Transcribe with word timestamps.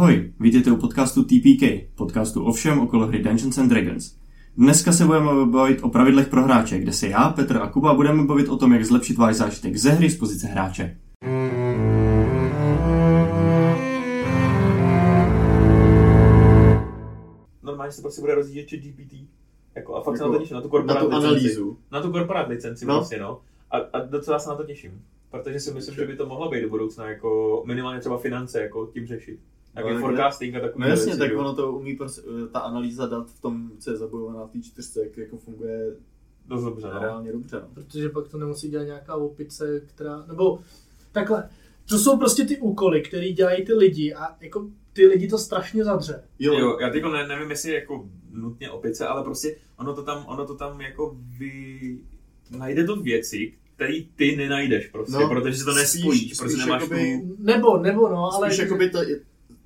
Ahoj, 0.00 0.32
vítejte 0.40 0.72
u 0.72 0.76
podcastu 0.76 1.24
TPK, 1.24 1.92
podcastu 1.94 2.44
o 2.44 2.52
všem 2.52 2.80
okolo 2.80 3.06
hry 3.06 3.22
Dungeons 3.22 3.58
and 3.58 3.68
Dragons. 3.68 4.16
Dneska 4.56 4.92
se 4.92 5.04
budeme 5.04 5.46
bavit 5.46 5.78
o 5.82 5.88
pravidlech 5.88 6.28
pro 6.28 6.42
hráče, 6.44 6.78
kde 6.78 6.92
se 6.92 7.08
já, 7.08 7.28
Petr 7.28 7.56
a 7.56 7.70
Kuba 7.70 7.94
budeme 7.94 8.24
bavit 8.24 8.48
o 8.48 8.56
tom, 8.56 8.72
jak 8.72 8.84
zlepšit 8.84 9.16
váš 9.16 9.36
zážitek 9.36 9.76
ze 9.76 9.90
hry 9.90 10.10
z 10.10 10.18
pozice 10.18 10.46
hráče. 10.46 10.96
Normálně 17.62 17.92
se 17.92 18.02
prostě 18.02 18.20
bude 18.20 18.34
rozjíždět 18.34 18.70
chat 18.70 18.80
GPT. 18.90 19.26
Jako, 19.74 19.94
a 19.94 20.02
fakt 20.02 20.16
se 20.16 20.22
Jako 20.22 20.32
na 20.32 20.38
to 20.38 20.42
těším, 20.42 20.54
na 20.54 20.60
tu 20.60 20.66
Na 20.66 20.70
korporát 20.70 20.98
tu 21.00 21.06
licenci. 21.06 21.26
analýzu. 21.26 21.78
Na 21.92 22.02
tu 22.02 22.12
korporát 22.12 22.48
licenci 22.48 22.86
No. 22.86 22.96
prostě, 22.98 23.18
no. 23.18 23.40
A, 23.70 23.76
a 23.78 24.00
docela 24.00 24.38
se 24.38 24.48
na 24.48 24.56
to 24.56 24.64
těším. 24.64 25.02
Protože 25.30 25.60
si 25.60 25.74
myslím, 25.74 25.94
že 25.94 26.06
by 26.06 26.16
to 26.16 26.26
mohlo 26.26 26.50
být 26.50 26.62
do 26.62 26.68
budoucna 26.68 27.08
jako 27.08 27.62
minimálně 27.66 28.00
třeba 28.00 28.18
finance 28.18 28.62
jako 28.62 28.86
tím 28.86 29.06
řešit. 29.06 29.40
Nějaký 29.74 29.90
tak 29.92 30.00
forecasting 30.00 30.56
a 30.56 30.60
takový 30.60 30.82
No 30.82 30.88
jasně, 30.88 31.04
věci, 31.04 31.18
tak 31.18 31.30
jo. 31.30 31.38
ono 31.40 31.54
to 31.54 31.72
umí 31.72 31.96
prostě, 31.96 32.22
ta 32.52 32.58
analýza 32.60 33.06
dat 33.06 33.30
v 33.30 33.40
tom, 33.40 33.70
co 33.78 33.90
je 33.90 33.96
zabojovaná 33.96 34.46
v 34.46 34.50
té 34.50 34.60
čtyřce, 34.62 35.00
jak 35.04 35.16
jako 35.16 35.36
funguje 35.38 35.96
Dost 36.46 36.64
dobře, 36.64 36.86
no. 36.94 37.00
reálně 37.00 37.32
dobře. 37.32 37.56
No. 37.60 37.68
protože 37.74 38.08
pak 38.08 38.28
to 38.28 38.38
nemusí 38.38 38.68
dělat 38.68 38.84
nějaká 38.84 39.14
opice, 39.14 39.80
která, 39.86 40.24
nebo 40.28 40.60
takhle, 41.12 41.48
to 41.88 41.98
jsou 41.98 42.18
prostě 42.18 42.44
ty 42.44 42.58
úkoly, 42.58 43.00
které 43.00 43.32
dělají 43.32 43.64
ty 43.64 43.74
lidi 43.74 44.14
a 44.14 44.36
jako 44.40 44.68
ty 44.92 45.06
lidi 45.06 45.28
to 45.28 45.38
strašně 45.38 45.84
zadře. 45.84 46.22
Jo, 46.38 46.58
Jo, 46.58 46.78
já 46.80 46.90
teď 46.90 47.02
ne, 47.12 47.26
nevím, 47.28 47.50
jestli 47.50 47.72
jako 47.72 48.08
nutně 48.32 48.70
opice, 48.70 49.06
ale 49.06 49.24
prostě 49.24 49.56
ono 49.76 49.94
to 49.94 50.02
tam, 50.02 50.24
ono 50.26 50.46
to 50.46 50.54
tam 50.54 50.80
jako 50.80 51.16
vy... 51.38 51.98
Najde 52.58 52.84
to 52.84 52.96
věci, 52.96 53.52
které 53.76 53.94
ty 54.16 54.36
nenajdeš 54.36 54.86
prostě, 54.86 55.12
No, 55.12 55.28
protože 55.28 55.56
si 55.58 55.64
to 55.64 55.74
nespojíš, 55.74 56.34
protože 56.38 56.56
nemáš 56.56 56.82
jakoby- 56.82 57.20
tu... 57.20 57.36
Nebo, 57.38 57.78
nebo 57.78 58.08
no, 58.08 58.32
ale... 58.32 58.46
Spíš 58.50 58.58
jakoby 58.58 58.90
to, 58.90 58.98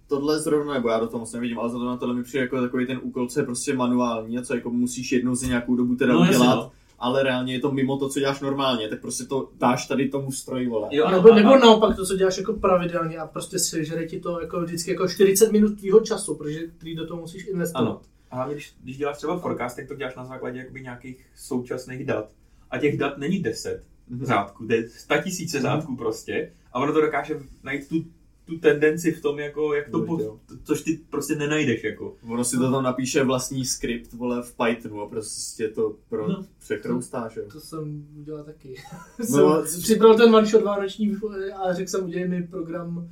tohle 0.08 0.38
zrovna, 0.40 0.74
nebo 0.74 0.88
já 0.88 1.00
do 1.00 1.06
toho 1.06 1.18
moc 1.18 1.32
nevidím, 1.32 1.58
ale 1.58 1.70
zrovna 1.70 1.96
tohle 1.96 2.14
mi 2.14 2.22
přijde 2.22 2.42
jako 2.44 2.60
takový 2.60 2.86
ten 2.86 3.00
úkol, 3.02 3.28
co 3.28 3.40
je 3.40 3.46
prostě 3.46 3.74
manuální 3.74 4.38
a 4.38 4.42
co 4.42 4.54
jako 4.54 4.70
musíš 4.70 5.12
jednou 5.12 5.34
za 5.34 5.46
nějakou 5.46 5.76
dobu 5.76 5.94
teda 5.96 6.12
No, 6.14 6.20
udělat, 6.20 6.54
no. 6.56 6.70
ale 6.98 7.22
reálně 7.22 7.52
je 7.52 7.60
to 7.60 7.70
mimo 7.72 7.96
to, 7.96 8.08
co 8.08 8.18
děláš 8.20 8.40
normálně, 8.40 8.88
tak 8.88 9.00
prostě 9.00 9.24
to 9.24 9.50
dáš 9.58 9.86
tady 9.86 10.08
tomu 10.08 10.32
stroji, 10.32 10.68
vole. 10.68 10.88
Jo, 10.92 11.04
ano, 11.04 11.16
nebo, 11.16 11.32
a- 11.32 11.34
nebo 11.36 11.54
a- 11.54 11.58
naopak 11.58 11.96
to, 11.96 12.06
co 12.06 12.16
děláš 12.16 12.38
jako 12.38 12.52
pravidelně 12.52 13.18
a 13.18 13.26
prostě 13.26 13.58
sežere 13.58 14.06
ti 14.06 14.20
to 14.20 14.40
jako 14.40 14.60
vždycky 14.60 14.90
jako 14.90 15.08
40 15.08 15.52
minut 15.52 15.78
tvýho 15.78 16.00
času, 16.00 16.34
protože 16.34 16.60
ty 16.78 16.94
do 16.94 17.06
toho 17.06 17.20
musíš 17.20 17.46
investovat. 17.46 17.80
Ano. 17.84 18.00
A 18.30 18.36
hlavně, 18.36 18.54
když, 18.54 18.74
když 18.82 18.96
děláš 18.98 19.16
třeba 19.16 19.38
forecast, 19.38 19.76
tak 19.76 19.88
to 19.88 19.94
děláš 19.94 20.14
na 20.16 20.24
základě 20.24 20.58
jakoby 20.58 20.80
nějakých 20.82 21.26
současných 21.36 22.04
dat. 22.06 22.28
A 22.70 22.78
těch 22.78 22.98
dat 22.98 23.18
není 23.18 23.38
10 23.42 23.82
Mhm. 24.08 24.26
řádků, 24.26 24.66
to 24.66 24.72
je 24.72 24.88
100 24.88 25.14
tisíce 25.24 25.60
řádků 25.60 25.96
prostě. 25.96 26.52
A 26.72 26.78
ono 26.80 26.92
to 26.92 27.00
dokáže 27.00 27.40
najít 27.62 27.88
tu, 27.88 28.04
tu 28.44 28.58
tendenci 28.58 29.12
v 29.12 29.22
tom, 29.22 29.38
jako, 29.38 29.74
jak 29.74 29.88
to, 29.90 30.02
po, 30.02 30.38
což 30.64 30.82
ty 30.82 31.00
prostě 31.10 31.34
nenajdeš. 31.34 31.84
Jako. 31.84 32.16
Ono 32.22 32.44
si 32.44 32.56
to 32.56 32.70
tam 32.70 32.82
napíše 32.82 33.24
vlastní 33.24 33.64
skript, 33.64 34.12
vole, 34.12 34.42
v 34.42 34.56
Pythonu 34.56 35.00
a 35.00 35.08
prostě 35.08 35.68
to 35.68 35.96
pro 36.08 36.28
No. 36.28 36.44
přechroustá, 36.58 37.28
že 37.28 37.40
jo. 37.40 37.46
To 37.52 37.60
jsem 37.60 38.06
udělal 38.18 38.44
taky. 38.44 38.74
No, 39.30 39.66
jsem 39.66 39.80
připravil 39.82 40.16
ten 40.16 40.34
one 40.34 40.46
shot 40.46 40.62
vánoční 40.62 41.16
a 41.64 41.74
řekl 41.74 41.90
jsem, 41.90 42.04
udělej 42.04 42.28
mi 42.28 42.42
program 42.42 43.10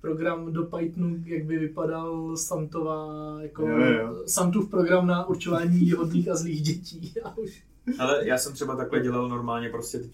program 0.00 0.52
do 0.52 0.62
Pythonu, 0.62 1.16
jak 1.24 1.44
by 1.44 1.58
vypadal 1.58 2.36
Santová, 2.36 3.36
jako 3.42 3.68
Jo, 3.68 3.78
jo. 3.78 4.22
Santův 4.26 4.70
program 4.70 5.06
na 5.06 5.26
určování 5.26 5.90
hodných 5.92 6.28
a 6.28 6.36
zlých 6.36 6.62
dětí. 6.62 7.12
A 7.24 7.38
už 7.38 7.64
Ale 7.98 8.28
já 8.28 8.38
jsem 8.38 8.52
třeba 8.52 8.76
takhle 8.76 9.00
dělal 9.00 9.28
normálně 9.28 9.68
prostě 9.68 9.98
teď 9.98 10.12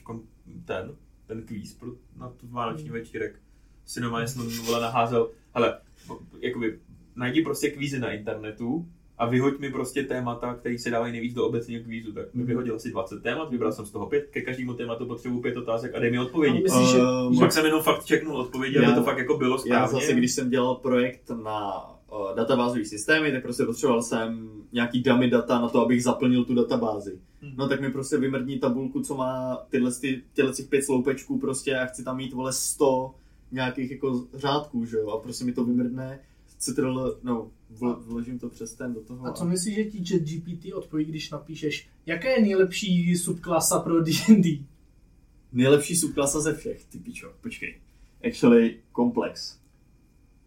ten, 0.64 0.92
ten 1.26 1.42
kvíz 1.42 1.74
pro, 1.74 1.88
na 2.16 2.28
tu 2.28 2.46
vánoční 2.48 2.90
večírek. 2.90 3.40
Si 3.86 4.00
normálně 4.00 4.28
jsem 4.28 4.48
vole 4.66 4.80
naházel, 4.80 5.30
hele, 5.54 5.78
jakoby 6.40 6.78
najdi 7.16 7.42
prostě 7.42 7.70
kvízy 7.70 7.98
na 7.98 8.12
internetu 8.12 8.86
a 9.18 9.26
vyhoď 9.26 9.58
mi 9.58 9.70
prostě 9.70 10.02
témata, 10.02 10.54
které 10.54 10.78
se 10.78 10.90
dávají 10.90 11.12
nejvíc 11.12 11.34
do 11.34 11.46
obecního 11.46 11.82
kvízu. 11.84 12.12
Tak 12.12 12.34
mi 12.34 12.44
vyhodil 12.44 12.74
asi 12.76 12.90
20 12.90 13.22
témat, 13.22 13.50
vybral 13.50 13.72
jsem 13.72 13.86
z 13.86 13.90
toho 13.90 14.06
pět, 14.06 14.26
ke 14.30 14.40
každému 14.42 14.74
tématu 14.74 15.06
potřebuji 15.06 15.40
pět 15.40 15.56
otázek 15.56 15.94
a 15.94 15.98
dej 15.98 16.10
mi 16.10 16.18
odpovědi. 16.18 16.58
A 16.58 16.62
myslíš, 16.62 16.88
že- 16.90 16.98
Ehm, 16.98 17.38
Pak 17.38 17.52
jsem 17.52 17.64
jenom 17.64 17.82
fakt 17.82 18.06
checknul 18.08 18.36
odpovědi, 18.36 18.76
aby 18.76 18.86
Já- 18.86 18.94
to 18.94 19.02
fakt 19.02 19.18
jako 19.18 19.38
bylo 19.38 19.54
Já 19.54 19.58
správně. 19.58 20.00
zase, 20.00 20.12
když 20.12 20.32
jsem 20.32 20.50
dělal 20.50 20.74
projekt 20.74 21.30
na 21.42 21.84
uh, 22.12 22.36
databázový 22.36 22.84
systémy, 22.84 23.32
tak 23.32 23.42
prostě 23.42 23.64
potřeboval 23.64 24.02
jsem 24.02 24.50
nějaký 24.72 25.02
dummy 25.02 25.30
data 25.30 25.60
na 25.60 25.68
to, 25.68 25.80
abych 25.84 26.02
zaplnil 26.04 26.44
tu 26.44 26.54
databázi. 26.54 27.18
Hmm. 27.42 27.52
No 27.56 27.68
tak 27.68 27.80
mi 27.80 27.90
prostě 27.92 28.16
vymrdní 28.16 28.58
tabulku, 28.58 29.00
co 29.02 29.14
má 29.16 29.58
tyhle, 29.70 29.90
ty, 30.00 30.22
tyhle 30.32 30.52
těch 30.52 30.66
pět 30.68 30.82
sloupečků 30.82 31.38
prostě 31.38 31.78
a 31.78 31.86
chci 31.86 32.04
tam 32.04 32.16
mít 32.16 32.32
vole 32.32 32.52
100 32.52 33.14
nějakých 33.52 33.90
jako 33.90 34.26
řádků, 34.34 34.84
že 34.84 34.96
jo, 34.96 35.08
a 35.10 35.18
prostě 35.20 35.44
mi 35.44 35.52
to 35.52 35.64
vymrdne, 35.64 36.18
Ctrl, 36.58 37.18
no, 37.22 37.50
vl, 37.70 38.02
vložím 38.06 38.38
to 38.38 38.48
přes 38.48 38.74
ten 38.74 38.94
do 38.94 39.00
toho. 39.00 39.26
A 39.26 39.32
co 39.32 39.44
myslíš, 39.44 39.74
že 39.74 39.84
ti 39.84 40.04
chat 40.04 40.22
GPT 40.22 40.72
odpoví, 40.74 41.04
když 41.04 41.30
napíšeš, 41.30 41.88
jaká 42.06 42.28
je 42.28 42.42
nejlepší 42.42 43.16
subklasa 43.16 43.78
pro 43.78 44.00
D&D? 44.02 44.64
Nejlepší 45.52 45.96
subklasa 45.96 46.40
ze 46.40 46.54
všech, 46.54 46.84
ty 46.84 46.98
pičo, 46.98 47.32
počkej. 47.40 47.78
Actually, 48.28 48.76
komplex. 48.92 49.58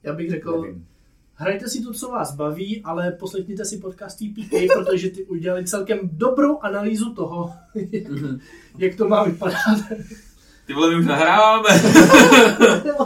Já 0.03 0.13
bych 0.13 0.30
řekl, 0.30 0.62
Nevím. 0.62 0.88
hrajte 1.34 1.69
si 1.69 1.84
to, 1.84 1.94
co 1.94 2.09
vás 2.09 2.36
baví, 2.36 2.81
ale 2.84 3.12
poslechněte 3.12 3.66
si 3.66 3.78
podcast 3.78 4.18
TPK, 4.19 4.52
protože 4.74 5.09
ty 5.09 5.24
udělali 5.24 5.66
celkem 5.66 6.00
dobrou 6.03 6.59
analýzu 6.59 7.13
toho, 7.13 7.53
Mhm. 8.09 8.40
jak 8.78 8.96
to 8.96 9.08
má 9.08 9.24
vypadat. 9.24 9.58
Ty 10.68 10.74
vole, 10.74 10.90
my 10.90 10.96
už 11.00 11.06
nahráváme. 11.06 11.69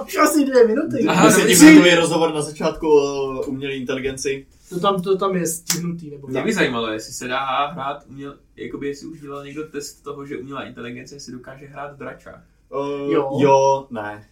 Už 0.05 0.17
asi 0.17 0.45
dvě 0.45 0.67
minuty. 0.67 1.05
Aha, 1.07 1.29
dobrý. 1.29 1.43
Desetiminutový 1.43 1.95
rozhovor 1.95 2.33
na 2.33 2.41
začátku 2.41 2.87
o 2.87 3.41
umělé 3.45 3.73
inteligenci. 3.73 4.45
To 4.69 4.79
tam, 4.79 5.01
to 5.01 5.17
tam 5.17 5.35
je 5.35 5.47
stihnutý, 5.47 6.09
nebo 6.09 6.27
Mě 6.27 6.43
by 6.43 6.53
zajímalo, 6.53 6.87
jestli 6.87 7.13
se 7.13 7.27
dá 7.27 7.65
hrát, 7.65 8.03
uměl, 8.09 8.35
jakoby 8.55 8.87
jestli 8.87 9.07
už 9.07 9.21
dělal 9.21 9.45
někdo 9.45 9.63
test 9.63 10.03
toho, 10.03 10.25
že 10.25 10.37
umělá 10.37 10.63
inteligence 10.63 11.19
si 11.19 11.31
dokáže 11.31 11.65
hrát 11.65 11.93
v 11.93 11.97
dračách. 11.97 12.41
Uh, 12.69 13.11
Jo. 13.13 13.29
jo, 13.41 13.87
ne. 13.91 14.27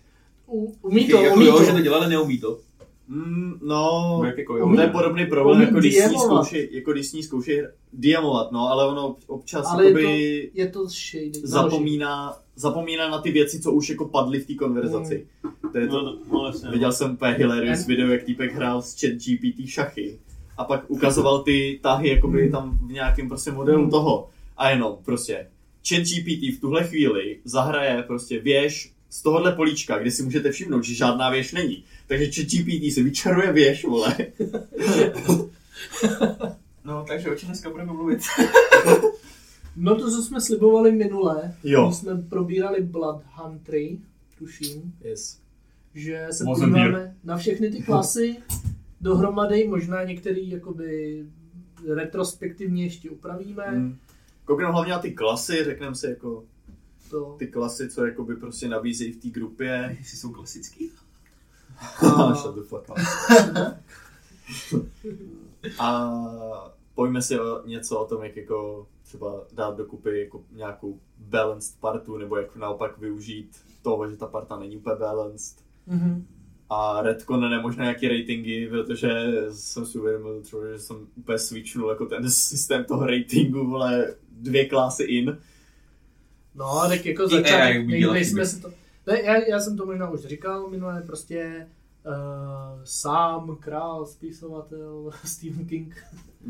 U, 0.48 0.76
umí 0.82 1.08
to, 1.08 1.22
jako 1.22 1.36
umí 1.36 1.46
jo, 1.46 1.58
to. 1.58 1.64
že 1.64 1.72
to 1.72 1.80
dělá, 1.80 1.98
ale 1.98 2.10
neumí 2.10 2.38
to. 2.40 2.60
Mm, 3.08 3.60
no, 3.64 4.22
Jak 4.26 4.38
jako 4.38 4.58
jo, 4.58 4.76
to 4.76 4.82
je 4.82 4.88
podobný 4.88 5.26
problém, 5.26 5.62
jako 5.62 5.80
když 5.80 5.96
s 5.98 6.10
ní 6.12 6.18
jako 6.72 6.92
když 6.94 7.08
s 7.08 7.14
ní 7.14 7.24
zkouší 7.24 7.52
diamovat, 7.94 8.52
no, 8.52 8.60
ale 8.70 8.88
ono 8.88 9.16
občas 9.28 9.66
Ale 9.70 9.86
je 9.86 9.92
to, 9.94 10.00
jakoby 10.00 10.52
je 10.54 10.68
to 10.68 10.88
shady. 10.88 11.32
zapomíná, 11.44 12.38
zapomíná 12.56 13.10
na 13.10 13.22
ty 13.22 13.32
věci, 13.32 13.60
co 13.62 13.72
už 13.72 13.90
jako 13.90 14.06
padly 14.06 14.40
v 14.40 14.48
té 14.48 14.54
konverzaci. 14.54 15.28
To 15.72 15.78
je 15.78 15.88
to, 15.88 16.02
no, 16.02 16.18
no, 16.34 16.46
jasně, 16.46 16.70
viděl 16.70 16.92
jsem 16.92 17.12
úplně 17.12 17.32
hilarious 17.32 17.86
video, 17.88 18.08
jak 18.08 18.24
týpek 18.24 18.54
hrál 18.54 18.82
s 18.82 19.00
chat 19.02 19.12
GPT 19.14 19.68
šachy 19.70 20.20
a 20.58 20.64
pak 20.64 20.84
ukazoval 20.88 21.44
ty 21.44 21.80
tahy 21.84 22.10
jakoby 22.10 22.42
Hmm. 22.42 22.52
tam 22.52 22.78
v 22.88 22.92
nějakém 22.92 23.28
prostě 23.28 23.52
modelu 23.52 23.82
Hmm. 23.82 23.92
toho 23.92 24.30
a 24.58 24.70
jenom 24.70 24.98
prostě 25.06 25.48
chat 25.90 26.00
GPT 26.04 26.52
v 26.58 26.62
tuhle 26.62 26.84
chvíli 26.84 27.40
zahraje 27.44 28.04
prostě 28.08 28.40
věž 28.40 28.92
z 29.10 29.22
tohohle 29.22 29.52
políčka, 29.56 29.98
kde 29.98 30.12
si 30.12 30.24
můžete 30.24 30.52
všimnout, 30.52 30.84
že 30.84 30.94
žádná 30.96 31.30
věž 31.30 31.52
není. 31.54 31.84
Takže 32.08 32.26
GPT 32.42 32.94
si 32.94 33.04
vyčaruje 33.04 33.54
věž, 33.54 33.86
vole. 33.86 34.16
No, 36.86 37.06
takže 37.08 37.32
o 37.32 37.36
čem 37.36 37.48
dneska 37.48 37.70
budeme 37.70 37.94
mluvit? 37.94 38.20
No 39.78 39.96
to, 39.96 40.12
co 40.12 40.24
jsme 40.24 40.42
slibovali 40.42 40.92
minule, 40.92 41.54
Jo. 41.64 41.86
když 41.88 41.98
jsme 41.98 42.16
probírali 42.22 42.82
Blood 42.84 43.22
Huntry, 43.36 43.98
tuším, 44.38 44.94
Yes. 45.04 45.40
že 45.94 46.28
se 46.32 46.44
Mozemír. 46.44 46.74
podíváme 46.74 47.16
na 47.24 47.38
všechny 47.38 47.70
ty 47.72 47.82
klasy 47.84 48.36
dohromady, 49.02 49.68
možná 49.68 50.04
některý 50.04 50.50
jakoby 50.50 51.24
retrospektivně 51.94 52.84
ještě 52.84 53.10
upravíme. 53.10 53.72
Mm. 53.72 53.98
Koukneme 54.46 54.72
hlavně 54.72 54.92
na 54.92 55.00
ty 55.00 55.12
klasy, 55.12 55.64
řekneme 55.64 55.96
si 55.96 56.08
jako 56.08 56.44
To, 57.10 57.36
ty 57.40 57.48
klasy, 57.48 57.90
co 57.90 58.06
jakoby 58.06 58.36
prostě 58.36 58.68
nabízejí 58.68 59.12
v 59.12 59.22
té 59.22 59.30
grupě. 59.30 59.96
Jestli 60.00 60.18
jsou 60.18 60.32
klasický? 60.32 60.92
A- 62.18 62.34
fuck 62.64 62.90
up. 62.90 62.98
A 65.80 66.12
pojďme 66.96 67.22
si 67.22 67.40
o 67.40 67.68
něco 67.68 68.00
o 68.00 68.06
tom, 68.06 68.24
jak 68.24 68.36
jako 68.36 68.88
třeba 69.04 69.42
dát 69.54 69.78
dokupy 69.78 70.20
jako 70.20 70.44
nějakou 70.52 71.00
balanced 71.18 71.80
partu, 71.80 72.18
nebo 72.18 72.38
jak 72.38 72.56
naopak 72.56 72.98
využít 72.98 73.58
toho, 73.82 74.10
že 74.10 74.18
ta 74.18 74.28
parta 74.28 74.60
není 74.60 74.78
úplně 74.78 74.96
balanced. 74.96 75.58
Mhm. 75.88 76.28
A 76.70 77.02
Redcon 77.02 77.50
nemožná 77.50 77.84
nějaký 77.84 78.08
ratingy, 78.08 78.68
protože 78.70 79.10
jsem 79.52 79.86
si 79.86 80.00
uvědomil 80.00 80.42
třeba, 80.42 80.68
že 80.68 80.80
jsem 80.80 81.08
úplně 81.16 81.38
switchnul 81.40 81.90
jako 81.90 82.06
ten 82.06 82.32
systém 82.32 82.84
toho 82.84 83.06
ratingu, 83.06 83.68
vole, 83.68 84.16
dvě 84.32 84.66
klasy 84.66 85.04
in. 85.04 85.38
No, 86.56 86.82
tak 86.90 87.06
jako 87.06 87.28
začátek, 87.28 87.88
nejsme 87.88 88.46
si 88.46 88.62
to... 88.62 88.72
Ne, 89.08 89.22
já, 89.22 89.38
já 89.38 89.60
jsem 89.60 89.78
to 89.78 89.86
možná 89.86 90.10
už 90.10 90.22
říkal 90.22 90.70
minule, 90.70 91.02
prostě 91.02 91.68
uh, 92.06 92.82
sám, 92.84 93.58
král, 93.60 94.06
spisovatel, 94.06 95.12
Stephen 95.26 95.66
King, 95.66 96.06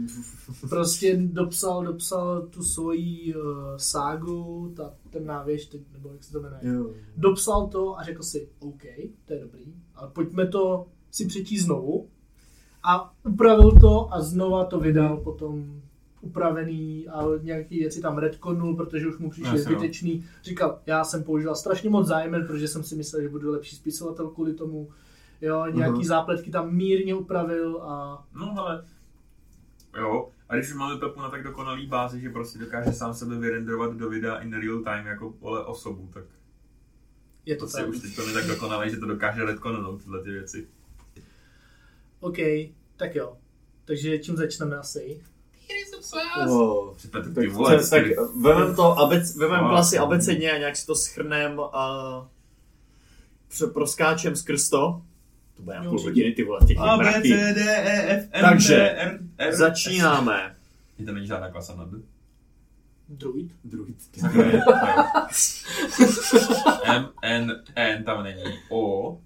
prostě 0.70 1.18
dopsal, 1.22 1.84
dopsal 1.84 2.42
tu 2.42 2.64
svoji 2.64 3.36
uh, 3.36 3.42
ságu, 3.78 4.74
ta, 4.76 4.94
ten 5.10 5.26
návěž, 5.26 5.66
teď, 5.66 5.82
nebo 5.94 6.12
jak 6.12 6.24
se 6.24 6.32
to 6.32 6.40
jmenuje. 6.42 6.62
Jo. 6.62 6.90
Dopsal 7.18 7.68
to 7.68 8.00
a 8.00 8.04
řekl 8.04 8.24
si, 8.24 8.50
OK, 8.60 8.84
to 9.26 9.34
je 9.34 9.40
dobrý, 9.40 9.74
ale 9.96 10.10
pojďme 10.10 10.48
to 10.48 10.88
si 11.12 11.26
přečíst 11.26 11.64
znovu 11.64 12.10
a 12.84 13.14
upravil 13.26 13.72
to 13.72 14.14
a 14.14 14.22
znova 14.22 14.66
to 14.66 14.80
vydal 14.80 15.18
potom 15.18 15.82
upravený 16.26 17.08
a 17.08 17.24
nějaký 17.42 17.80
věci 17.80 18.02
tam 18.02 18.18
retconul, 18.18 18.76
protože 18.76 19.08
už 19.08 19.18
mu 19.18 19.30
přišli 19.30 19.52
no. 19.52 19.58
zbytečný. 19.58 20.26
Říkal, 20.44 20.80
já 20.86 21.04
jsem 21.04 21.24
používal 21.24 21.56
strašně 21.56 21.90
moc 21.90 22.08
zájmen, 22.08 22.48
protože 22.48 22.68
jsem 22.68 22.84
si 22.84 22.96
myslel, 22.96 23.22
že 23.22 23.30
budu 23.30 23.52
lepší 23.52 23.76
spisovatel 23.76 24.30
kvůli 24.30 24.54
tomu. 24.54 24.90
Jo, 25.42 25.66
nějaký 25.66 25.94
Mhm. 25.98 26.04
zápletky 26.04 26.52
tam 26.52 26.76
mírně 26.76 27.16
upravil 27.16 27.82
a 27.84 28.26
No 28.36 28.54
ale, 28.58 28.86
jo, 30.00 30.30
a 30.50 30.56
když 30.56 30.70
už 30.70 30.76
máme 30.76 30.98
Pepu 31.00 31.20
na 31.22 31.30
tak 31.30 31.44
dokonalý 31.44 31.88
bázi, 31.88 32.22
že 32.22 32.30
prostě 32.30 32.60
dokáže 32.60 32.92
sám 32.92 33.14
sebe 33.14 33.38
vyrenderovat 33.40 33.94
do 33.94 34.10
videa 34.10 34.36
in 34.40 34.54
real 34.54 34.80
time 34.84 35.08
jako 35.08 35.30
vole 35.40 35.66
osobu, 35.66 36.10
tak 36.14 36.24
je 37.46 37.56
to 37.56 37.66
to 37.66 37.70
si 37.72 37.78
tak. 37.78 37.90
už 37.90 38.00
teď 38.00 38.16
to 38.16 38.34
tak 38.34 38.48
dokonalý, 38.48 38.90
že 38.92 38.98
to 38.98 39.06
dokáže 39.06 39.46
retconnout 39.46 40.04
tyhle 40.04 40.24
ty 40.24 40.30
věci. 40.32 40.68
OK, 42.20 42.38
tak 42.96 43.16
jo. 43.16 43.38
Takže 43.86 44.20
čím 44.20 44.36
začneme 44.36 44.78
asi? 44.78 45.22
Oh. 46.48 46.94
Tak, 47.12 48.04
vemem 48.42 48.76
to, 48.76 49.00
abec, 49.00 49.36
vemem 49.36 49.64
No, 49.64 49.70
klasy 49.70 49.98
no. 49.98 50.04
abecedně 50.04 50.52
a 50.52 50.58
nějak 50.58 50.76
si 50.76 50.86
to 50.86 50.96
schrnem 50.96 51.60
a 51.74 52.28
proskáčem 53.74 54.36
skrz 54.36 54.70
to. 54.70 55.02
To 55.58 55.64
bude 55.64 55.76
na 55.76 55.84
půl 55.84 56.02
hodiny, 56.02 56.32
ty 56.32 56.44
vole, 56.44 56.60
těch 56.68 56.78
A, 56.80 56.98
B, 56.98 57.04
mraky. 57.04 57.30
C, 57.30 57.54
D, 57.54 57.62
E, 57.62 58.18
F, 58.18 58.28
N, 58.32 58.42
Takže, 58.42 58.76
P, 58.76 58.90
R, 58.90 59.20
R, 59.38 59.54
S. 59.54 59.58
Začínáme. 59.58 60.56
Je 60.98 61.06
to 61.06 61.12
není 61.12 61.28
žádná 61.28 61.52
klasa 61.52 61.76
nad. 61.76 61.88
Druid. 63.10 63.52
Druid. 63.64 63.98
Je, 64.18 64.62
M, 66.86 67.10
N, 67.22 67.64
N 67.76 68.04
tam 68.04 68.24
není. 68.24 68.44
O, 68.70 69.18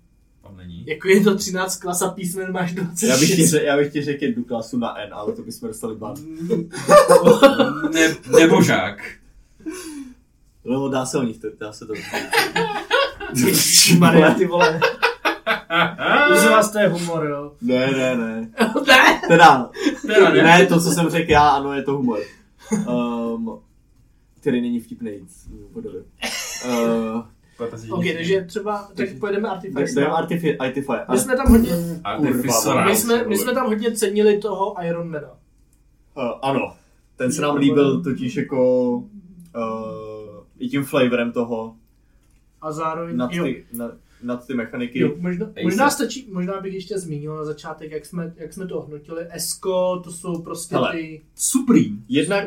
tam 0.49 0.57
není. 0.57 0.85
Jako 0.87 1.07
je 1.07 1.21
to 1.21 1.35
13 1.35 1.77
klasa 1.77 2.09
písmen, 2.09 2.51
máš 2.51 2.73
26. 2.73 3.09
Já 3.09 3.17
bych, 3.17 3.35
ti, 3.35 3.65
já 3.65 3.77
bych 3.77 3.93
ti 3.93 4.01
řekl 4.01 4.23
jednu 4.23 4.43
klasu 4.43 4.77
na 4.77 4.99
N, 4.99 5.09
ale 5.13 5.33
to 5.33 5.41
bychom 5.41 5.67
dostali 5.67 5.95
ban. 5.95 6.15
Ne, 7.93 8.15
nebožák. 8.39 8.97
No, 10.65 10.89
dá 10.89 11.05
se 11.05 11.17
o 11.17 11.23
nich, 11.23 11.37
to, 11.37 11.47
dá 11.59 11.73
se 11.73 11.85
to. 11.85 11.93
Maria, 13.97 14.33
ty 14.33 14.45
vole. 14.45 14.79
Už 16.31 16.37
z 16.37 16.43
vás 16.43 16.71
to 16.71 16.79
je 16.79 16.87
humor, 16.87 17.25
jo. 17.25 17.53
Ne, 17.61 17.91
ne, 17.91 18.15
ne. 18.15 18.41
ne! 18.87 19.21
Teda, 19.27 19.69
Teda 20.01 20.29
ne. 20.29 20.43
ne, 20.43 20.65
to, 20.65 20.81
co 20.81 20.91
jsem 20.91 21.09
řekl 21.09 21.31
já, 21.31 21.49
ano, 21.49 21.73
je 21.73 21.83
to 21.83 21.97
humor. 21.97 22.19
Um, 22.87 23.59
který 24.39 24.61
není 24.61 24.79
vtipný. 24.79 25.11
Uh, 26.65 27.23
Ok, 27.91 28.03
takže 28.17 28.45
třeba, 28.47 28.89
tak 28.95 29.09
pojedeme 29.19 29.49
Artifice. 29.49 29.95
Jdeme 29.95 30.07
Artifi- 30.07 30.55
Artifier. 30.59 31.05
My 31.11 31.17
jsme 31.19 31.35
tam 31.35 31.47
hodně, 31.47 31.71
my 32.85 32.95
jsme, 32.95 33.27
my 33.27 33.37
jsme 33.37 33.53
tam 33.53 33.67
hodně 33.67 33.91
cenili 33.91 34.37
toho 34.37 34.75
Ironmana. 34.85 35.29
Uh, 36.17 36.23
ano, 36.41 36.75
ten 37.15 37.31
se 37.31 37.41
nám 37.41 37.55
líbil 37.55 38.03
totiž 38.03 38.35
jako 38.35 38.89
uh, 38.95 39.03
i 40.59 40.69
tím 40.69 40.83
flavorem 40.83 41.31
toho 41.31 41.75
A 42.61 42.71
zároveň, 42.71 43.17
nad 43.17 43.33
jo, 43.33 43.43
ty, 43.43 43.65
nad, 43.73 43.91
nad 44.23 44.47
ty 44.47 44.53
mechaniky. 44.53 44.99
jo, 44.99 45.11
možná, 45.17 45.49
možná 45.63 45.89
stačí, 45.89 46.27
možná 46.31 46.61
bych 46.61 46.73
ještě 46.73 46.99
zmínil 46.99 47.35
na 47.35 47.45
začátek, 47.45 47.91
jak 47.91 48.05
jsme, 48.05 48.33
jak 48.37 48.53
jsme 48.53 48.67
to 48.67 48.81
hodnotili. 48.81 49.27
Esko, 49.29 50.01
to 50.03 50.11
jsou 50.11 50.41
prostě 50.41 50.75
Hele. 50.75 50.91
ty... 50.91 51.21
Supreme. 51.35 51.97
Jednak 52.09 52.45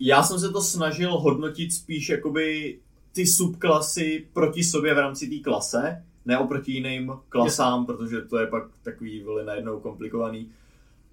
já 0.00 0.22
jsem 0.22 0.38
se 0.38 0.48
to 0.50 0.62
snažil 0.62 1.18
hodnotit 1.18 1.72
spíš 1.72 2.08
jakoby 2.08 2.78
ty 3.12 3.26
subklasy 3.26 4.26
proti 4.32 4.64
sobě 4.64 4.94
v 4.94 4.98
rámci 4.98 5.28
té 5.28 5.38
klase, 5.44 6.04
ne 6.24 6.38
oproti 6.38 6.72
jiným 6.72 7.12
klasám, 7.28 7.86
protože 7.86 8.20
to 8.20 8.38
je 8.38 8.46
pak 8.46 8.64
takový 8.82 9.22
veli 9.22 9.44
najednou 9.44 9.80
komplikovaný. 9.80 10.50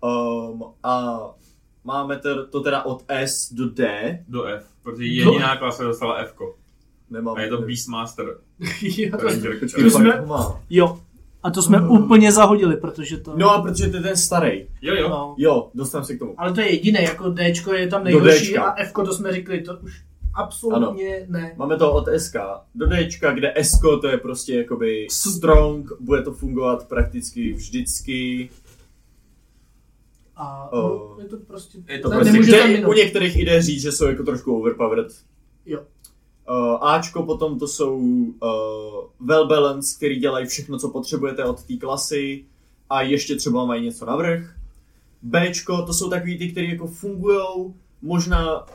Um, 0.03 0.63
a 0.83 1.19
máme 1.83 2.17
ter, 2.17 2.45
to 2.45 2.61
teda 2.61 2.83
od 2.83 3.03
S 3.07 3.53
do 3.53 3.69
D. 3.69 4.23
Do 4.27 4.43
F, 4.45 4.65
protože 4.83 5.05
jediná 5.05 5.57
klasa 5.57 5.83
dostala 5.83 6.15
F. 6.15 6.35
-ko. 6.35 6.53
Nemám, 7.09 7.37
A 7.37 7.41
je 7.41 7.49
to 7.49 7.61
Beastmaster. 7.61 8.25
jo, 8.81 9.17
Ranger. 9.17 9.59
To 9.59 9.89
jsme- 9.89 10.23
jo. 10.69 10.99
A 11.43 11.51
to 11.51 11.61
jsme 11.61 11.89
úplně 11.89 12.31
zahodili, 12.31 12.77
protože 12.77 13.17
to... 13.17 13.33
No 13.37 13.49
a 13.49 13.61
protože 13.61 13.89
to 13.89 13.95
je 13.95 14.03
ten 14.03 14.17
starý. 14.17 14.67
Jo, 14.81 14.95
jo. 14.95 15.09
no. 15.09 15.35
Jo, 15.37 15.71
dostanu 15.73 16.05
se 16.05 16.15
k 16.15 16.19
tomu. 16.19 16.35
Ale 16.37 16.53
to 16.53 16.61
je 16.61 16.71
jediné, 16.71 17.03
jako 17.03 17.33
Dčko 17.33 17.73
je 17.73 17.87
tam 17.87 18.01
Do 18.01 18.05
nejhorší 18.05 18.57
a 18.57 18.85
Fko 18.85 19.05
to 19.05 19.13
jsme 19.13 19.31
řekli, 19.31 19.61
to 19.61 19.77
už 19.77 20.03
absolutně 20.37 21.25
ne. 21.29 21.53
Máme 21.57 21.77
to 21.77 21.93
od 21.93 22.05
SK 22.17 22.35
do 22.75 22.87
Dčka, 22.87 23.33
kde 23.33 23.53
S 23.55 23.79
to 24.01 24.07
je 24.07 24.17
prostě 24.17 24.55
jakoby 24.55 25.07
strong, 25.11 25.91
bude 25.99 26.21
to 26.21 26.33
fungovat 26.33 26.87
prakticky 26.87 27.53
vždycky. 27.53 28.49
A 30.35 30.71
Oh. 30.71 31.17
no, 31.17 31.23
je 31.23 31.29
to 31.29 31.37
prostě... 31.37 31.77
Je 31.87 31.99
to 31.99 32.09
prostě- 32.09 32.67
minout. 32.67 32.89
u 32.89 32.93
některých 32.93 33.35
jde 33.35 33.61
říct, 33.61 33.81
že 33.81 33.91
jsou 33.91 34.05
jako 34.05 34.23
trošku 34.23 34.59
overpowered. 34.59 35.07
Jo. 35.65 35.79
Uh, 36.49 36.87
Ačko 36.87 37.23
potom 37.23 37.59
to 37.59 37.67
jsou 37.67 37.97
uh, 37.97 38.37
well 39.19 39.47
balance, 39.47 39.97
který 39.97 40.19
dělají 40.19 40.45
všechno, 40.45 40.79
co 40.79 40.89
potřebujete 40.89 41.45
od 41.45 41.63
té 41.63 41.77
klasy 41.77 42.45
a 42.89 43.01
ještě 43.01 43.35
třeba 43.35 43.65
mají 43.65 43.83
něco 43.83 44.05
navrh. 44.05 44.55
Bčko 45.21 45.81
to 45.81 45.93
jsou 45.93 46.09
takový 46.09 46.37
ty, 46.37 46.51
které 46.51 46.67
jako 46.67 46.87
fungujou, 46.87 47.73
možná 48.01 48.65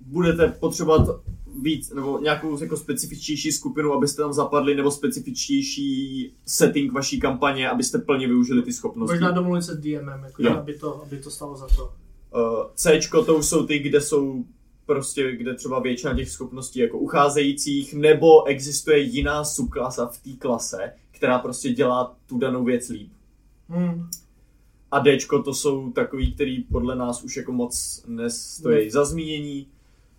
budete 0.00 0.48
potřebovat 0.60 1.20
víc, 1.62 1.90
nebo 1.94 2.18
nějakou 2.18 2.60
jako 2.62 2.76
specifičtější 2.76 3.52
skupinu, 3.52 3.92
abyste 3.92 4.22
tam 4.22 4.32
zapadli, 4.32 4.74
nebo 4.74 4.90
specifičtější 4.90 6.32
setting 6.46 6.92
vaší 6.92 7.20
kampaně, 7.20 7.70
abyste 7.70 7.98
plně 7.98 8.26
využili 8.28 8.62
ty 8.62 8.72
schopnosti. 8.72 9.14
Možná 9.14 9.30
domluvit 9.30 9.62
se 9.62 9.74
s 9.74 9.78
DMem, 9.78 10.24
jako, 10.24 10.42
Jo. 10.42 10.52
aby, 10.52 10.74
to, 10.78 11.02
aby 11.02 11.18
to 11.18 11.30
stalo 11.30 11.56
za 11.56 11.66
to. 11.66 11.84
Uh, 11.84 12.66
C 12.74 13.00
to 13.26 13.36
už 13.36 13.46
jsou 13.46 13.66
ty, 13.66 13.78
kde 13.78 14.00
jsou 14.00 14.44
prostě, 14.86 15.36
kde 15.36 15.54
třeba 15.54 15.80
většina 15.80 16.14
těch 16.14 16.30
schopností 16.30 16.78
jako 16.78 16.98
ucházejících, 16.98 17.94
nebo 17.94 18.44
existuje 18.44 18.98
jiná 18.98 19.44
subklasa 19.44 20.06
v 20.06 20.18
té 20.22 20.30
klase, 20.38 20.92
která 21.10 21.38
prostě 21.38 21.70
dělá 21.70 22.16
tu 22.26 22.38
danou 22.38 22.64
věc 22.64 22.88
líp. 22.88 23.12
Hmm. 23.68 24.08
A 24.90 24.98
D 24.98 25.18
to 25.44 25.54
jsou 25.54 25.90
takový, 25.92 26.34
který 26.34 26.62
podle 26.62 26.96
nás 26.96 27.22
už 27.22 27.36
jako 27.36 27.52
moc 27.52 28.04
nestojí 28.06 28.84
Ne. 28.84 28.90
za 28.90 29.04
zmínění. 29.04 29.66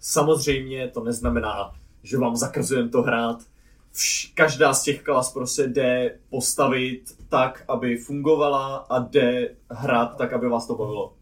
Samozřejmě 0.02 0.88
to 0.88 1.04
neznamená, 1.04 1.72
že 2.04 2.18
vám 2.18 2.36
zakazujeme 2.36 2.90
to 2.90 3.02
hrát. 3.02 3.42
Vš- 3.94 4.32
každá 4.34 4.74
z 4.74 4.84
těch 4.84 5.04
klas 5.04 5.34
prostě 5.34 5.64
jde 5.68 6.18
postavit 6.30 7.04
tak, 7.30 7.64
aby 7.68 7.98
fungovala 7.98 8.76
a 8.78 9.00
jde 9.00 9.56
hrát 9.70 10.18
tak, 10.18 10.34
aby 10.34 10.50
vás 10.50 10.68
to 10.68 10.76
bavilo. 10.76 11.14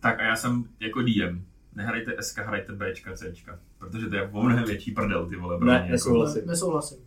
Tak 0.00 0.20
a 0.20 0.22
já 0.22 0.36
jsem 0.36 0.64
jako 0.80 1.02
DM. 1.02 1.44
Nehrajte 1.74 2.16
SK, 2.22 2.38
hrajte 2.38 2.72
Bčka, 2.72 3.12
Cčka. 3.14 3.58
Protože 3.78 4.06
to 4.06 4.16
je 4.16 4.28
o 4.32 4.42
mnohem 4.42 4.64
větší 4.64 4.90
prdel, 4.90 5.26
ty 5.26 5.36
vole. 5.36 5.58
pro 5.58 5.66
Ne, 5.66 5.72
mě, 5.72 5.80
jako. 5.80 5.92
nesouhlasím. 5.92 6.40
Ne, 6.40 6.46
nesouhlasím. 6.46 6.98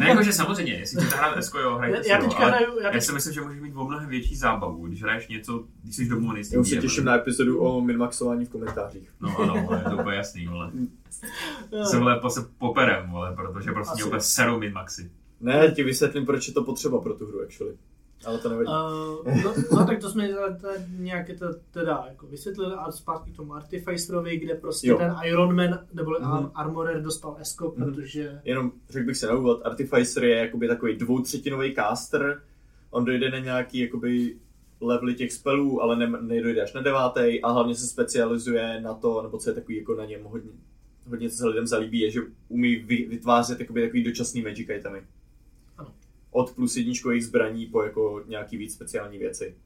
Ne, 0.00 0.08
jakože 0.08 0.32
samozřejmě, 0.32 0.72
jestli 0.72 1.00
chcete 1.00 1.16
hrát 1.16 1.44
SK, 1.44 1.54
jo, 1.54 1.76
hrajte 1.76 2.04
si 2.04 2.10
Já 2.10 2.18
teďka 2.18 2.36
ale 2.42 2.50
hraju, 2.50 2.78
já 2.78 2.86
já 2.86 2.90
teď, 2.92 3.02
si 3.02 3.12
myslím, 3.12 3.34
že 3.34 3.40
můžeš 3.40 3.60
mít 3.60 3.74
o 3.76 3.84
mnohem 3.84 4.08
větší 4.08 4.36
zábavu, 4.36 4.86
když 4.86 5.02
hraješ 5.02 5.28
něco, 5.28 5.64
když 5.82 5.96
jsi 5.96 6.04
s 6.04 6.08
tím 6.08 6.24
Já 6.52 6.60
už 6.60 6.68
se 6.68 6.76
těším 6.76 7.04
na 7.04 7.14
epizodu 7.16 7.60
o 7.60 7.80
minmaxování 7.80 8.44
v 8.44 8.48
komentářích. 8.48 9.10
No 9.20 9.38
ano, 9.38 9.54
vole, 9.66 9.82
je 9.86 9.90
to 9.90 9.96
úplně 10.02 10.16
jasný, 10.16 10.46
vole. 10.46 10.70
Se 11.90 11.98
vole 11.98 12.20
po 12.20 12.30
se 12.30 12.40
poperem, 12.58 13.10
vole, 13.10 13.34
protože 13.36 13.72
prostě 13.72 13.92
Asi. 13.92 13.96
mě 14.02 14.04
úplně 14.04 14.20
serou 14.20 14.58
minmaxy. 14.58 15.10
Ne, 15.40 15.70
ti 15.70 15.82
vysvětlím, 15.82 16.26
proč 16.26 16.48
je 16.48 16.54
to 16.54 16.64
potřeba 16.64 17.00
pro 17.00 17.14
tu 17.14 17.26
hru, 17.26 17.42
actually. 17.42 17.74
Ale 18.24 18.38
to 18.38 18.48
nevadí. 18.48 18.66
Uh, 18.68 19.42
no, 19.44 19.54
no, 19.72 19.86
tak 19.86 19.98
to 20.00 20.10
jsme 20.10 20.28
nějaké 20.98 21.34
to 21.34 21.46
teda 21.70 22.04
jako 22.08 22.26
vysvětlili 22.26 22.74
a 22.74 22.92
zpátky 22.92 23.30
k 23.30 23.36
tomu 23.36 23.54
Artificerovi, 23.54 24.36
kde 24.36 24.54
prostě 24.54 24.88
Jo. 24.88 24.98
ten 24.98 25.14
Iron 25.24 25.56
Man 25.56 25.78
nebo 25.94 26.10
Mhm. 26.10 26.22
mm-hmm. 26.32 26.50
Armorer 26.54 27.02
dostal 27.02 27.36
Esko, 27.40 27.74
Mhm. 27.76 27.84
protože 27.94 28.40
Jenom 28.44 28.72
řekl 28.90 29.06
bych 29.06 29.16
se 29.16 29.26
na 29.26 29.34
úvod, 29.34 29.60
Artificer 29.66 30.24
je 30.24 30.36
jakoby 30.38 30.68
takový 30.68 30.96
dvoutřetinový 30.96 31.74
caster. 31.74 32.42
On 32.90 33.04
dojde 33.04 33.30
na 33.30 33.38
nějaký 33.38 33.78
jakoby 33.78 34.36
levely 34.80 35.14
těch 35.14 35.32
spelů, 35.32 35.82
ale 35.82 35.96
ne, 35.96 36.06
nedojde 36.20 36.62
až 36.62 36.72
na 36.72 36.80
devátý 36.80 37.42
a 37.42 37.50
hlavně 37.50 37.74
se 37.74 37.86
specializuje 37.86 38.80
na 38.80 38.94
to, 38.94 39.22
nebo 39.22 39.38
co 39.38 39.50
je 39.50 39.54
takový 39.54 39.76
jako 39.78 39.94
na 39.94 40.04
něm 40.04 40.22
hodně, 40.24 40.50
hodně 41.10 41.30
co 41.30 41.36
se 41.36 41.46
lidem 41.46 41.66
zalíbí, 41.66 42.00
je, 42.00 42.10
že 42.10 42.20
umí 42.48 42.76
vy, 42.76 43.06
vytvářet 43.10 43.60
jakoby 43.60 43.82
takový 43.82 44.02
dočasný 44.04 44.42
magic 44.42 44.68
itemy. 44.68 45.02
Od 46.36 46.52
plus 46.54 46.76
jedničkových 46.76 47.26
zbraní 47.26 47.66
po 47.66 47.82
jako 47.82 48.22
nějaký 48.28 48.56
víc 48.56 48.74
speciální 48.74 49.18
věci. 49.18 49.56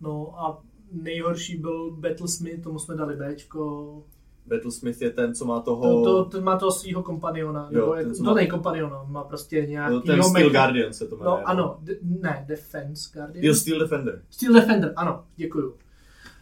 no 0.00 0.40
a 0.40 0.62
nejhorší 0.92 1.56
byl 1.56 1.90
Battlesmith, 1.90 2.62
tomu 2.62 2.78
jsme 2.78 2.96
dali 2.96 3.16
Bčko. 3.16 4.02
Battlesmith 4.46 5.02
je 5.02 5.10
ten, 5.10 5.34
co 5.34 5.44
má 5.44 5.60
toho... 5.60 6.04
To, 6.04 6.24
to, 6.24 6.30
ten 6.30 6.44
má 6.44 6.58
toho 6.58 6.72
svého 6.72 7.02
kompaniona, 7.02 7.68
Jo, 7.70 7.80
nebo 7.80 7.94
je, 7.94 8.04
ten, 8.04 8.14
co 8.14 8.22
to 8.22 8.30
má- 8.30 8.34
nej 8.34 8.46
kompaniona, 8.46 9.04
má 9.04 9.24
prostě 9.24 9.66
nějaký... 9.66 9.94
no, 9.94 10.00
ten 10.00 10.22
Steel 10.22 10.50
Guardian 10.50 10.92
se 10.92 11.06
to 11.06 11.16
jmenuje. 11.16 11.40
No 11.40 11.48
ano, 11.48 11.78
de, 11.82 11.96
ne, 12.02 12.44
Defense 12.48 13.10
Guardian. 13.14 13.44
Jo, 13.44 13.54
Steel 13.54 13.78
Defender. 13.78 14.22
Steel 14.30 14.54
Defender, 14.54 14.92
ano, 14.96 15.24
děkuju. 15.36 15.74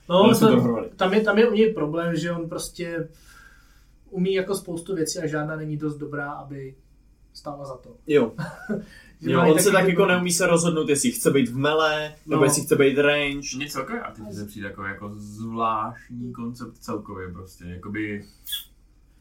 No, 0.09 0.39
to, 0.39 0.89
tam, 0.97 1.13
je, 1.13 1.21
tam 1.21 1.39
je 1.39 1.49
u 1.49 1.55
něj 1.55 1.73
problém, 1.73 2.17
že 2.17 2.33
on 2.33 2.49
prostě 2.49 3.09
umí 4.11 4.35
jako 4.35 4.55
spoustu 4.55 4.95
věcí 4.95 5.19
a 5.19 5.27
žádná 5.27 5.57
není 5.57 5.77
dost 5.77 5.97
dobrá, 5.97 6.33
aby 6.33 6.75
stála 7.38 7.64
za 7.64 7.76
to. 7.76 7.97
Jo, 8.07 8.33
Že 9.21 9.30
Jo, 9.30 9.42
on 9.52 9.59
se 9.59 9.64
tak 9.64 9.73
taky 9.80 9.88
jako 9.90 10.02
ty- 10.02 10.09
neumí 10.09 10.33
se 10.33 10.47
rozhodnout, 10.47 10.88
jestli 10.88 11.12
chce 11.12 11.30
být 11.30 11.49
v 11.49 11.57
mele, 11.57 12.14
nebo 12.26 12.40
No. 12.40 12.45
jestli 12.47 12.62
chce 12.62 12.76
být 12.76 12.99
range. 12.99 13.57
Mně 13.57 13.68
celkově 13.71 14.00
Artifice 14.02 14.45
přijde 14.47 14.66
jako, 14.66 14.83
jako 14.85 15.11
zvláštní 15.14 16.33
koncept 16.33 16.78
celkově 16.78 17.33
prostě, 17.33 17.64
jakoby... 17.64 18.25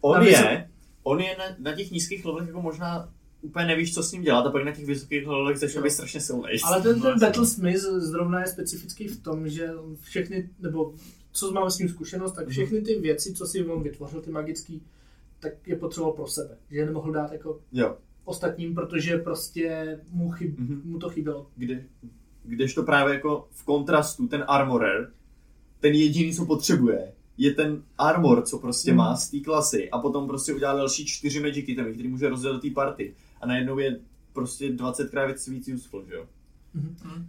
On 0.02 0.22
je, 0.24 0.70
on 1.04 1.20
je 1.20 1.36
na, 1.38 1.44
na 1.60 1.74
těch 1.76 1.92
nízkých 1.92 2.26
levelech 2.26 2.48
jako 2.48 2.62
možná 2.62 3.10
úplně 3.42 3.66
nevíš, 3.66 3.94
co 3.94 4.04
s 4.04 4.12
ním 4.12 4.22
dělat 4.22 4.46
a 4.46 4.52
pak 4.52 4.64
na 4.66 4.72
těch 4.72 4.86
vysokých 4.86 5.28
levelech 5.28 5.58
začne 5.58 5.82
být 5.82 5.92
strašně 5.92 6.22
silný. 6.22 6.44
Ale 6.64 6.82
ten, 6.82 7.02
ten 7.02 7.10
jasně. 7.12 7.28
Battlesmith 7.28 7.82
zrovna 7.82 8.40
je 8.42 8.48
specifický 8.48 9.08
v 9.08 9.20
tom, 9.24 9.50
že 9.50 9.70
všechny, 10.02 10.50
nebo 10.60 10.94
co 11.32 11.52
máme 11.52 11.72
s 11.72 11.78
ním 11.78 11.90
zkušenost, 11.90 12.32
tak 12.32 12.48
všechny 12.48 12.82
ty 12.82 13.00
věci, 13.00 13.34
co 13.34 13.46
si 13.46 13.66
on 13.66 13.84
vytvořil, 13.84 14.22
ty 14.22 14.32
magický, 14.32 14.82
tak 15.40 15.68
je 15.68 15.76
potřeboval 15.76 16.14
pro 16.14 16.28
sebe. 16.28 16.58
Že 16.72 16.78
je 16.78 16.86
nemohl 16.86 17.12
dát 17.12 17.32
jako 17.32 17.60
Jo. 17.72 17.98
Ostatním, 18.28 18.76
protože 18.76 19.18
prostě 19.18 20.00
mu, 20.12 20.30
chyb, 20.32 20.54
Mhm. 20.60 20.82
mu 20.86 21.00
to 21.00 21.10
chybělo. 21.10 21.48
Kdy, 21.56 21.84
kdežto 22.44 22.84
právě 22.84 23.14
jako 23.14 23.48
v 23.52 23.64
kontrastu 23.64 24.28
ten 24.28 24.44
armorer, 24.48 25.12
ten 25.80 25.94
jediný, 25.94 26.34
co 26.34 26.46
potřebuje, 26.46 27.12
je 27.38 27.54
ten 27.54 27.84
armor, 27.98 28.42
co 28.42 28.60
prostě 28.60 28.92
Mhm. 28.92 28.98
má 28.98 29.16
z 29.16 29.30
té 29.32 29.40
klasy 29.40 29.90
a 29.92 29.98
potom 30.00 30.28
prostě 30.28 30.54
udělá 30.54 30.76
další 30.76 31.06
čtyři 31.06 31.40
magic 31.40 31.66
itemy, 31.70 31.94
který 31.94 32.10
může 32.10 32.30
rozdělit 32.30 32.54
do 32.56 32.60
té 32.60 32.70
party. 32.70 33.14
A 33.42 33.48
najednou 33.48 33.80
je 33.80 34.00
prostě 34.34 34.72
20 34.72 35.10
krát 35.12 35.26
víc, 35.26 35.48
víc 35.48 35.68
useful, 35.68 36.06
že 36.10 36.16
jo? 36.16 36.26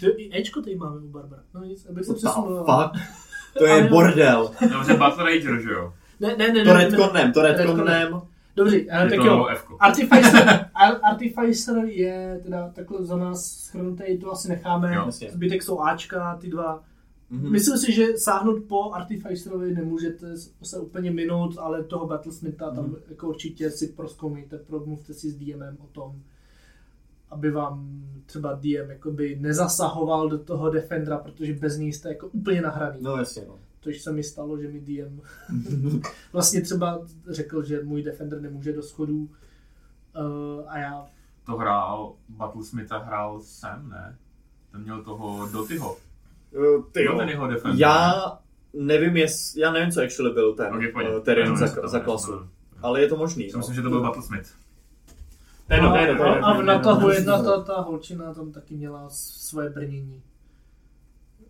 Ty, 0.01 0.07
I 0.07 0.41
Ečko 0.41 0.63
tady 0.63 0.77
máme 0.77 0.97
u 1.01 1.09
Barbara. 1.09 1.43
No 1.55 1.65
nic, 1.65 1.87
abych 1.87 2.05
se 2.05 2.15
přesunul. 2.15 2.67
To 3.59 3.67
je 3.67 3.89
bordel. 3.89 4.51
Dobře, 4.73 4.95
Battle 4.95 5.25
Rager, 5.25 5.61
že 5.63 5.71
jo? 5.71 5.93
Ne, 6.21 6.37
ne, 6.37 6.49
ne, 6.53 6.65
To 6.65 6.73
ne, 6.73 6.75
ne. 6.79 6.85
retconnem, 6.85 7.33
to 7.33 7.43
retconnem. 7.43 8.21
Dobře, 8.59 8.77
eh, 8.89 9.05
Je 9.05 9.11
tak 9.11 9.19
to 9.19 9.27
jo. 9.27 9.47
Artificer, 9.81 10.71
Ar- 10.75 11.01
Artificer 11.03 11.77
je 11.85 12.41
teda 12.43 12.71
takhle 12.75 13.05
za 13.07 13.17
nás 13.17 13.45
schrnutý, 13.47 14.19
to 14.19 14.33
asi 14.33 14.49
necháme. 14.49 14.95
Jo. 14.95 15.03
Jasně. 15.07 15.31
Zbytek 15.31 15.63
jsou 15.63 15.81
Ačka, 15.81 16.37
ty 16.37 16.49
dva. 16.51 16.83
Mhm. 17.31 17.53
Myslím 17.53 17.79
si, 17.79 17.93
že 17.93 18.07
sáhnout 18.19 18.63
po 18.69 18.93
Artificerovi 18.93 19.75
nemůžete 19.75 20.27
se 20.63 20.79
úplně 20.79 21.11
minout, 21.11 21.59
ale 21.59 21.85
toho 21.85 22.07
Battlesmitha 22.07 22.71
tam 22.71 22.85
Mhm. 22.85 22.97
jako 23.11 23.29
určitě 23.29 23.71
si 23.71 23.87
proskoumejte, 23.89 24.59
promluvte 24.59 25.15
si 25.15 25.31
s 25.31 25.37
DMem 25.37 25.77
o 25.81 25.87
tom, 25.87 26.13
aby 27.31 27.51
vám 27.51 28.03
třeba 28.27 28.53
DM 28.53 28.91
jakoby 28.91 29.37
nezasahoval 29.41 30.29
do 30.29 30.39
toho 30.39 30.71
Defendera, 30.71 31.19
protože 31.19 31.53
bez 31.55 31.77
něj 31.79 31.93
jste 31.93 32.09
jako 32.09 32.27
úplně 32.27 32.61
nahraný. 32.63 32.99
No 33.01 33.17
jasně, 33.17 33.43
no. 33.49 33.55
Což 33.81 34.01
se 34.01 34.13
mi 34.13 34.23
stalo, 34.23 34.59
že 34.61 34.69
mi 34.69 34.81
DM 34.81 35.21
vlastně 36.33 36.61
třeba 36.61 37.01
řekl, 37.29 37.63
že 37.63 37.83
můj 37.83 38.03
Defender 38.03 38.41
nemůže 38.41 38.73
do 38.73 38.83
schodů 38.83 39.19
uh, 40.19 40.65
a 40.67 40.79
já 40.79 41.07
To 41.47 41.57
hrál, 41.57 42.15
Battlesmitha 42.29 42.99
hrál 42.99 43.41
Sam, 43.41 43.89
ne? 43.89 44.17
Ten 44.73 44.83
měl 44.83 45.03
toho 45.03 45.49
Dotyho. 45.53 45.97
Uh, 46.77 46.85
Ty 46.93 47.05
Jo, 47.05 47.19
ten 47.19 47.29
defender. 47.49 47.81
Já 47.81 48.15
nevím, 48.73 49.17
jest, 49.17 49.57
já 49.57 49.73
nevím, 49.73 49.91
co 49.93 50.03
actually 50.03 50.35
byl 50.35 50.55
ten 50.55 50.67
Ok, 50.75 50.83
pojď. 50.93 51.09
uh, 51.09 51.23
terén 51.23 51.47
Jo, 51.49 51.57
za, 51.57 51.89
za 51.89 52.01
klasu. 52.01 52.33
to- 52.33 52.49
Ale 52.83 53.01
je 53.01 53.09
to 53.09 53.17
možný. 53.17 53.49
Myslím, 53.57 53.75
že 53.75 53.83
to 53.83 53.89
byl 53.91 54.03
Battlesmith. 54.03 54.53
To 55.67 55.75
je 55.75 55.77
jedno, 55.77 55.91
to 55.91 56.25
je 56.25 56.41
a, 56.41 56.63
na 56.63 56.79
toho 56.79 57.01
to 57.01 57.11
je 57.11 57.17
jedna 57.19 57.43
ta, 57.43 57.63
ta 57.63 57.81
holčina 57.81 58.35
tam 58.35 58.53
taky 58.53 58.75
měla 58.75 59.07
svoje 59.11 59.71
brnění. 59.71 60.23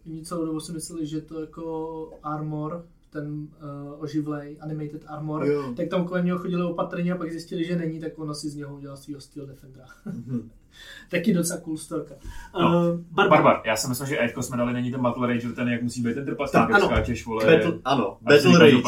Oni 0.09 0.23
celou 0.25 0.47
dobu 0.47 0.61
si 0.61 0.73
mysleli, 0.73 1.07
že 1.07 1.21
to 1.21 1.41
jako 1.41 2.11
armor, 2.23 2.87
ten 3.11 3.29
uh, 3.33 4.03
oživlej, 4.03 4.57
animated 4.61 5.05
armor, 5.07 5.47
Jo. 5.47 5.75
tak 5.77 5.89
tam 5.89 6.05
kolem 6.07 6.25
něho 6.27 6.39
chodili 6.39 6.63
opatrně 6.63 7.13
a 7.13 7.17
pak 7.17 7.31
zjistili, 7.31 7.65
že 7.65 7.77
není, 7.77 8.01
tak 8.01 8.19
ona 8.19 8.35
si 8.35 8.49
z 8.49 8.55
něho 8.57 8.77
udělala 8.77 8.97
svého 8.97 9.21
Steel 9.21 9.47
Defendera. 9.47 9.87
Mhm. 10.05 10.51
taky 11.11 11.35
docela 11.35 11.61
cool 11.61 11.77
storka. 11.77 12.15
No. 12.61 12.69
Uh, 12.93 13.01
Barbar. 13.01 13.29
Barbar, 13.43 13.63
já 13.67 13.77
si 13.77 13.89
myslím, 13.89 14.07
že 14.09 14.19
Aidko 14.19 14.43
jsme 14.43 14.57
dali, 14.57 14.73
není 14.73 14.91
ten 14.91 15.03
Battle 15.03 15.27
Rager, 15.27 15.53
ten 15.55 15.69
jak 15.69 15.83
musí 15.83 16.03
být 16.03 16.15
ten 16.15 16.25
trpaslík, 16.25 16.53
Tak, 16.53 16.69
jak 16.69 16.79
ano. 16.79 16.87
skáčeš, 16.87 17.27
vole. 17.27 17.57
Battle, 17.57 17.81
ano, 17.85 18.19
Battle 18.21 18.59
Rager. 18.59 18.83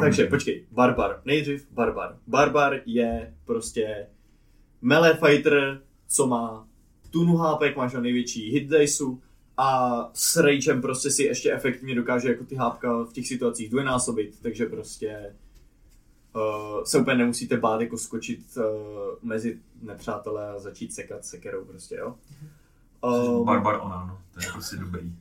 Takže 0.00 0.26
počkej, 0.26 0.66
Barbar. 0.72 1.20
Nejdřív 1.24 1.68
Barbar. 1.72 2.16
Barbar 2.26 2.80
je 2.86 3.34
prostě 3.44 4.06
melee 4.82 5.14
fighter, 5.26 5.80
co 6.08 6.26
má 6.26 6.68
tunu 7.10 7.36
HP, 7.36 7.76
máš 7.76 7.92
na 7.92 8.00
největší 8.00 8.50
hit 8.50 8.68
diceu 8.70 9.20
a 9.60 10.10
s 10.14 10.36
ragem 10.36 10.82
prostě 10.82 11.10
si 11.10 11.22
ještě 11.22 11.52
efektivně 11.52 11.94
dokáže 11.94 12.28
jako 12.28 12.44
ty 12.44 12.54
hápka 12.54 13.02
v 13.02 13.12
těch 13.12 13.26
situacích 13.26 13.70
dvojnásobit, 13.70 14.38
takže 14.42 14.66
prostě 14.66 15.34
uh, 16.34 16.84
se 16.84 16.98
úplně 16.98 17.16
nemusíte 17.16 17.56
bát 17.56 17.80
jako 17.80 17.98
skočit 17.98 18.40
uh, 18.56 18.62
mezi 19.22 19.58
nepřátelé 19.82 20.50
a 20.50 20.58
začít 20.58 20.94
sekat 20.94 21.24
sekerou 21.24 21.64
prostě, 21.64 21.96
jo. 21.96 22.14
Um, 23.04 23.44
Barbar 23.44 23.80
ona, 23.82 24.06
no. 24.06 24.18
To 24.34 24.46
je 24.46 24.52
prostě 24.52 24.76
dobrý. 24.76 25.12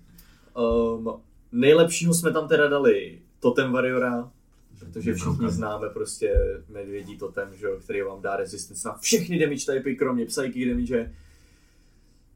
Um, 0.54 1.22
nejlepšího 1.52 2.14
jsme 2.14 2.32
tam 2.32 2.48
teda 2.48 2.68
dali 2.68 3.22
Totem 3.40 3.72
Warriora, 3.72 4.32
protože 4.80 5.14
všichni 5.14 5.50
známe 5.50 5.90
prostě 5.90 6.34
medvědí 6.70 7.18
totem, 7.18 7.56
že, 7.56 7.68
který 7.84 8.02
vám 8.02 8.22
dá 8.22 8.36
resistance 8.36 8.88
na 8.88 8.98
všechny 8.98 9.40
damage 9.40 9.66
typy, 9.66 9.96
kromě 9.96 10.26
psychic 10.26 10.70
damage, 10.70 11.14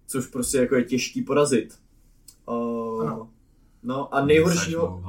což 0.08 0.27
prostě 0.27 0.58
jako 0.58 0.75
je 0.75 0.84
těžký 0.84 1.22
porazit. 1.22 1.80
Um, 2.48 3.01
Ano. 3.07 3.29
no 3.83 4.15
a 4.15 4.25
nejhoršího, 4.25 5.03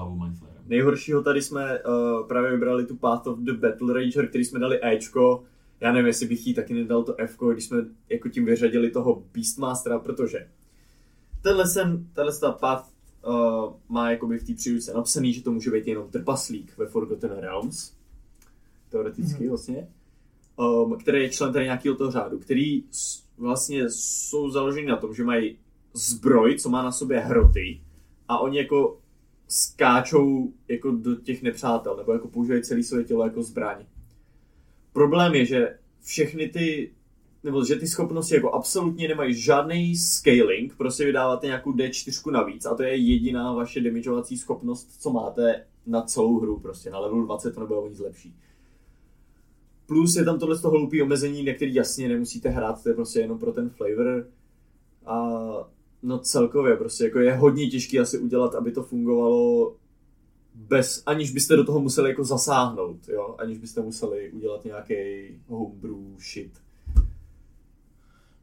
nejhoršího 0.66 1.22
tady 1.22 1.42
jsme 1.42 1.78
uh, 1.82 2.26
právě 2.28 2.50
vybrali 2.50 2.86
tu 2.86 2.96
Path 2.96 3.26
of 3.26 3.38
the 3.38 3.52
Battle 3.52 3.94
Rager, 3.94 4.28
který 4.28 4.44
jsme 4.44 4.60
dali 4.60 4.78
Ečko. 4.82 5.44
Já 5.80 5.92
nevím, 5.92 6.06
jestli 6.06 6.26
bych 6.26 6.46
jí 6.46 6.54
taky 6.54 6.74
nedal 6.74 7.02
to 7.02 7.14
F, 7.20 7.36
když 7.52 7.64
jsme 7.64 7.78
jako 8.08 8.28
tím 8.28 8.44
vyřadili 8.44 8.90
toho 8.90 9.22
Beastmastera, 9.34 9.98
protože 9.98 10.48
tenhle 11.42 11.66
sem, 11.68 12.08
tenhle 12.12 12.38
ta 12.38 12.52
Path 12.52 12.88
uh, 13.26 13.72
má 13.88 14.10
jakoby 14.10 14.38
v 14.38 14.46
té 14.46 14.54
příručce 14.54 14.92
napsaný, 14.94 15.32
že 15.32 15.42
to 15.42 15.52
může 15.52 15.70
být 15.70 15.86
jenom 15.86 16.08
trpaslík 16.10 16.78
ve 16.78 16.86
Forgotten 16.86 17.30
Realms. 17.30 17.92
Teoreticky 18.88 19.40
Mhm. 19.40 19.48
vlastně. 19.48 19.88
Um, 20.56 20.96
který 20.98 21.22
je 21.22 21.30
člen 21.30 21.52
tady 21.52 21.64
nějakého 21.64 21.96
toho 21.96 22.10
řádu, 22.10 22.38
který 22.38 22.82
s- 22.90 23.22
vlastně 23.38 23.84
jsou 23.90 24.50
založeni 24.50 24.86
na 24.86 24.96
tom, 24.96 25.14
že 25.14 25.24
mají 25.24 25.58
zbroj, 25.94 26.58
co 26.58 26.68
má 26.68 26.82
na 26.82 26.92
sobě 26.92 27.20
hroty 27.20 27.80
a 28.28 28.38
oni 28.38 28.58
jako 28.58 28.98
skáčou 29.48 30.52
jako 30.68 30.90
do 30.90 31.16
těch 31.16 31.42
nepřátel, 31.42 31.96
nebo 31.96 32.12
jako 32.12 32.28
používají 32.28 32.62
celé 32.62 32.82
své 32.82 33.04
tělo 33.04 33.24
jako 33.24 33.42
zbraň. 33.42 33.84
Problém 34.92 35.34
je, 35.34 35.46
že 35.46 35.78
všechny 36.02 36.48
ty, 36.48 36.92
nebo 37.44 37.64
že 37.64 37.76
ty 37.76 37.86
schopnosti 37.86 38.34
jako 38.34 38.50
absolutně 38.50 39.08
nemají 39.08 39.34
žádný 39.34 39.96
scaling, 39.96 40.76
prostě 40.76 41.04
vydáváte 41.04 41.46
nějakou 41.46 41.72
D4 41.72 42.30
navíc 42.30 42.66
a 42.66 42.74
to 42.74 42.82
je 42.82 42.96
jediná 42.96 43.52
vaše 43.52 43.80
damageovací 43.80 44.38
schopnost, 44.38 45.02
co 45.02 45.10
máte 45.10 45.64
na 45.86 46.02
celou 46.02 46.40
hru, 46.40 46.60
prostě 46.60 46.90
na 46.90 46.98
level 46.98 47.22
20 47.22 47.54
to 47.54 47.60
nebude 47.60 47.80
o 47.80 47.88
nic 47.88 47.98
lepší. 47.98 48.36
Plus 49.86 50.16
je 50.16 50.24
tam 50.24 50.38
tohle 50.38 50.58
toho 50.58 50.78
hloupý 50.78 51.02
omezení, 51.02 51.44
na 51.44 51.54
který 51.54 51.74
jasně 51.74 52.08
nemusíte 52.08 52.48
hrát, 52.48 52.82
to 52.82 52.88
je 52.88 52.94
prostě 52.94 53.20
jenom 53.20 53.38
pro 53.38 53.52
ten 53.52 53.70
flavor. 53.70 54.28
A 55.06 55.28
no 56.02 56.18
celkově 56.18 56.76
prostě 56.76 57.04
jako 57.04 57.18
je 57.18 57.34
hodně 57.34 57.70
těžké 57.70 57.98
asi 57.98 58.18
udělat, 58.18 58.54
aby 58.54 58.72
to 58.72 58.82
fungovalo 58.82 59.74
bez, 60.54 61.02
aniž 61.06 61.32
byste 61.32 61.56
do 61.56 61.64
toho 61.64 61.80
museli 61.80 62.10
jako 62.10 62.24
zasáhnout, 62.24 63.08
jo? 63.08 63.36
aniž 63.38 63.58
byste 63.58 63.80
museli 63.80 64.30
udělat 64.30 64.64
nějaký 64.64 64.94
homebrew 65.46 66.18
shit. 66.32 66.62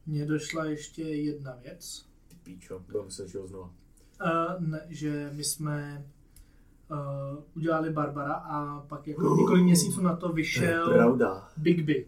Mně 0.05 0.25
došla 0.25 0.65
ještě 0.65 1.01
jedna 1.03 1.57
věc. 1.63 2.05
Ty 2.27 2.35
píčo, 2.43 2.79
budeme 2.85 3.05
muset 3.05 3.27
žít 3.27 3.47
znova. 3.47 3.69
Uh, 4.25 4.67
ne, 4.67 4.85
že 4.89 5.29
my 5.33 5.43
jsme 5.43 6.05
uh, 6.91 6.97
udělali 7.55 7.89
Barbara 7.89 8.33
a 8.33 8.79
pak 8.79 9.07
jako 9.07 9.35
několik 9.39 9.63
měsíců 9.63 10.01
na 10.01 10.15
to 10.15 10.19
To 10.19 10.31
je 10.31 10.35
vyšel 10.35 10.93
pravda. 10.93 11.49
Bigby. 11.57 12.07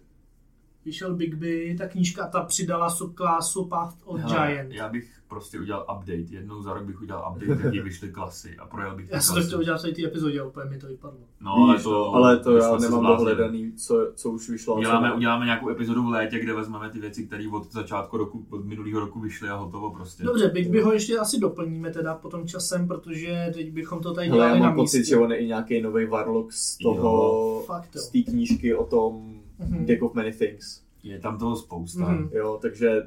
Vyšel 0.86 1.16
Bigby, 1.16 1.76
ta 1.78 1.88
knížka 1.88 2.28
ta 2.28 2.44
přidala 2.44 2.90
subklásu 2.90 3.66
Path 3.66 3.98
of 4.04 4.22
Giant. 4.22 4.74
Já 4.74 4.90
bych 4.90 5.21
prostě 5.32 5.60
udělal 5.60 5.82
update. 5.98 6.36
Jednou 6.36 6.62
za 6.62 6.74
rok 6.74 6.84
bych 6.84 7.02
udělal 7.02 7.34
update, 7.36 7.62
jaký 7.66 7.80
vyšly 7.80 8.10
klasy 8.10 8.58
a 8.58 8.66
projel 8.66 8.96
bych 8.96 9.08
ty 9.10 9.16
Já 9.16 9.22
jsem 9.22 9.36
to 9.36 9.42
chtěl 9.42 9.60
udělat 9.60 9.82
v 9.84 9.92
té 9.94 10.06
epizodě, 10.06 10.40
ale 10.40 10.50
úplně 10.50 10.70
mi 10.70 10.78
to 10.78 10.88
vypadlo. 10.88 11.20
No, 11.42 11.52
ale 11.54 11.74
Víš, 11.76 11.84
to, 11.84 12.14
ale 12.14 12.38
to 12.40 12.58
já 12.58 12.78
nemám 12.78 13.06
dohledaný, 13.06 13.74
co, 13.74 14.12
co 14.16 14.30
už 14.32 14.50
vyšlo. 14.50 14.74
a 14.74 14.76
co 14.76 14.80
Uděláme, 14.80 15.14
uděláme 15.14 15.46
nějakou 15.46 15.70
epizodu 15.70 16.04
v 16.04 16.10
létě, 16.10 16.40
kde 16.40 16.54
vezmeme 16.54 16.90
ty 16.90 17.00
věci, 17.00 17.28
které 17.28 17.44
od 17.54 17.72
začátku 17.72 18.18
roku, 18.18 18.46
od 18.50 18.66
minulého 18.66 19.00
roku 19.00 19.20
vyšly 19.20 19.50
a 19.50 19.56
hotovo 19.56 19.92
prostě. 19.92 20.24
Dobře, 20.24 20.48
Bigby 20.50 20.82
ho 20.82 20.94
ještě 20.94 21.18
asi 21.18 21.40
doplníme 21.40 21.90
teda 21.92 22.16
potom 22.16 22.48
časem, 22.48 22.88
protože 22.88 23.52
teď 23.54 23.72
bychom 23.72 24.00
to 24.00 24.14
tady 24.14 24.28
Hele, 24.28 24.40
já 24.40 24.46
dělali 24.46 24.60
na 24.60 24.66
mám 24.68 24.76
pocit, 24.76 24.98
místě. 24.98 25.10
že 25.10 25.18
on 25.18 25.32
je 25.32 25.38
i 25.38 25.48
nějaký 25.48 25.82
nový 25.82 26.06
Warlock 26.06 26.52
z 26.54 26.78
toho, 26.78 27.66
jo. 27.70 27.80
z 27.96 28.08
té 28.10 28.22
knížky 28.32 28.76
o 28.76 28.86
tom 28.86 29.42
Mhm. 29.60 29.86
Deck 29.86 30.04
of 30.04 30.14
Many 30.14 30.32
Things. 30.34 30.82
Je 31.04 31.20
tam 31.20 31.38
toho 31.38 31.56
spousta. 31.56 32.10
Mhm. 32.10 32.30
Jo, 32.34 32.60
takže 32.62 33.02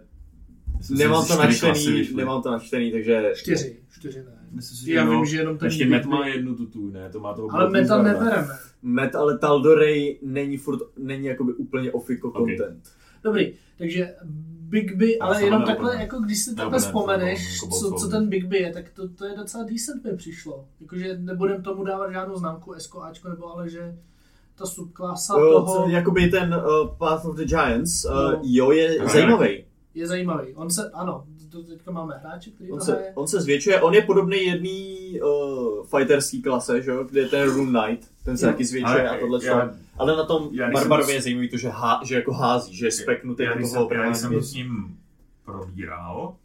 nemám 0.91 1.27
to 1.27 1.37
načtený, 1.39 2.09
nemám 2.15 2.43
to 2.43 2.51
načtený, 2.51 2.93
takže 2.93 3.33
Čtyři, 3.35 3.77
čtyři 3.99 4.19
ne. 4.19 4.39
Myslím 4.53 4.77
si, 4.79 4.87
že 4.87 4.93
Já 4.95 5.05
jo. 5.05 5.11
vím, 5.11 5.25
že 5.25 5.37
jenom 5.37 5.59
ten 5.59 5.67
Ještě 5.67 5.85
Bigby- 5.85 5.91
Met 5.91 6.05
má 6.05 6.27
jednu 6.27 6.55
tutu, 6.55 6.91
ne? 6.91 7.11
To 7.11 7.21
má 7.21 7.35
toho 7.35 7.49
Ale 7.55 7.71
meta 7.71 8.03
nebereme. 8.03 8.49
Met, 8.83 9.15
ale 9.15 9.39
Tal'Dorei 9.39 10.19
není 10.23 10.57
furt, 10.57 10.81
není 10.99 11.27
jakoby 11.27 11.53
úplně 11.55 11.93
ofiko 11.93 12.29
Ok. 12.29 12.35
content. 12.37 12.83
Dobrý, 13.25 13.53
takže 13.79 14.15
Big 14.69 14.97
B, 14.97 15.07
ale 15.21 15.45
jenom 15.45 15.61
neúplně- 15.61 15.75
takhle, 15.77 15.97
jako 16.03 16.19
když 16.19 16.39
si 16.39 16.55
takhle 16.55 16.79
vzpomeneš, 16.79 17.63
jako 17.63 17.75
co, 17.77 17.91
co 17.93 18.09
ten 18.09 18.29
Big 18.29 18.45
B 18.47 18.59
je, 18.59 18.73
tak 18.73 18.91
to, 18.91 19.09
to 19.09 19.25
je 19.25 19.37
docela 19.37 19.65
decent 19.65 20.05
mi 20.05 20.17
přišlo. 20.17 20.65
Jakože 20.81 21.19
nebudem 21.19 21.63
tomu 21.63 21.85
dávat 21.85 22.13
žádnou 22.13 22.37
známku 22.37 22.75
SK, 22.79 22.95
Ačko, 23.03 23.29
nebo 23.29 23.53
ale 23.53 23.69
že 23.69 23.95
ta 24.55 24.67
subklasa 24.67 25.35
toho 25.35 25.89
jakoby 25.89 26.29
ten 26.29 26.55
uh, 26.55 26.89
Path 26.99 27.25
of 27.25 27.37
the 27.37 27.45
Giants, 27.45 28.05
uh, 28.05 28.11
No. 28.33 28.41
jo, 28.45 28.71
je 28.73 28.99
zajímavý. 29.13 29.65
Je 29.95 30.07
zajímavý. 30.07 30.55
On 30.55 30.71
se, 30.71 30.91
ano, 30.91 31.25
to 31.51 31.63
teďka 31.63 31.91
máme 31.91 32.15
hráče, 32.19 32.51
který 32.51 32.73
On 32.73 32.79
to 32.79 32.85
se, 32.85 32.93
hraje. 32.93 33.13
on 33.15 33.27
se 33.29 33.41
zvětšuje, 33.41 33.81
on 33.83 33.95
je 33.95 34.03
podobný 34.03 34.45
jedný 34.45 35.21
uh, 35.21 35.87
fighterský 35.87 36.43
klase, 36.43 36.83
že 36.83 36.91
jo, 36.91 37.05
kde 37.05 37.21
je 37.21 37.29
ten 37.29 37.51
Rune 37.51 37.81
Knight, 37.87 38.09
ten 38.25 38.37
se 38.37 38.47
Jo. 38.47 38.53
taky 38.53 38.65
zvětšuje 38.65 39.09
Ale 39.09 39.17
a 39.17 39.21
tohle 39.21 39.41
já- 39.45 39.71
Ale 39.99 40.17
na 40.17 40.25
tom 40.25 40.49
jsem- 41.07 41.15
je 41.15 41.23
zajímavý 41.23 41.49
to, 41.49 41.57
že, 41.57 41.69
há, 41.69 42.01
že 42.05 42.15
jako 42.15 42.33
hází, 42.33 42.77
že 42.77 42.87
je 42.87 42.91
speknutý 42.93 43.43
já, 43.43 43.51
do 43.53 43.57
když 43.59 43.73
toho 43.73 43.89
jsem, 43.89 43.99
já, 43.99 44.15
jsem 44.15 44.27
obrany. 44.29 44.45
s 44.45 44.55
ním 44.55 44.97
probíral, 45.45 46.37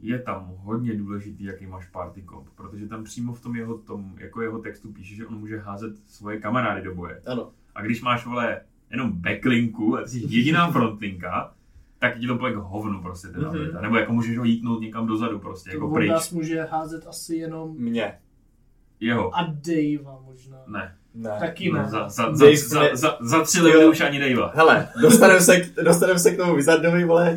je 0.00 0.18
tam 0.18 0.52
hodně 0.58 0.94
důležitý, 0.94 1.44
jaký 1.44 1.66
máš 1.66 1.86
party 1.86 2.24
comp, 2.30 2.48
protože 2.54 2.88
tam 2.88 3.04
přímo 3.04 3.32
v 3.32 3.40
tom 3.40 3.56
jeho, 3.56 3.78
tom, 3.78 4.12
jako 4.18 4.42
jeho 4.42 4.58
textu 4.58 4.92
píše, 4.92 5.14
že 5.14 5.26
on 5.26 5.38
může 5.38 5.58
házet 5.58 5.92
svoje 6.06 6.40
kamarády 6.40 6.82
do 6.82 6.94
boje. 6.94 7.22
Ano. 7.26 7.50
A 7.74 7.82
když 7.82 8.02
máš, 8.02 8.26
vole, 8.26 8.60
jenom 8.90 9.12
backlinku 9.12 9.96
a 9.98 10.02
ty 10.02 10.08
jsi 10.08 10.18
jediná 10.28 10.70
frontlinka, 10.70 11.54
tak 11.98 12.18
ti 12.18 12.26
to 12.26 12.34
bude 12.34 12.52
k 12.52 12.56
hovnu 12.56 13.02
prostě 13.02 13.28
ten 13.28 13.40
Mhm. 13.40 13.48
abilita. 13.50 13.80
Nebo 13.80 13.96
jako 13.96 14.12
můžeš 14.12 14.38
ho 14.38 14.44
jítnout 14.44 14.80
někam 14.80 15.06
dozadu 15.06 15.38
prostě, 15.38 15.70
jako 15.70 15.88
To 15.88 15.94
pryč. 15.94 16.08
on 16.08 16.14
nás 16.14 16.30
může 16.30 16.62
házet 16.62 17.06
asi 17.06 17.36
jenom 17.36 17.74
Mě. 17.78 18.18
Jeho. 19.00 19.36
a 19.36 19.42
Davea 19.42 20.18
možná. 20.26 20.56
Ne. 20.66 20.94
Ne. 21.14 21.36
Taky 21.40 21.72
ne. 21.72 21.84
Za, 21.88 22.08
za, 22.08 22.34
za, 22.34 22.44
Dave 22.44 22.56
za, 22.56 22.80
za, 22.92 23.16
za 23.20 23.42
tři 23.44 23.60
levely 23.60 23.88
už 23.88 24.00
ani 24.00 24.18
Davea. 24.20 24.52
Hele, 24.54 24.88
dostaneme 25.02 25.40
se, 25.40 25.60
k, 25.60 25.82
dostaneme 25.84 26.18
se 26.18 26.30
k 26.30 26.36
tomu 26.36 26.54
Wizardovi, 26.56 27.04
vole. 27.04 27.34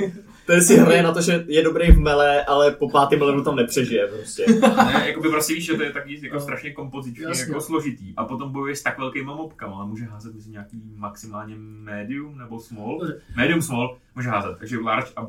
Ten 0.48 0.62
si 0.63 0.77
hraje 0.77 1.03
na 1.03 1.12
to, 1.12 1.21
že 1.21 1.45
je 1.48 1.63
dobrý 1.63 1.91
v 1.91 2.00
mele, 2.00 2.45
ale 2.45 2.71
po 2.71 2.89
pátém 2.89 3.21
levelu 3.21 3.43
tam 3.43 3.55
nepřežije 3.55 4.07
prostě. 4.07 4.45
Ne, 4.62 5.03
jako 5.07 5.21
by 5.21 5.29
prostě 5.29 5.53
víš, 5.53 5.65
že 5.65 5.74
to 5.74 5.83
je 5.83 5.91
taky 5.91 6.19
jako 6.24 6.36
No. 6.36 6.41
strašně 6.41 6.71
kompozičně 6.71 7.24
Jasně. 7.25 7.45
jako 7.48 7.62
složitý. 7.62 8.13
A 8.17 8.25
potom 8.25 8.51
bojuje 8.51 8.75
s 8.75 8.83
tak 8.83 9.00
velkýma 9.00 9.36
mobkama, 9.36 9.75
ale 9.75 9.88
může 9.88 10.05
házet 10.05 10.33
myslím 10.33 10.51
nějaký 10.53 10.81
maximálně 10.95 11.55
medium 11.60 12.38
nebo 12.38 12.60
small. 12.60 13.07
Medium 13.38 13.62
small 13.62 13.98
může 14.15 14.29
házet, 14.29 14.55
takže 14.60 14.79
large 14.79 15.10
a 15.15 15.21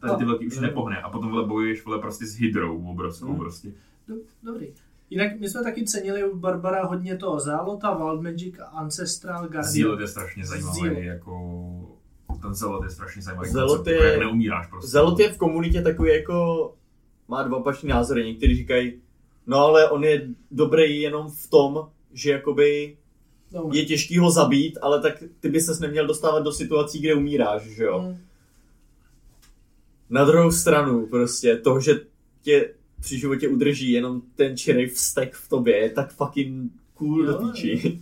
tady 0.00 0.14
ty 0.16 0.22
No. 0.24 0.28
velký 0.28 0.46
už 0.46 0.56
Mm. 0.56 0.62
nepohne. 0.62 1.00
A 1.02 1.10
potom 1.10 1.30
vole 1.30 1.46
bojuješ 1.46 1.84
vole 1.84 1.98
prostě 1.98 2.26
s 2.26 2.34
hydrou 2.38 2.86
obrovskou 2.90 3.32
Mm. 3.32 3.38
prostě. 3.38 3.68
Do- 4.08 4.14
Dobrý. 4.42 4.66
Jinak 5.10 5.40
my 5.40 5.48
jsme 5.48 5.62
taky 5.62 5.84
cenili 5.84 6.24
u 6.24 6.36
Barbara 6.36 6.84
hodně 6.86 7.16
toho 7.16 7.40
Zálota, 7.40 7.94
Wild 7.94 8.22
Magic 8.22 8.54
a 8.58 8.64
Ancestral 8.64 9.40
Guardian. 9.40 9.64
Zealot 9.64 10.00
je 10.00 10.06
strašně 10.06 10.46
zajímavý, 10.46 10.80
Zealot. 10.80 11.02
jako 11.02 11.32
ten 12.42 12.54
Zealot 12.54 12.84
je 12.84 12.90
strašně 12.90 13.22
zajímavý 13.22 13.52
koncept, 13.52 13.86
je- 13.86 13.94
jako 13.94 14.04
jak 14.06 14.18
neumíráš 14.20 14.66
prostě. 14.66 14.90
Zelot 14.90 15.18
je 15.18 15.32
v 15.32 15.36
komunitě 15.38 15.82
takový 15.82 16.10
jako, 16.10 16.74
má 17.28 17.42
dva 17.42 17.56
opačný 17.56 17.88
názory. 17.88 18.24
Někteří 18.26 18.56
říkají, 18.56 18.92
no 19.46 19.58
ale 19.58 19.90
on 19.90 20.04
je 20.04 20.28
dobrý 20.50 21.00
jenom 21.00 21.30
v 21.30 21.50
tom, 21.50 21.88
že 22.12 22.30
jakoby 22.30 22.96
No, 23.52 23.70
je 23.72 23.84
těžký 23.84 24.18
ho 24.18 24.30
zabít, 24.30 24.78
ale 24.82 25.02
tak 25.02 25.22
ty 25.40 25.48
by 25.48 25.60
ses 25.60 25.80
neměl 25.80 26.06
dostávat 26.06 26.40
do 26.40 26.52
situací, 26.52 26.98
kde 26.98 27.14
umíráš, 27.14 27.62
že 27.62 27.84
jo. 27.84 28.02
mm, 28.02 28.16
Na 30.10 30.24
druhou 30.24 30.50
stranu 30.52 31.06
prostě 31.06 31.56
to, 31.56 31.80
že 31.80 32.00
tě 32.42 32.70
při 33.00 33.18
životě 33.18 33.48
udrží 33.48 33.90
jenom 33.90 34.22
ten 34.36 34.56
čirý 34.56 34.86
vztek 34.86 35.34
v 35.34 35.48
tobě, 35.48 35.76
je 35.76 35.90
tak 35.90 36.12
fucking 36.12 36.72
cool 36.94 37.24
Jo, 37.26 37.32
do 37.32 37.38
týči. 37.52 38.00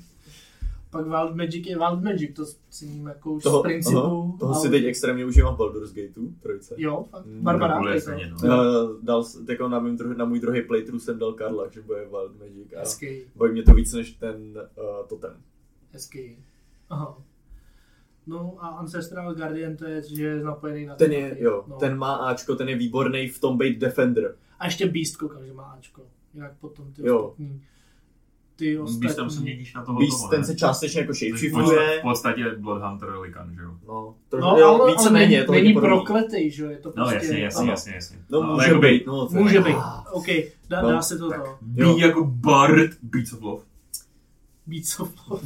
Pak 0.95 1.07
Wild 1.07 1.35
Magic 1.37 1.67
je 1.67 1.79
Wild 1.79 2.03
Magic, 2.03 2.37
to 2.37 2.45
cením 2.71 3.07
jako 3.07 3.33
už 3.33 3.43
Toho, 3.43 3.59
z 3.61 3.63
principu. 3.63 3.99
aha, 3.99 4.33
toho 4.41 4.55
si 4.55 4.69
ale- 4.69 4.71
teď 4.79 4.85
extrémně 4.85 5.25
užívám 5.25 5.55
v 5.55 5.59
Baldur's 5.59 5.93
Gateu, 5.95 6.33
trojce. 6.41 6.75
Jo, 6.79 7.05
fakt. 7.11 7.27
Mm, 7.27 7.41
Barbara, 7.43 7.81
no. 7.81 7.91
Uh, 8.45 8.51
dal, 9.03 9.25
jako 9.49 9.69
na, 9.69 9.79
mým 9.79 9.97
druh, 9.97 10.17
na 10.17 10.25
můj 10.25 10.41
druhý 10.41 10.63
playthrough 10.63 11.03
jsem 11.03 11.19
dal 11.19 11.33
Karla, 11.33 11.69
že 11.69 11.83
bude 11.83 12.01
Wild 12.01 12.39
Magic 12.39 12.73
a 12.77 12.81
Hezký, 12.81 13.21
baví 13.37 13.53
mě 13.53 13.63
to 13.63 13.75
víc 13.75 13.93
než 13.95 14.13
ten 14.13 14.37
uh, 14.57 15.07
totem. 15.09 15.37
hezký. 15.93 16.37
Aha. 16.91 17.19
No 18.27 18.57
a 18.59 18.69
Ancestral 18.69 19.35
Guardian 19.35 19.77
to 19.77 19.85
je, 19.85 20.03
že 20.03 20.25
je 20.25 20.45
napojený 20.45 20.87
na 20.87 20.95
Ten 20.95 21.11
ty 21.11 21.17
je, 21.17 21.37
jo, 21.41 21.65
no. 21.69 21.77
ten 21.77 21.99
má 21.99 22.15
Ačko, 22.15 22.57
ten 22.57 22.69
je 22.69 22.77
výborný 22.77 23.29
v 23.29 23.41
tom 23.41 23.59
být 23.59 23.79
Defender. 23.79 24.35
A 24.59 24.65
ještě 24.65 24.87
Beast 24.89 25.17
koukám, 25.17 25.47
že 25.47 25.53
má 25.53 25.63
Ačko. 25.65 26.03
Jinak 26.35 26.53
potom 26.61 26.93
ty 26.93 27.07
Jo. 27.07 27.19
ostatní. 27.23 27.63
Ty 28.57 28.79
ostatní. 28.79 29.01
Beastem 29.01 29.31
se 29.31 29.41
měníš 29.41 29.75
na 29.75 29.85
toho 29.85 29.99
Beast, 29.99 30.17
toho, 30.19 30.29
ten 30.31 30.45
se 30.45 30.55
částečně 30.57 31.01
jako 31.01 31.13
Což 31.13 31.23
v 31.23 31.27
shapeshiftuje. 31.27 32.01
podstatě 32.03 32.45
Bloodhunter 32.59 33.09
Likan, 33.19 33.55
že 33.55 33.63
jo? 33.63 33.71
No, 33.89 34.15
to, 34.29 34.39
No, 34.41 34.57
jo, 34.59 34.69
ale, 34.81 34.93
víceméně 34.93 35.27
ale 35.27 35.35
není, 35.37 35.47
to 35.47 35.53
není 35.53 35.75
prokletej, 35.89 36.51
že 36.51 36.65
jo? 36.65 36.71
Je 36.71 36.77
to 36.79 36.89
No 36.89 36.93
prostě... 37.05 37.15
jasně, 37.15 37.39
jasně, 37.41 37.61
ano. 37.63 37.71
jasně, 37.71 37.95
jasně. 37.95 38.19
No, 38.31 38.43
Ale 38.43 38.55
může 38.55 38.67
jako 38.67 38.81
by- 38.81 38.89
být, 38.91 39.07
no. 39.07 39.27
to 39.29 39.37
je- 39.37 39.43
Může 39.43 39.61
být. 39.61 39.75
Ah, 39.77 40.05
OK, 40.13 40.27
dá, 40.69 40.83
No, 40.83 40.89
dá 40.91 41.03
se 41.03 41.19
to 41.19 41.29
Tak, 41.31 41.43
to. 41.45 41.57
Bí 41.63 41.99
jako 42.01 42.25
Bard, 42.25 42.91
Beats 43.03 43.33
of 43.33 43.43
Love. 43.43 43.63
Beats 44.67 45.01
of 45.01 45.11
Love. 45.29 45.43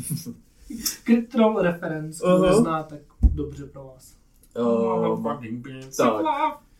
Crit 1.05 1.29
Troll 1.29 1.63
reference, 1.63 2.19
kdo 2.25 2.35
Aha. 2.35 2.47
nezná, 2.51 2.83
tak 2.83 2.99
dobře 3.23 3.67
pro 3.67 3.85
vás. 3.85 4.15
Fucking 5.23 5.67
Beats 5.69 5.97
tak. 5.97 6.13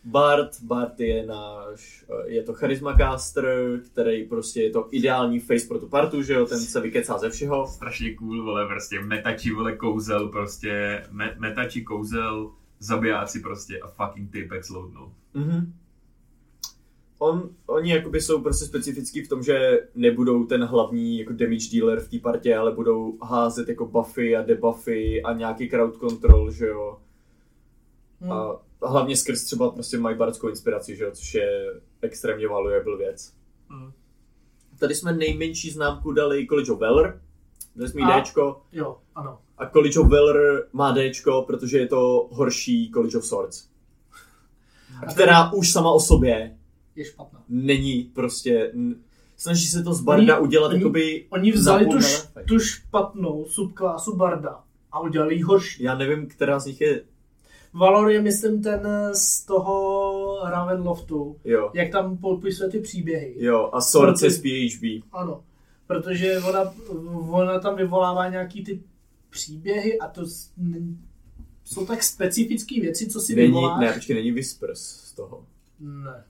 Bart, 0.03 0.61
Bart 0.61 0.99
je 0.99 1.25
náš, 1.25 2.05
eh, 2.09 2.29
je 2.29 2.43
to 2.43 2.53
charismacaster, 2.53 3.79
který 3.85 4.23
prostě 4.23 4.61
je 4.61 4.69
to 4.69 4.87
ideální 4.91 5.39
face 5.39 5.67
pro 5.67 5.79
tu 5.79 5.87
partu, 5.87 6.21
že 6.21 6.33
jo, 6.33 6.45
ten 6.45 6.59
se 6.59 6.81
vykecá 6.81 7.17
ze 7.17 7.29
všeho. 7.29 7.67
Strašně 7.67 8.15
cool, 8.15 8.43
vole, 8.43 8.67
prostě 8.67 8.99
metači, 9.01 9.51
vole, 9.51 9.75
kouzel, 9.75 10.27
prostě, 10.27 11.03
me, 11.11 11.35
metači, 11.39 11.81
kouzel, 11.81 12.51
zabijáci 12.79 13.39
prostě 13.39 13.79
a 13.79 13.87
fucking 13.87 14.31
typek 14.31 14.65
sloudnou. 14.65 15.13
Mhm. 15.33 15.73
On, 17.19 17.49
oni 17.65 17.91
jakoby 17.91 18.21
jsou 18.21 18.41
prostě 18.41 18.65
specifický 18.65 19.21
v 19.21 19.29
tom, 19.29 19.43
že 19.43 19.79
nebudou 19.95 20.45
ten 20.45 20.63
hlavní 20.63 21.19
jako 21.19 21.33
damage 21.33 21.69
dealer 21.71 21.99
v 21.99 22.09
té 22.09 22.19
partě, 22.19 22.57
ale 22.57 22.71
budou 22.71 23.17
házet 23.23 23.69
jako 23.69 23.85
buffy 23.85 24.35
a 24.35 24.41
debuffy 24.41 25.23
a 25.23 25.33
nějaký 25.33 25.69
crowd 25.69 25.97
control, 25.97 26.51
že 26.51 26.67
jo. 26.67 26.97
Hm. 28.21 28.31
A 28.31 28.68
hlavně 28.83 29.15
skrz 29.17 29.43
třeba 29.43 29.71
prostě 29.71 29.97
mají 29.97 30.17
bardskou 30.17 30.47
inspiraci, 30.49 30.95
že 30.95 31.03
jo, 31.03 31.11
což 31.13 31.33
je 31.33 31.73
extrémně 32.01 32.47
valuable 32.47 32.97
věc. 32.97 33.33
Hm. 33.69 33.91
Tady 34.79 34.95
jsme 34.95 35.13
nejmenší 35.13 35.69
známku 35.71 36.11
dali 36.11 36.47
College 36.47 36.71
of 36.71 36.79
Valor, 36.79 37.21
dali 37.75 37.89
jsme 37.89 38.01
jí 38.01 38.07
A- 38.07 38.21
Dčko, 38.21 38.61
Jo, 38.71 38.97
ano. 39.15 39.39
a 39.57 39.65
College 39.69 39.99
of 39.99 40.09
Valor 40.09 40.67
má 40.73 40.93
Dčko, 40.95 41.41
protože 41.47 41.77
je 41.79 41.87
to 41.87 42.29
horší 42.31 42.91
College 42.93 43.17
of 43.17 43.25
Swords. 43.25 43.69
A 45.07 45.13
Která 45.13 45.51
už 45.53 45.71
sama 45.71 45.91
o 45.91 45.99
sobě 45.99 46.57
Je 46.95 47.05
špatná. 47.05 47.43
není 47.49 48.03
prostě... 48.03 48.73
Snaží 49.37 49.67
se 49.67 49.83
to 49.83 49.93
z 49.93 50.01
Barda 50.01 50.37
Oni- 50.37 50.47
udělat 50.47 50.67
oni- 50.67 50.77
jakoby... 50.77 51.25
Oni 51.29 51.51
vzali 51.51 51.85
tu, 51.85 51.97
š- 51.97 52.27
tu 52.47 52.59
špatnou 52.59 53.45
subklásu 53.45 54.15
Barda 54.15 54.63
a 54.91 54.99
udělali 54.99 55.35
ji 55.35 55.41
horší. 55.41 55.83
Já 55.83 55.97
nevím, 55.97 56.27
která 56.27 56.59
z 56.59 56.65
nich 56.65 56.81
je... 56.81 57.01
Valor 57.73 58.11
je, 58.11 58.21
myslím, 58.21 58.61
ten 58.63 58.87
z 59.13 59.45
toho 59.45 60.39
Ravenloftu, 60.49 61.35
Jo. 61.45 61.71
jak 61.73 61.91
tam 61.91 62.17
popisuje 62.17 62.69
ty 62.69 62.79
příběhy. 62.79 63.35
Jo, 63.37 63.69
a 63.73 63.81
Swords 63.81 64.21
je 64.21 64.31
z 64.31 64.37
PHB. 64.41 65.03
Ano, 65.13 65.43
protože 65.87 66.39
ona, 66.39 66.73
ona 67.29 67.59
tam 67.59 67.75
vyvolává 67.75 68.29
nějaký 68.29 68.63
ty 68.63 68.79
příběhy 69.29 69.99
a 69.99 70.07
to 70.07 70.21
jsou 71.63 71.85
tak 71.85 72.03
specifické 72.03 72.81
věci, 72.81 73.07
co 73.07 73.19
si 73.19 73.35
Není, 73.35 73.47
vyvoláš. 73.47 73.81
ne, 73.81 73.93
počkej, 73.93 74.15
není 74.15 74.31
Whispers 74.31 74.79
z 74.81 75.13
toho. 75.13 75.45
Ne. 75.79 76.23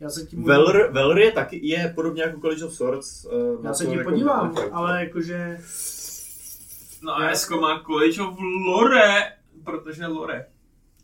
Já 0.00 0.10
se 0.10 0.26
tím 0.26 0.44
Valor, 0.44 0.90
Valor 0.92 1.18
je 1.18 1.32
taky, 1.32 1.66
je 1.68 1.92
podobně 1.94 2.22
jako 2.22 2.40
College 2.40 2.64
of 2.64 2.74
Swords. 2.74 3.24
Uh, 3.24 3.64
Já 3.64 3.74
se 3.74 3.86
tím 3.86 4.04
podívám, 4.04 4.54
ale 4.72 5.00
jakože... 5.04 5.58
No 7.02 7.16
a 7.16 7.28
Esko 7.30 7.60
má 7.60 7.82
College 7.86 8.22
of 8.22 8.36
Lore, 8.66 9.12
protože 9.64 10.06
Lore. 10.06 10.46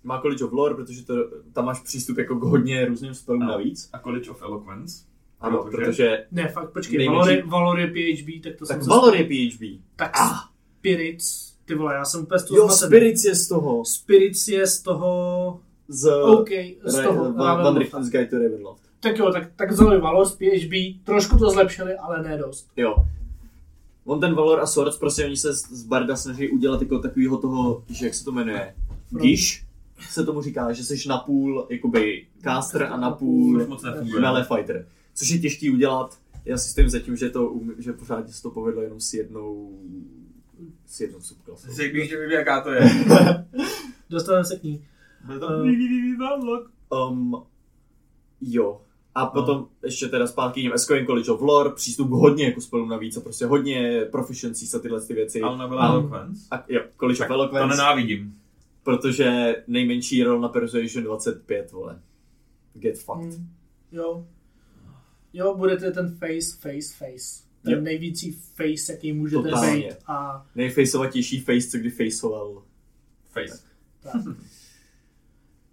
Má 0.04 0.20
College 0.20 0.44
of 0.44 0.52
Lore, 0.52 0.74
protože 0.74 1.04
to, 1.06 1.14
tam 1.52 1.64
máš 1.64 1.80
přístup 1.80 2.18
jako 2.18 2.36
k 2.36 2.42
hodně 2.42 2.84
různým 2.84 3.14
spellům 3.14 3.40
No. 3.42 3.48
navíc. 3.48 3.90
A 3.92 3.98
College 3.98 4.30
of 4.30 4.42
Eloquence. 4.42 5.04
Ano, 5.40 5.62
Protože? 5.62 5.76
protože... 5.84 6.26
Ne, 6.30 6.48
fakt, 6.48 6.70
počkej, 6.72 6.98
Nejmenší- 6.98 7.16
Valor 7.18 7.30
je, 7.30 7.42
Valor 7.46 7.80
je 7.80 7.86
PHB, 7.86 8.42
tak 8.44 8.56
to 8.58 8.66
Tak 8.66 8.82
jsem 8.82 8.88
Valor 8.90 9.16
je 9.16 9.24
PHB. 9.24 9.80
Tak 9.96 10.10
Ah. 10.20 10.34
Spirits, 10.78 11.52
ty 11.64 11.74
vole, 11.74 11.94
já 11.94 12.04
jsem 12.04 12.22
úplně 12.22 12.38
z 12.38 12.44
toho 12.44 12.58
Jo, 12.58 12.68
zmatený. 12.68 12.88
Spirits 12.88 13.24
je 13.24 13.34
z 13.34 13.48
toho. 13.48 13.84
Spirits 13.84 14.48
je 14.48 14.66
z 14.66 14.82
toho... 14.82 15.60
Z... 15.88 16.12
OK, 16.24 16.48
z 16.84 16.94
Ra- 16.98 17.04
toho 17.04 17.32
Van, 17.32 17.62
Van. 17.64 17.76
Richten's 17.78 18.08
Guide 18.10 18.26
to 18.26 18.38
Ravenloft. 18.38 18.82
Tak 19.00 19.18
jo, 19.18 19.32
tak, 19.32 19.50
tak 19.56 19.70
vzali 19.70 20.00
Valor 20.00 20.26
z 20.26 20.36
PHB, 20.36 21.04
trošku 21.04 21.38
to 21.38 21.50
zlepšili, 21.50 21.94
ale 21.94 22.22
ne 22.22 22.38
dost. 22.38 22.68
Jo. 22.76 22.94
On 24.10 24.20
ten 24.20 24.34
Valor 24.34 24.60
a 24.60 24.66
Swords, 24.66 24.98
prostě 24.98 25.24
oni 25.24 25.36
se 25.36 25.54
z 25.54 25.82
Barda 25.82 26.16
snaží 26.16 26.48
udělat 26.48 26.82
jako 26.82 26.98
takovýho 26.98 27.38
toho, 27.38 27.84
že 27.88 28.06
jak 28.06 28.14
se 28.14 28.24
to 28.24 28.32
jmenuje, 28.32 28.74
Gish 29.10 29.62
se 30.10 30.24
tomu 30.24 30.42
říká, 30.42 30.72
že 30.72 30.84
jsi 30.84 31.08
napůl 31.08 31.66
jakoby 31.70 32.26
caster 32.42 32.82
a 32.82 32.96
napůl 32.96 33.66
melee 34.20 34.44
fighter. 34.44 34.86
Což 35.14 35.28
je 35.28 35.38
těžký 35.38 35.70
udělat. 35.70 36.18
Já 36.44 36.58
si 36.58 36.70
stojím 36.70 36.90
za 36.90 36.98
tím, 36.98 37.16
že, 37.16 37.30
to, 37.30 37.50
um- 37.50 37.74
že 37.78 37.92
pořádně 37.92 38.32
se 38.32 38.42
to 38.42 38.50
povedlo 38.50 38.82
jenom 38.82 39.00
s 39.00 39.14
jednou 39.14 39.78
s 40.86 41.00
jednou 41.00 41.20
subklasou. 41.20 41.72
Řekl 41.72 41.94
bych, 41.94 42.08
že 42.08 42.20
vím, 42.20 42.30
jaká 42.30 42.60
to 42.60 42.70
je. 42.70 42.90
Dostaneme 44.10 44.44
se 44.44 44.56
k 44.56 44.62
ní. 44.62 44.84
Unlock. 46.36 46.70
Um, 47.10 47.42
jo. 48.40 48.80
A 49.20 49.26
potom 49.26 49.66
ještě 49.84 50.08
teda 50.08 50.26
zpátky 50.26 50.60
jdem 50.60 50.72
SQN 50.78 51.06
College 51.06 51.30
of 51.32 51.40
Lore, 51.40 51.70
přístup 51.70 52.08
k 52.08 52.12
hodně 52.12 52.44
jako 52.44 52.60
spolu 52.60 52.86
navíc 52.86 53.16
a 53.16 53.20
prostě 53.20 53.46
hodně 53.46 54.00
proficiency 54.10 54.66
za 54.66 54.78
tyhle 54.78 55.00
ty 55.00 55.14
věci. 55.14 55.40
Ale 55.40 55.58
nebyla 55.58 55.82
A- 55.86 55.92
Eloquence. 55.92 56.46
A, 56.50 56.64
jo, 56.68 56.80
College 57.00 57.18
Tak 57.18 57.30
of 57.30 57.36
to 57.36 57.40
Eloquence, 57.42 57.76
nenávidím. 57.76 58.34
protože 58.82 59.56
nejmenší 59.66 60.22
roll 60.22 60.40
na 60.40 60.48
Persuasion 60.48 61.04
25, 61.04 61.72
vole. 61.72 62.00
Get 62.74 62.98
fucked. 62.98 63.38
Mm, 63.38 63.48
jo. 63.92 64.26
Jo, 65.32 65.54
budete 65.54 65.90
ten 65.90 66.08
face, 66.16 66.56
face, 66.60 66.94
face. 66.98 67.50
Ten 67.64 67.72
Jo. 67.74 67.80
nejvící 67.80 68.32
face, 68.32 68.92
jaký 68.92 69.12
můžete 69.12 69.42
Totálně. 69.42 69.76
být. 69.76 69.94
A 70.06 70.46
Nejfaceovatější 70.54 71.40
face, 71.40 71.68
co 71.70 71.78
kdy 71.78 71.90
faceoval. 71.90 72.62
Face. 73.32 73.62
tak. 74.00 74.12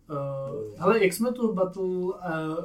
Uh, 0.10 0.80
hele, 0.80 1.04
jak 1.04 1.14
jsme 1.14 1.32
tu 1.32 1.54
battle, 1.54 1.84
uh, 1.84 2.14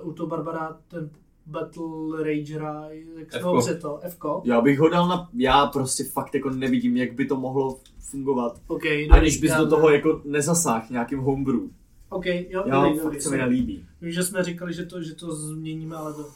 u 0.02 0.12
toho 0.12 0.26
Barbara, 0.26 0.78
ten 0.88 1.10
Battle 1.46 2.24
Ragera, 2.24 2.88
jak 3.18 3.30
jsme 3.30 3.40
Fko. 3.40 3.48
ho 3.48 3.60
před 3.60 3.80
to, 3.80 4.00
Fko? 4.08 4.42
Já 4.44 4.60
bych 4.60 4.78
ho 4.78 4.88
dal 4.88 5.08
na... 5.08 5.28
Já 5.34 5.66
prostě 5.66 6.04
fakt 6.04 6.34
jako 6.34 6.50
nevidím, 6.50 6.96
jak 6.96 7.12
by 7.12 7.26
to 7.26 7.36
mohlo 7.36 7.78
fungovat. 7.98 8.60
OK, 8.66 8.82
Aniž 9.10 9.40
bys 9.40 9.52
do 9.52 9.66
toho 9.66 9.90
jako 9.90 10.20
nezasáhl 10.24 10.86
nějakým 10.90 11.18
homebrew. 11.18 11.60
OK, 12.08 12.26
jo, 12.26 12.64
Já 12.66 12.84
dobrý, 12.84 12.98
fakt 12.98 13.22
se 13.22 13.30
mi 13.30 13.36
nelíbí. 13.36 13.84
Vím, 14.00 14.12
že 14.12 14.22
jsme 14.22 14.44
říkali, 14.44 14.74
že 14.74 14.86
to, 14.86 15.02
že 15.02 15.14
to 15.14 15.34
změníme, 15.34 15.96
ale 15.96 16.14
to... 16.14 16.26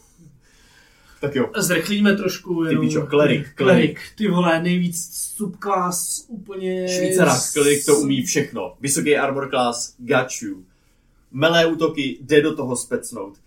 Tak 1.20 1.34
jo. 1.34 1.50
Zrychlíme 1.56 2.16
trošku 2.16 2.64
jenom. 2.64 2.86
pičo, 2.86 3.06
klerik, 3.06 3.54
Klerik, 3.54 4.00
ty 4.16 4.28
vole, 4.28 4.62
nejvíc 4.62 5.10
subklas, 5.12 6.24
úplně... 6.28 6.88
Švýcarák, 6.88 7.50
který 7.50 7.84
to 7.84 7.98
umí 7.98 8.22
všechno. 8.22 8.74
Vysoký 8.80 9.16
armor 9.16 9.50
class, 9.50 9.94
got 9.98 10.26
you. 10.42 10.64
Melé 11.32 11.66
útoky, 11.66 12.18
jde 12.20 12.42
do 12.42 12.56
toho 12.56 12.76
specnout. 12.76 13.38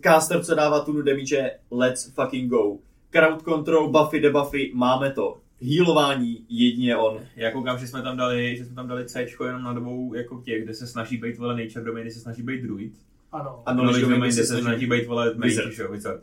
Caster, 0.00 0.44
co 0.44 0.54
dává 0.54 0.80
tunu 0.80 1.02
damage, 1.02 1.50
let's 1.70 2.12
fucking 2.14 2.50
go. 2.50 2.76
Crowd 3.10 3.42
control, 3.42 3.90
buffy, 3.90 4.20
debuffy, 4.20 4.70
máme 4.74 5.10
to. 5.10 5.38
Healování, 5.62 6.44
jedině 6.48 6.96
on. 6.96 7.20
Já 7.36 7.50
koukám, 7.50 7.78
že 7.78 7.86
jsme 7.86 8.02
tam 8.02 8.16
dali, 8.16 8.56
že 8.56 8.64
jsme 8.64 8.74
tam 8.74 8.88
dali 8.88 9.04
C 9.06 9.26
jenom 9.46 9.62
na 9.62 9.72
dvou 9.72 10.14
jako 10.14 10.42
těch, 10.44 10.64
kde 10.64 10.74
se 10.74 10.86
snaží 10.86 11.16
být 11.16 11.38
vole 11.38 11.62
nature 11.62 11.84
domain, 11.84 12.04
kde 12.04 12.14
se 12.14 12.20
snaží 12.20 12.42
být 12.42 12.62
druid. 12.62 12.92
Ano. 13.32 13.62
A 13.66 13.72
No, 13.74 13.82
knowledge 13.82 14.02
domain, 14.02 14.22
kde 14.22 14.32
se 14.32 14.44
se 14.44 14.60
snaží 14.60 14.86
být 14.86 15.06
vole 15.06 15.34
že 15.46 15.82
jo, 15.82 15.92
wizard. 15.92 16.22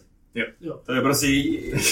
Jo. 0.62 0.80
To 0.86 0.94
je 0.94 1.02
prostě, 1.02 1.44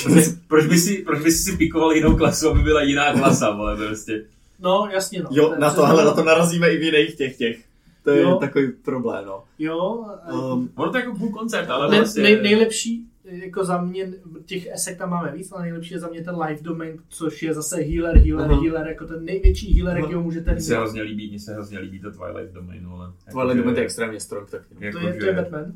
prostě 0.03 0.32
proč, 0.47 0.65
by 0.65 0.77
si, 0.77 0.97
proč 0.97 1.23
by 1.23 1.32
si 1.32 1.58
pikoval 1.58 1.91
jinou 1.93 2.17
klasu, 2.17 2.49
aby 2.49 2.60
byla 2.60 2.82
jiná 2.82 3.13
klasa, 3.13 3.51
vole, 3.51 3.77
prostě. 3.77 4.25
No, 4.60 4.89
jasně, 4.93 5.23
no. 5.23 5.30
Jo, 5.32 5.56
na 5.60 5.73
to, 5.73 5.86
hele, 5.86 6.06
na 6.06 6.13
to 6.13 6.23
narazíme 6.23 6.69
i 6.69 6.77
v 6.77 6.84
jiných 6.84 7.15
těch 7.15 7.38
těch. 7.38 7.66
To 8.08 8.12
je 8.12 8.22
Jo. 8.22 8.36
takový 8.39 8.72
problém, 8.72 9.26
no. 9.26 9.43
Jo, 9.60 10.06
a- 10.24 10.34
Um, 10.54 10.70
Ono 10.76 10.91
to 10.91 10.98
jako 10.98 11.15
cool 11.15 11.30
koncept, 11.32 11.70
ale 11.70 11.91
ne, 11.91 11.98
vlastně... 11.98 12.24
nej, 12.24 12.41
nejlepší, 12.41 13.08
jako 13.26 13.65
za 13.65 13.82
mě, 13.82 14.13
těch 14.46 14.67
esek 14.67 14.98
tam 14.98 15.10
máme 15.10 15.32
víc, 15.32 15.52
ale 15.52 15.62
nejlepší 15.63 15.93
je 15.93 16.00
za 16.00 16.08
mě 16.08 16.24
ten 16.24 16.36
life 16.41 16.63
domain, 16.63 16.98
což 17.10 17.43
je 17.43 17.54
zase 17.54 17.76
healer, 17.78 18.17
healer, 18.17 18.52
Aha. 18.52 18.62
healer, 18.62 18.88
jako 18.88 19.06
ten 19.06 19.26
největší 19.26 19.74
healer, 19.74 19.91
Aha. 19.98 20.02
jakýho 20.02 20.24
můžete 20.24 20.52
Mně 20.52 20.62
se 20.62 20.74
mít. 20.74 20.78
hrozně 20.80 21.02
líbí, 21.02 21.30
mně 21.30 21.39
se 21.39 21.54
hrozně 21.54 21.80
líbí 21.80 22.00
to 22.00 22.12
Twilight 22.12 22.54
Domain, 22.54 22.88
ale... 22.91 23.12
Tohle 23.32 23.43
jakože- 23.43 23.58
domain 23.62 23.78
je 23.78 23.84
extrémně 23.84 24.20
strong 24.20 24.50
taky. 24.50 24.65
no. 24.86 24.91
To 24.91 25.08
je, 25.08 25.13
to 25.13 25.26
je 25.26 25.34
Batman. 25.34 25.74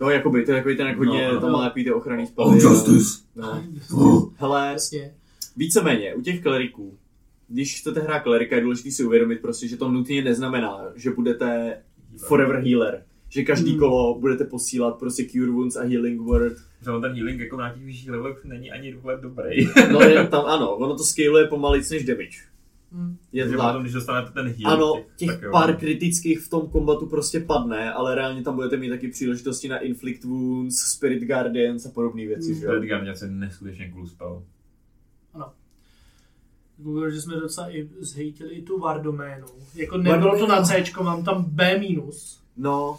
No, 0.00 0.10
jakoby, 0.10 0.44
to 0.44 0.52
je 0.52 0.56
takový 0.56 0.76
ten, 0.76 0.96
hodně, 0.96 1.28
No, 1.28 1.34
no, 1.34 1.40
tam 1.40 1.52
no. 1.52 1.58
má 1.58 1.64
takový 1.64 1.84
ty 1.84 1.92
ochranný 1.92 2.24
Oh, 2.36 2.56
spely. 2.58 2.72
justice. 2.72 3.24
No. 3.36 3.62
Hele, 4.36 4.70
Jasně. 4.72 5.14
víceméně, 5.56 6.14
u 6.14 6.20
těch 6.22 6.42
kleriků, 6.42 6.98
když 7.52 7.80
chcete 7.80 8.00
hrát 8.00 8.20
klerika, 8.20 8.56
je 8.56 8.62
důležité 8.62 8.90
si 8.90 9.04
uvědomit 9.04 9.40
prostě, 9.40 9.68
že 9.68 9.76
to 9.76 9.88
nutně 9.90 10.22
neznamená, 10.24 10.78
že 10.94 11.10
budete 11.10 11.76
forever 12.16 12.56
healer. 12.56 13.02
Že 13.28 13.42
každý 13.42 13.70
Hmm. 13.70 13.78
kolo 13.78 14.18
budete 14.20 14.44
posílat 14.44 14.98
prostě 14.98 15.24
cure 15.24 15.50
wounds 15.50 15.76
a 15.76 15.82
healing 15.82 16.20
word. 16.20 16.56
Že 16.84 16.90
on 16.90 17.02
ten 17.02 17.12
healing 17.12 17.40
jako 17.40 17.56
na 17.56 17.72
těch 17.74 17.82
vyšších 17.82 18.10
levelech 18.10 18.44
není 18.44 18.70
ani 18.70 18.94
vůbec 18.94 19.20
dobrý. 19.20 19.66
No 19.92 20.00
je 20.00 20.26
tam, 20.26 20.46
ano, 20.46 20.76
ono 20.76 20.96
to 20.96 21.04
scaluje 21.04 21.46
pomalic 21.46 21.90
než 21.90 22.04
damage. 22.04 22.38
Hm. 22.92 23.16
Je 23.32 23.42
Takže 23.44 23.56
to 23.56 23.62
tak. 23.62 23.70
potom, 23.70 23.82
když 23.82 23.92
dostanete 23.94 24.30
ten 24.32 24.46
heal, 24.46 24.72
Ano, 24.72 24.92
tak- 24.94 25.16
těch 25.16 25.28
tak 25.28 25.42
jo. 25.42 25.50
pár 25.52 25.76
kritických 25.76 26.40
v 26.40 26.48
tom 26.48 26.66
kombatu 26.68 27.06
prostě 27.06 27.40
padne, 27.40 27.92
ale 27.92 28.14
reálně 28.14 28.42
tam 28.42 28.54
budete 28.54 28.76
mít 28.76 28.88
taky 28.88 29.08
příležitosti 29.08 29.68
na 29.68 29.78
Inflict 29.78 30.24
Wounds, 30.24 30.76
Spirit 30.76 31.22
Guardians 31.22 31.86
a 31.86 31.90
podobné 31.90 32.26
věci, 32.26 32.52
Hmm. 32.52 32.60
že 32.60 32.66
To 32.66 32.72
je 32.72 32.78
jo? 32.78 32.84
Guardian 32.86 33.16
je 33.22 33.28
neskutečně 33.30 33.90
cool 33.90 34.06
spell. 34.06 34.42
Google, 36.82 37.10
že 37.10 37.20
jsme 37.20 37.34
docela 37.36 37.76
i 37.76 37.88
zhejtili 38.00 38.50
i 38.50 38.62
tu 38.62 38.78
VAR 38.80 39.02
doménu. 39.02 39.46
Jako 39.74 39.96
nebylo 39.98 40.38
to 40.38 40.46
na. 40.46 40.62
C, 40.62 40.84
mám 41.02 41.24
tam 41.24 41.44
B 41.48 41.78
minus. 41.78 42.40
No, 42.56 42.98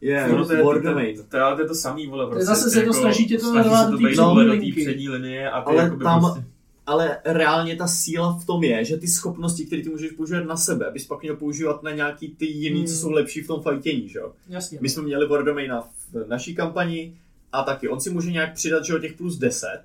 je, 0.00 0.28
No, 0.28 0.46
to 0.46 0.52
je- 0.54 0.62
War 0.62 0.76
to- 0.76 0.88
Domain. 0.88 1.16
To, 1.16 1.22
to, 1.22 1.56
to 1.56 1.62
je 1.62 1.68
to 1.68 1.74
samý, 1.74 2.06
vole, 2.06 2.26
prostě. 2.26 2.44
zase 2.44 2.70
se 2.70 2.74
to 2.74 2.80
jako, 2.80 2.92
snaží 2.92 3.28
tě 3.28 3.38
to 3.38 3.50
snaží 3.50 3.68
narvat 3.68 3.90
do 3.90 3.96
to 3.96 4.02
té 4.02 4.08
přední 4.08 4.24
vole 4.24 4.44
do 4.44 4.50
té 4.52 4.58
linky. 4.58 4.82
přední 4.82 5.08
linie 5.08 5.50
a 5.50 5.60
ty 5.62 5.66
Ale 5.70 5.82
jakoby 5.82 6.04
tam- 6.04 6.20
prostě... 6.20 6.44
Ale 6.86 7.18
reálně 7.24 7.76
ta 7.76 7.86
síla 7.86 8.32
v 8.38 8.44
tom 8.46 8.64
je, 8.64 8.84
že 8.84 8.96
ty 8.96 9.06
schopnosti, 9.08 9.66
které 9.66 9.82
ty 9.82 9.88
můžeš 9.88 10.10
používat 10.12 10.40
na 10.44 10.56
sebe, 10.56 10.90
bys 10.92 11.06
pak 11.06 11.22
měl 11.22 11.36
používat 11.36 11.82
na 11.82 11.90
nějaký 11.90 12.28
ty 12.28 12.46
jiný, 12.46 12.84
co 12.84 12.90
Hmm. 12.92 13.00
jsou 13.00 13.10
lepší 13.10 13.40
v 13.40 13.46
tom 13.46 13.62
fajtění, 13.62 14.08
že 14.08 14.18
jo? 14.18 14.32
Jasně. 14.48 14.78
My 14.82 14.88
jsme 14.88 15.02
měli 15.02 15.26
War 15.28 15.44
Domaina 15.44 15.80
v 16.12 16.28
naší 16.28 16.54
kampani 16.54 17.16
a 17.52 17.62
taky 17.62 17.88
on 17.88 18.00
si 18.00 18.10
může 18.10 18.30
nějak 18.32 18.54
přidat, 18.54 18.84
že 18.84 18.92
jo, 18.92 18.98
těch 18.98 19.12
plus 19.12 19.38
10, 19.38 19.82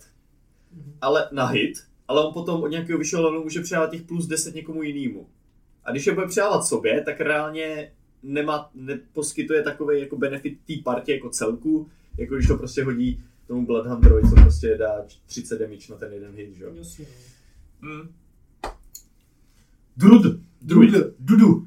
Mhm. 0.75 0.93
ale 1.01 1.29
na 1.31 1.45
hit, 1.45 1.73
ale 2.07 2.25
on 2.27 2.33
potom 2.33 2.63
od 2.63 2.67
nějakého 2.67 2.99
vyššího 2.99 3.21
levelu 3.21 3.43
může 3.43 3.61
přidávat 3.61 3.91
těch 3.91 4.01
plus 4.01 4.27
10 4.27 4.55
někomu 4.55 4.83
jinému. 4.83 5.27
A 5.85 5.91
když 5.91 6.07
je 6.07 6.13
bude 6.13 6.27
přidávat 6.27 6.61
sobě, 6.65 7.01
tak 7.01 7.21
reálně 7.21 7.91
nemá, 8.23 8.69
neposkytuje 8.75 9.63
takový 9.63 9.99
jako 9.99 10.17
benefit 10.17 10.57
té 10.67 10.73
partě 10.83 11.13
jako 11.13 11.29
celku, 11.29 11.89
jako 12.17 12.35
když 12.35 12.47
to 12.47 12.57
prostě 12.57 12.83
hodí 12.83 13.23
tomu 13.47 13.65
Bloodhunterovi, 13.65 14.29
co 14.29 14.35
prostě 14.35 14.77
dá 14.77 15.05
30 15.25 15.57
damage 15.59 15.93
na 15.93 15.97
ten 15.97 16.13
jeden 16.13 16.35
hit, 16.35 16.55
že 16.55 16.63
jo. 16.63 16.69
Hmm. 17.81 18.09
Drud. 19.97 20.21
Druid. 20.61 20.93
Dudu. 21.19 21.65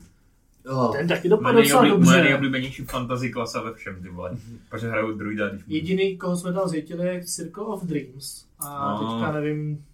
Oh. 0.70 0.92
Ten 0.96 1.08
taky 1.08 1.28
Moje 1.28 1.38
dopadl 1.38 1.62
docela 1.62 1.80
Moje 1.80 1.90
dobře. 1.92 2.22
nejoblíbenější 2.22 2.84
fantasy 2.84 3.30
klasa 3.30 3.62
ve 3.62 3.74
všem, 3.74 4.02
ty 4.02 4.08
vole. 4.08 4.36
Protože 4.70 4.88
hraju 4.88 5.12
druida, 5.18 5.48
když 5.48 5.62
můžu. 5.64 5.74
Jediný, 5.74 6.16
koho 6.18 6.36
jsme 6.36 6.52
tam 6.52 6.68
zjistili, 6.68 7.06
je 7.06 7.24
Circle 7.24 7.64
of 7.64 7.82
Dreams. 7.84 8.44
A 8.58 8.94
No. 8.94 8.98
teďka 8.98 9.32
nevím, 9.40 9.84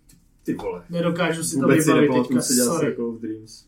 Ty 0.46 0.54
vole. 0.54 0.84
nedokážu 0.90 1.44
si 1.44 1.54
to 1.56 1.60
Vůbec 1.62 1.84
si 1.84 1.92
vybavit 1.92 2.22
teďka, 2.28 2.42
co 2.42 2.54
dělal 2.54 2.74
sorry. 2.76 2.86
Circle 2.86 3.04
of 3.04 3.20
Dreams. 3.20 3.66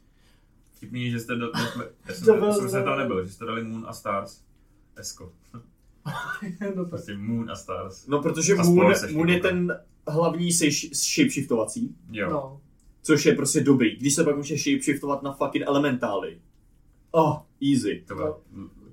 Vtipný 0.74 1.10
že 1.10 1.20
jste 1.20 1.34
do... 1.36 1.46
jsme- 1.72 1.84
Já 2.08 2.14
To 2.14 2.20
jsem, 2.24 2.38
byl- 2.38 2.52
jsem 2.54 2.70
se 2.70 2.82
tam 2.82 2.98
nebyl, 2.98 3.26
že 3.26 3.32
jste 3.32 3.44
dali 3.44 3.64
Moon 3.64 3.84
a 3.88 3.92
Stars. 3.92 4.40
Esko. 4.96 5.32
no 5.54 5.60
tak. 6.84 6.88
Prostě 6.88 7.16
Moon 7.16 7.50
a 7.50 7.56
Stars. 7.56 8.06
No, 8.06 8.22
protože 8.22 8.54
A 8.54 8.62
Moon, 8.62 8.92
Moon 9.12 9.28
je 9.28 9.40
ten 9.40 9.80
hlavní 10.08 10.52
shapeshiftovací, 10.52 11.96
Jo. 12.12 12.30
No. 12.30 12.60
což 13.02 13.26
je 13.26 13.34
prostě 13.34 13.60
dobrý. 13.60 13.96
Když 13.96 14.14
se 14.14 14.24
pak 14.24 14.36
může 14.36 14.56
shapeshiftovat 14.56 15.22
na 15.22 15.32
fucking 15.32 15.64
elementály. 15.66 16.38
Oh, 17.10 17.36
easy. 17.72 18.04
To 18.08 18.14
byla 18.14 18.38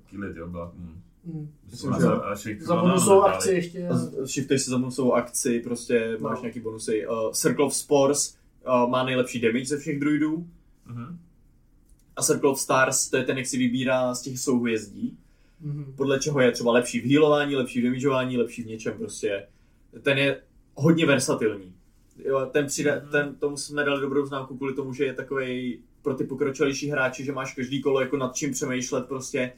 Killit, 0.06 0.36
jo, 0.36 0.46
byla 0.46 0.72
Moon. 0.76 1.02
Hm. 1.26 1.48
Že 1.70 2.56
za- 2.60 2.76
bonusovou 2.80 3.22
akci 3.22 3.52
ještě. 3.52 3.88
Shiftuješ 4.24 4.62
si 4.62 4.70
za 4.70 4.78
bonusovou 4.78 5.14
akci, 5.14 5.60
prostě 5.60 6.16
máš 6.20 6.38
No. 6.38 6.42
nějaký 6.42 6.60
bonusy. 6.60 7.06
Uh, 7.06 7.30
Circle 7.32 7.64
of 7.66 7.74
Spores 7.74 8.36
uh, 8.66 8.90
má 8.90 9.04
nejlepší 9.04 9.40
damage 9.40 9.64
ze 9.64 9.78
všech 9.78 10.00
druidů. 10.00 10.46
Mhm. 10.86 11.18
A 12.16 12.22
Circle 12.22 12.50
of 12.50 12.60
Stars, 12.60 13.08
to 13.10 13.16
je 13.16 13.24
ten, 13.24 13.38
jak 13.38 13.46
si 13.46 13.58
vybírá 13.58 14.14
z 14.14 14.22
těch 14.22 14.38
souhvězdí. 14.38 15.18
Mhm. 15.60 15.92
podle 15.96 16.18
čeho 16.20 16.40
je 16.40 16.52
třeba 16.52 16.72
lepší 16.72 17.00
v 17.00 17.04
healování, 17.10 17.56
lepší 17.56 17.80
v 17.80 17.84
damageování, 17.84 18.36
lepší 18.36 18.62
v 18.62 18.66
něčem 18.66 18.92
prostě. 18.98 19.46
Ten 20.02 20.18
je 20.18 20.40
hodně 20.74 21.06
versatilní. 21.06 21.72
Jo, 22.24 22.46
ten, 22.52 22.66
přida, 22.66 22.94
Mhm. 22.94 23.08
ten 23.10 23.34
tomu 23.34 23.56
jsme 23.56 23.84
dali 23.84 24.00
dobrou 24.00 24.26
známku 24.26 24.56
kvůli 24.56 24.74
tomu, 24.74 24.92
že 24.92 25.04
je 25.04 25.14
takový 25.14 25.78
pro 26.02 26.14
ty 26.14 26.24
pokročilejší 26.24 26.88
hráči, 26.90 27.24
že 27.24 27.32
máš 27.32 27.54
každý 27.54 27.82
kolo 27.82 28.00
jako 28.00 28.16
nad 28.16 28.34
čím 28.36 28.52
přemýšlet 28.52 29.06
prostě 29.06 29.52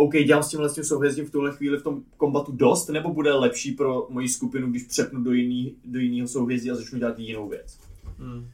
OK, 0.00 0.12
dělám 0.12 0.42
s 0.42 0.48
tímhle 0.48 0.68
s 0.68 0.74
tím 0.74 0.84
souhvězdím 0.84 1.26
v 1.26 1.30
tuhle 1.30 1.52
chvíli 1.52 1.78
v 1.78 1.82
tom 1.82 2.02
kombatu 2.16 2.52
dost, 2.52 2.88
nebo 2.88 3.14
bude 3.14 3.32
lepší 3.32 3.72
pro 3.72 4.06
moji 4.10 4.28
skupinu, 4.28 4.70
když 4.70 4.82
přepnu 4.82 5.22
do, 5.22 5.32
jiný, 5.32 5.74
do 5.84 5.98
jiného 5.98 6.28
souhvězdí 6.28 6.70
a 6.70 6.74
začnu 6.74 6.98
dělat 6.98 7.18
jinou 7.18 7.48
věc. 7.48 7.78
Hmm. 8.18 8.48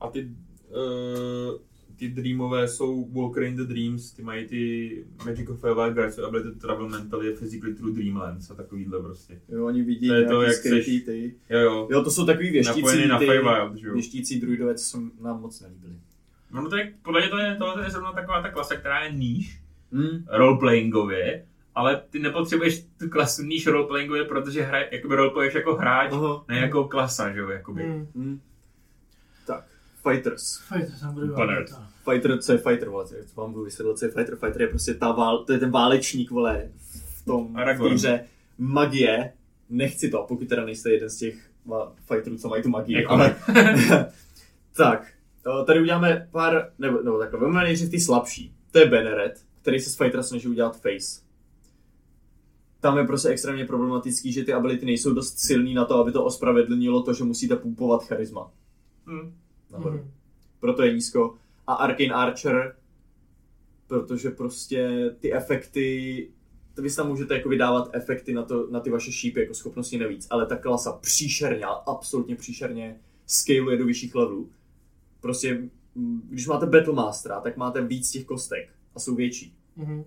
A 0.00 0.08
ty, 0.08 0.28
uh, 0.70 1.58
ty 1.96 2.08
dreamové 2.08 2.68
jsou 2.68 3.08
Walker 3.12 3.42
in 3.42 3.56
the 3.56 3.62
Dreams, 3.62 4.12
ty 4.12 4.22
mají 4.22 4.46
ty 4.46 5.04
Magic 5.24 5.48
of 5.48 5.60
Fire 5.60 5.94
Guides, 5.94 6.18
ability 6.18 6.50
to 6.50 6.66
travel 6.66 6.88
mentally, 6.88 7.34
physically 7.34 7.74
through 7.74 7.94
dreamlands 7.94 8.50
a 8.50 8.54
takovýhle 8.54 9.02
prostě. 9.02 9.40
Jo, 9.48 9.66
oni 9.66 9.82
vidí 9.82 10.08
To 10.08 10.14
je 10.14 10.26
to, 10.26 10.42
jak 10.42 10.54
skrytý 10.54 10.98
seš- 10.98 11.04
ty. 11.04 11.34
Jo, 11.50 11.60
jo. 11.60 11.88
Jo, 11.90 12.04
to 12.04 12.10
jsou 12.10 12.26
takový 12.26 12.50
věštící, 12.50 13.08
na 13.08 13.18
ty, 13.18 13.26
Feywild, 13.26 13.82
jo. 13.82 13.92
věštící 13.92 14.40
druidové, 14.40 14.74
co 14.74 14.84
se 14.84 14.98
nám 15.20 15.40
moc 15.40 15.60
nelíbily. 15.60 15.94
No 16.50 16.70
to 16.70 16.76
je, 16.76 16.94
podle 17.02 17.20
mě 17.20 17.30
to 17.30 17.38
je, 17.38 17.56
tohle 17.58 17.86
je 17.86 17.90
zrovna 17.90 18.12
taková 18.12 18.42
ta 18.42 18.50
klasa, 18.50 18.76
která 18.76 19.04
je 19.04 19.12
níž, 19.12 19.63
Hmm? 19.92 20.24
roleplayingově, 20.28 21.46
ale 21.74 22.02
ty 22.10 22.18
nepotřebuješ 22.18 22.84
tu 22.98 23.08
klasu 23.08 23.42
níž 23.42 23.66
roleplayingově, 23.66 24.24
protože 24.24 24.62
hraje, 24.62 24.88
jakoby 24.92 25.14
roleplayuješ 25.14 25.54
jako 25.54 25.74
hráč, 25.74 26.12
Aha. 26.12 26.44
ne 26.48 26.58
jako 26.58 26.84
klasa, 26.84 27.32
že 27.32 27.38
jo, 27.38 27.48
jakoby. 27.48 27.82
Hm. 27.82 28.06
Hmm. 28.14 28.40
Tak, 29.46 29.64
Fighters. 30.08 30.58
Fighter, 30.58 30.98
tam 31.00 31.14
bude. 31.14 31.28
Fighter, 32.10 32.38
co 32.38 32.52
je 32.52 32.58
fighter, 32.58 32.88
vole, 32.88 33.06
co 33.06 33.40
vám 33.40 33.52
budu 33.52 33.64
vysvětlit, 33.64 33.98
co 33.98 34.04
je 34.04 34.10
fighter. 34.10 34.36
Fighter 34.36 34.62
je 34.62 34.68
prostě 34.68 34.94
ta 34.94 35.12
vál, 35.12 35.44
to 35.44 35.52
je 35.52 35.58
ten 35.58 35.70
válečník, 35.70 36.30
vole, 36.30 36.68
v 37.20 37.24
tom 37.24 37.56
hře. 37.90 38.24
Magie, 38.58 39.32
nechci 39.70 40.10
to, 40.10 40.24
pokud 40.28 40.48
teda 40.48 40.64
nejste 40.64 40.90
jeden 40.90 41.10
z 41.10 41.18
těch 41.18 41.50
fighterů, 42.12 42.36
co 42.36 42.48
mají 42.48 42.62
tu 42.62 42.68
magii, 42.68 42.96
Jako 42.96 43.12
ale... 43.12 43.36
tak, 44.76 45.12
tady 45.66 45.80
uděláme 45.80 46.28
pár, 46.30 46.70
nebo, 46.78 47.02
nebo 47.02 47.18
takhle, 47.18 47.40
vezmeme 47.40 47.64
nejdřív 47.64 47.90
ty 47.90 48.00
slabší. 48.00 48.54
To 48.70 48.78
je 48.78 48.86
Banneret, 48.86 49.40
který 49.64 49.80
se 49.80 49.90
z 49.90 49.96
fightera 49.96 50.22
snaží 50.22 50.48
udělat 50.48 50.80
face. 50.80 51.20
Tam 52.80 52.98
je 52.98 53.04
prostě 53.04 53.28
extrémně 53.28 53.64
problematický, 53.66 54.32
že 54.32 54.44
ty 54.44 54.52
ability 54.52 54.86
nejsou 54.86 55.14
dost 55.14 55.38
silný 55.38 55.74
na 55.74 55.84
to, 55.84 55.94
aby 55.98 56.12
to 56.12 56.24
ospravedlnilo 56.24 57.02
to, 57.02 57.14
že 57.14 57.24
musíte 57.24 57.56
pumpovat 57.56 58.04
charisma. 58.04 58.52
Hm. 59.06 59.34
Nahoru 59.70 59.96
Mhm. 59.96 60.10
proto 60.60 60.82
je 60.82 60.94
nízko. 60.94 61.34
A 61.66 61.74
Arcane 61.74 62.10
Archer, 62.14 62.76
protože 63.86 64.30
prostě 64.30 65.10
ty 65.20 65.32
efekty, 65.34 66.28
to 66.74 66.82
vy 66.82 66.94
tam 66.94 67.08
můžete 67.08 67.34
jako 67.34 67.48
vydávat 67.48 67.90
efekty 67.92 68.32
na, 68.34 68.42
to, 68.42 68.70
na 68.70 68.80
ty 68.80 68.90
vaše 68.90 69.12
šípy 69.12 69.40
jako 69.40 69.54
schopnosti 69.54 69.98
navíc, 69.98 70.26
ale 70.30 70.46
ta 70.46 70.56
klasa 70.56 70.92
příšerně, 70.92 71.64
absolutně 71.86 72.36
příšerně 72.36 73.00
scaluje 73.26 73.76
do 73.78 73.84
vyšších 73.86 74.14
levelů. 74.14 74.50
Prostě, 75.20 75.68
mm, 75.94 76.20
když 76.30 76.46
máte 76.46 76.66
Battlemastera, 76.66 77.40
tak 77.40 77.56
máte 77.56 77.82
víc 77.84 78.10
těch 78.10 78.24
kostek 78.24 78.68
a 78.96 79.00
jsou 79.00 79.14
větší. 79.14 79.54
Mhm. 79.76 80.04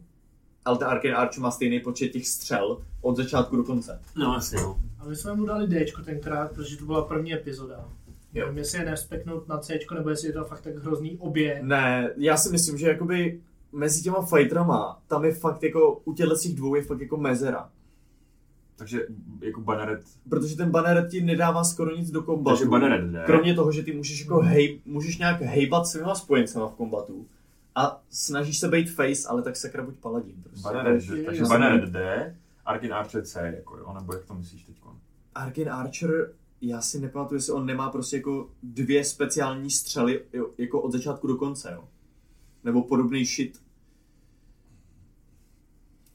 Ale 0.65 0.77
ten 0.77 0.87
Arcane 0.87 1.13
Archer 1.13 1.41
má 1.41 1.51
stejný 1.51 1.79
počet 1.79 2.09
těch 2.09 2.27
střel 2.27 2.81
od 3.01 3.15
začátku 3.17 3.55
do 3.55 3.63
konce. 3.63 4.01
No 4.15 4.33
jasně, 4.33 4.61
no. 4.61 4.79
A 4.99 5.05
my 5.07 5.15
jsme 5.15 5.35
mu 5.35 5.45
dali 5.45 5.67
Dčko 5.67 6.01
tenkrát, 6.01 6.51
protože 6.51 6.77
to 6.77 6.85
byla 6.85 7.01
první 7.05 7.33
epizoda. 7.33 7.89
Jo. 8.33 8.45
Nevím, 8.45 8.57
jestli 8.57 8.79
je 8.79 8.85
nespeknout 8.85 9.47
na 9.47 9.57
Cčko, 9.57 9.95
nebo 9.95 10.09
jestli 10.09 10.27
je 10.27 10.33
to 10.33 10.45
fakt 10.45 10.61
tak 10.61 10.75
hrozný 10.75 11.17
obě. 11.17 11.59
Ne, 11.63 12.13
já 12.17 12.37
si 12.37 12.49
myslím, 12.49 12.77
že 12.77 12.87
jakoby 12.87 13.41
mezi 13.71 14.01
těma 14.03 14.21
fighterama, 14.25 15.01
tam 15.07 15.25
je 15.25 15.33
fakt 15.33 15.63
jako, 15.63 16.01
u 16.05 16.13
těchto 16.13 16.35
těch 16.37 16.55
dvou 16.55 16.75
je 16.75 16.81
fakt 16.83 16.99
jako 17.01 17.17
mezera. 17.17 17.69
Takže 18.75 19.01
jako 19.41 19.61
Banneret, 19.61 20.01
Protože 20.29 20.55
ten 20.57 20.71
banner 20.71 21.07
ti 21.11 21.21
nedává 21.21 21.63
skoro 21.63 21.95
nic 21.95 22.11
do 22.11 22.23
kombatu. 22.23 22.57
takže 22.57 22.69
Banneret 22.69 23.05
jde. 23.11 23.23
Kromě 23.25 23.53
toho, 23.55 23.71
že 23.71 23.83
ty 23.83 23.93
můžeš, 23.93 24.19
jako 24.21 24.39
hej, 24.39 24.79
můžeš 24.85 25.17
nějak 25.17 25.41
hejbat 25.41 25.87
svýma 25.87 26.15
spojencema 26.15 26.67
v 26.67 26.75
kombatu 26.75 27.25
a 27.77 28.01
snažíš 28.09 28.59
se 28.59 28.67
být 28.67 28.91
face, 28.91 29.27
ale 29.29 29.41
tak 29.41 29.55
sakra 29.55 29.83
buď 29.85 29.95
paladin. 29.95 30.43
Prostě. 30.43 30.63
Banneret, 30.63 31.03
Je- 31.03 31.15
jde, 31.17 31.23
takže 31.23 31.41
je- 31.43 31.47
Banneret 31.47 31.89
jde, 31.89 32.37
Arkin 32.65 32.93
Archer 32.93 33.25
C, 33.25 33.53
jako 33.55 33.77
jo, 33.77 33.93
nebo 33.93 34.13
jak 34.13 34.25
to 34.25 34.33
myslíš 34.33 34.63
teď? 34.63 34.75
Arcane 35.35 35.71
Archer, 35.71 36.33
já 36.61 36.81
si 36.81 36.99
nepamatuju, 36.99 37.37
jestli 37.37 37.53
on 37.53 37.65
nemá 37.65 37.89
prostě 37.89 38.17
jako 38.17 38.49
dvě 38.63 39.03
speciální 39.03 39.71
střely 39.71 40.25
jo, 40.33 40.49
jako 40.57 40.81
od 40.81 40.91
začátku 40.91 41.27
do 41.27 41.35
konce, 41.35 41.71
jo. 41.73 41.87
Nebo 42.63 42.83
podobný 42.83 43.25
shit. 43.25 43.61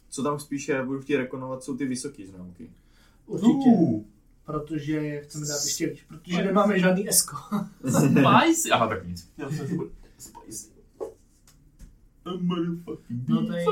Co 0.08 0.22
tam 0.22 0.38
spíše 0.40 0.82
budu 0.84 1.00
chtít 1.00 1.16
rekonovat, 1.16 1.62
jsou 1.64 1.76
ty 1.76 1.86
vysoké 1.86 2.26
známky. 2.26 2.70
Určitě. 3.26 3.70
Protože 4.44 5.20
chceme 5.20 5.46
dát 5.46 5.64
ještě 5.64 5.86
víc, 5.86 6.00
protože 6.08 6.42
nemáme 6.44 6.78
žádný 6.78 7.08
esko. 7.08 7.36
Spicy! 7.88 8.70
Aha, 8.72 8.86
tak 8.88 9.06
nic. 9.08 9.30
Spicy. 10.18 10.71
No 13.28 13.46
to 13.46 13.52
je- 13.52 13.64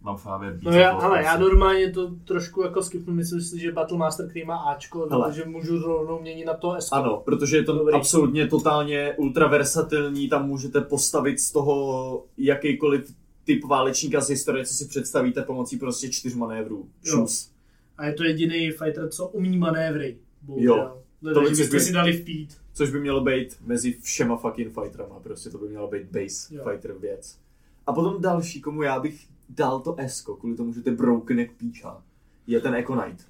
Mám 0.00 0.16
fávě 0.16 0.58
No 0.62 0.70
já, 0.72 0.90
ale 0.90 1.22
já 1.22 1.38
normálně 1.38 1.90
to 1.90 2.10
trošku 2.24 2.62
jako 2.62 2.82
skipnu, 2.82 3.14
myslím 3.14 3.40
si, 3.40 3.58
že 3.60 3.72
Battlemaster, 3.72 4.28
který 4.30 4.44
má 4.44 4.56
Ačko, 4.56 5.06
Hele. 5.10 5.26
takže 5.26 5.44
můžu 5.44 5.78
rovnou 5.78 6.20
měnit 6.20 6.44
na 6.44 6.54
to 6.54 6.74
esko. 6.74 6.94
Ano, 6.96 7.22
protože 7.24 7.56
je 7.56 7.64
to 7.64 7.72
Dobrý. 7.78 7.94
absolutně 7.94 8.46
totálně 8.46 9.14
ultraversatilní, 9.16 10.28
tam 10.28 10.48
můžete 10.48 10.80
postavit 10.80 11.40
z 11.40 11.52
toho 11.52 12.24
jakýkoliv 12.38 13.14
typ 13.44 13.64
válečníka 13.64 14.20
z 14.20 14.28
historie, 14.28 14.64
co 14.66 14.74
si 14.74 14.88
představíte 14.88 15.42
pomocí 15.42 15.76
prostě 15.76 16.08
čtyř 16.10 16.34
manévrů. 16.34 16.88
Šus. 17.04 17.50
A 17.98 18.06
je 18.06 18.12
to 18.12 18.24
jediný 18.24 18.70
fighter, 18.70 19.08
co 19.08 19.28
umí 19.28 19.58
manévry. 19.58 20.16
Jo. 20.48 20.74
Bohužel. 20.74 21.02
To 21.22 21.34
Takže 21.34 21.50
by- 21.50 21.56
byste 21.56 21.80
si 21.80 21.92
dali 21.92 22.12
vpít. 22.12 22.56
Což 22.74 22.90
by 22.90 23.00
mělo 23.00 23.20
být 23.20 23.56
mezi 23.60 23.92
všema 23.92 24.36
fucking 24.36 24.74
fighterama, 24.74 25.20
prostě 25.20 25.50
to 25.50 25.58
by 25.58 25.68
mělo 25.68 25.88
být 25.88 26.02
base 26.04 26.54
Jo. 26.54 26.64
fighter 26.70 26.92
věc. 26.92 27.38
A 27.86 27.92
potom 27.92 28.22
další, 28.22 28.60
komu 28.60 28.82
já 28.82 29.00
bych 29.00 29.26
dal 29.48 29.80
to 29.80 29.94
esko, 29.98 30.36
kvůli 30.36 30.56
tomu, 30.56 30.72
že 30.72 30.80
to 30.82 30.90
je 30.90 30.96
broken 30.96 31.38
jak 31.38 31.52
píča, 31.52 32.02
je 32.46 32.60
ten 32.60 32.74
Econite. 32.74 33.24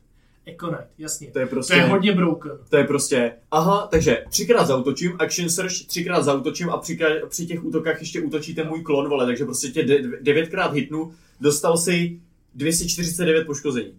Econite, 0.46 0.88
jasně. 0.98 1.30
To 1.30 1.38
je 1.38 1.46
To 1.46 1.50
prostě... 1.50 1.74
je 1.74 1.82
hodně 1.84 2.12
broken. 2.12 2.52
To 2.68 2.76
je 2.76 2.84
prostě, 2.84 3.32
aha, 3.50 3.86
takže 3.90 4.24
třikrát 4.30 4.64
zautočím, 4.64 5.16
action 5.18 5.48
search, 5.50 5.86
třikrát 5.86 6.22
zautočím 6.22 6.70
a 6.70 6.78
při, 6.78 6.98
při 7.28 7.46
těch 7.46 7.64
útokách 7.64 8.00
ještě 8.00 8.22
útočíte 8.22 8.64
můj 8.64 8.82
klon, 8.82 9.08
vole, 9.08 9.26
takže 9.26 9.44
prostě 9.44 9.68
tě 9.68 9.82
de- 9.82 10.20
devětkrát 10.20 10.72
hitnu, 10.72 11.14
dostal 11.40 11.76
si 11.76 12.20
249 12.54 13.46
poškození. 13.46 13.98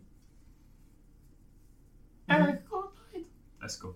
Esko. 3.66 3.96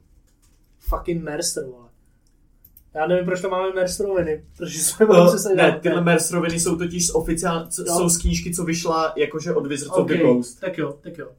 Fucking 0.90 1.24
Mercer, 1.24 1.66
vole. 1.66 1.90
Já 2.94 3.08
nevím, 3.08 3.26
proč 3.26 3.42
to 3.42 3.50
máme 3.50 3.74
Merceroviny, 3.74 4.46
protože 4.58 4.80
jsme 4.80 5.06
No, 5.06 5.14
no, 5.14 5.28
přesně 5.28 5.56
ne, 5.56 5.80
tyhle 5.82 6.02
Merceroviny 6.02 6.60
jsou 6.60 6.78
totiž 6.78 7.08
z 7.08 7.16
oficiál, 7.16 7.68
co, 7.68 7.82
Jo. 7.82 7.98
jsou 7.98 8.10
z 8.10 8.18
knížky, 8.18 8.54
co 8.56 8.64
vyšla 8.64 9.14
jakože 9.16 9.54
od 9.54 9.68
Wizards 9.68 9.98
of 9.98 10.04
okay. 10.04 10.18
the 10.18 10.24
Coast. 10.24 10.60
Tak 10.60 10.78
jo, 10.78 10.98
tak 11.02 11.18
jo. 11.18 11.32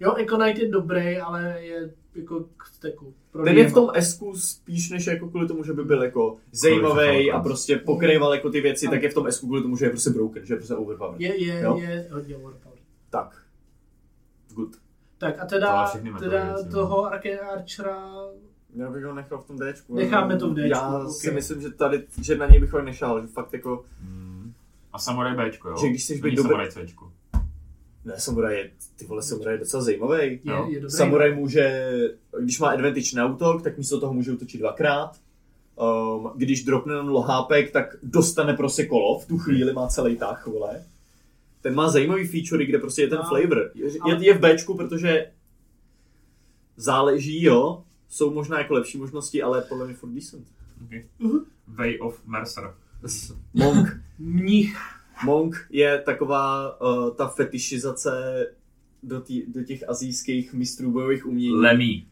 Jo, 0.00 0.14
Econite 0.14 0.60
je 0.60 0.68
dobrý, 0.68 1.18
ale 1.18 1.62
je 1.62 1.90
jako 2.14 2.40
k 2.56 2.66
steku. 2.66 3.14
Pro 3.30 3.44
Ten 3.44 3.58
je 3.58 3.68
v 3.68 3.74
tom 3.74 3.90
esku 3.94 4.36
spíš 4.36 4.90
než 4.90 5.06
jako 5.06 5.28
kvůli 5.28 5.48
tomu, 5.48 5.64
že 5.64 5.72
by 5.72 5.84
byl 5.84 6.02
jako 6.02 6.36
zajímavý 6.52 7.32
a 7.32 7.40
prostě 7.40 7.76
pokrýval 7.76 8.34
jako 8.34 8.50
ty 8.50 8.60
věci, 8.60 8.88
tak 8.88 9.02
je 9.02 9.10
v 9.10 9.14
tom 9.14 9.26
esku 9.26 9.46
kvůli 9.46 9.62
tomu, 9.62 9.76
že 9.76 9.84
je 9.86 9.90
prostě 9.90 10.10
broken, 10.10 10.46
že 10.46 10.54
je 10.54 10.58
prostě 10.58 10.74
overpowered. 10.74 11.20
Je, 11.20 11.44
je, 11.44 11.60
Jo. 11.60 11.78
je 11.78 12.08
hodně 12.12 12.36
overpowered. 12.36 12.82
Tak. 13.10 13.42
Good. 14.54 14.76
Tak 15.18 15.40
a 15.40 15.46
teda, 15.46 15.92
teda 16.18 16.56
no. 16.64 16.70
toho 16.70 17.04
Arcane 17.04 17.38
Archera 17.38 18.12
Já 18.74 18.90
bych 18.90 19.04
ho 19.04 19.14
nechal 19.14 19.38
v 19.38 19.46
tom 19.46 19.58
Dčku. 19.58 19.94
Necháme 19.94 20.36
to 20.38 20.48
v 20.50 20.54
Dčku, 20.54 20.68
Já 20.68 20.98
ok. 20.98 21.12
si 21.12 21.30
myslím, 21.30 21.60
že 21.62 21.70
tady, 21.70 22.02
že 22.22 22.36
na 22.38 22.46
něj 22.46 22.60
bych 22.60 22.72
ho 22.72 22.82
nešel, 22.82 23.20
že 23.20 23.26
fakt 23.26 23.52
jako, 23.52 23.84
Hmm. 24.00 24.52
A 24.92 24.98
Samurai 24.98 25.36
Bčko, 25.50 25.68
jo? 25.68 25.76
Že 25.80 25.88
když 25.88 26.04
chceš 26.04 26.20
být 26.20 26.34
dobrý- 26.36 26.42
Samurai 26.70 26.70
Cčko. 26.88 27.12
ne, 28.04 28.20
samuraj 28.20 28.56
je, 28.56 28.70
ty 28.96 29.04
vole, 29.06 29.22
samuraj 29.22 29.54
je 29.54 29.58
docela 29.58 29.82
zajímavý. 29.82 30.18
je, 30.22 30.38
je 30.68 30.80
dobrý. 30.80 30.90
Samuraj 30.90 31.34
může, 31.34 31.90
když 32.40 32.60
má 32.60 32.68
advantage 32.70 33.16
na 33.16 33.26
útok, 33.26 33.62
tak 33.62 33.78
místo 33.78 34.00
toho 34.00 34.14
může 34.14 34.32
útočit 34.32 34.58
dvakrát. 34.58 35.16
Um, 35.76 36.30
když 36.36 36.64
dropne 36.64 36.94
na 36.94 37.02
0 37.02 37.26
HP, 37.26 37.70
tak 37.72 37.96
dostane 38.02 38.54
prostě 38.54 38.86
kolo, 38.86 39.18
v 39.18 39.26
tu 39.26 39.38
chvíli 39.38 39.72
má 39.72 39.86
celý 39.88 40.16
tah, 40.16 40.46
vole. 40.46 40.84
Ten 41.60 41.74
má 41.74 41.88
zajímavý 41.90 42.26
feature, 42.26 42.66
kde 42.66 42.78
prostě 42.78 43.02
je 43.02 43.08
ten 43.08 43.18
No, 43.18 43.24
flavor. 43.28 43.70
Je, 43.74 43.90
ale- 44.00 44.24
je 44.24 44.34
v 44.34 44.40
Bčku, 44.40 44.74
protože 44.76 45.30
záleží, 46.76 47.42
jo, 47.44 47.82
jsou 48.08 48.34
možná 48.34 48.58
jako 48.58 48.74
lepší 48.74 48.98
možnosti, 48.98 49.42
ale 49.42 49.62
podle 49.62 49.86
mě 49.86 49.94
furt 49.94 50.10
decent. 50.10 50.46
Okay. 50.84 51.04
Mhm. 51.18 51.38
Way 51.66 51.98
of 52.00 52.26
Mercer. 52.26 52.74
Monk. 53.54 54.00
Mních. 54.18 54.76
Monk 55.24 55.66
je 55.70 56.02
taková 56.02 56.80
uh, 56.80 57.14
ta 57.14 57.28
fetišizace 57.28 58.46
do, 59.02 59.20
tý, 59.20 59.52
do 59.52 59.64
těch 59.64 59.88
azijských 59.88 60.54
mistrů 60.54 60.90
bojových 60.90 61.26
umění. 61.26 61.56
Lemmy. 61.56 62.06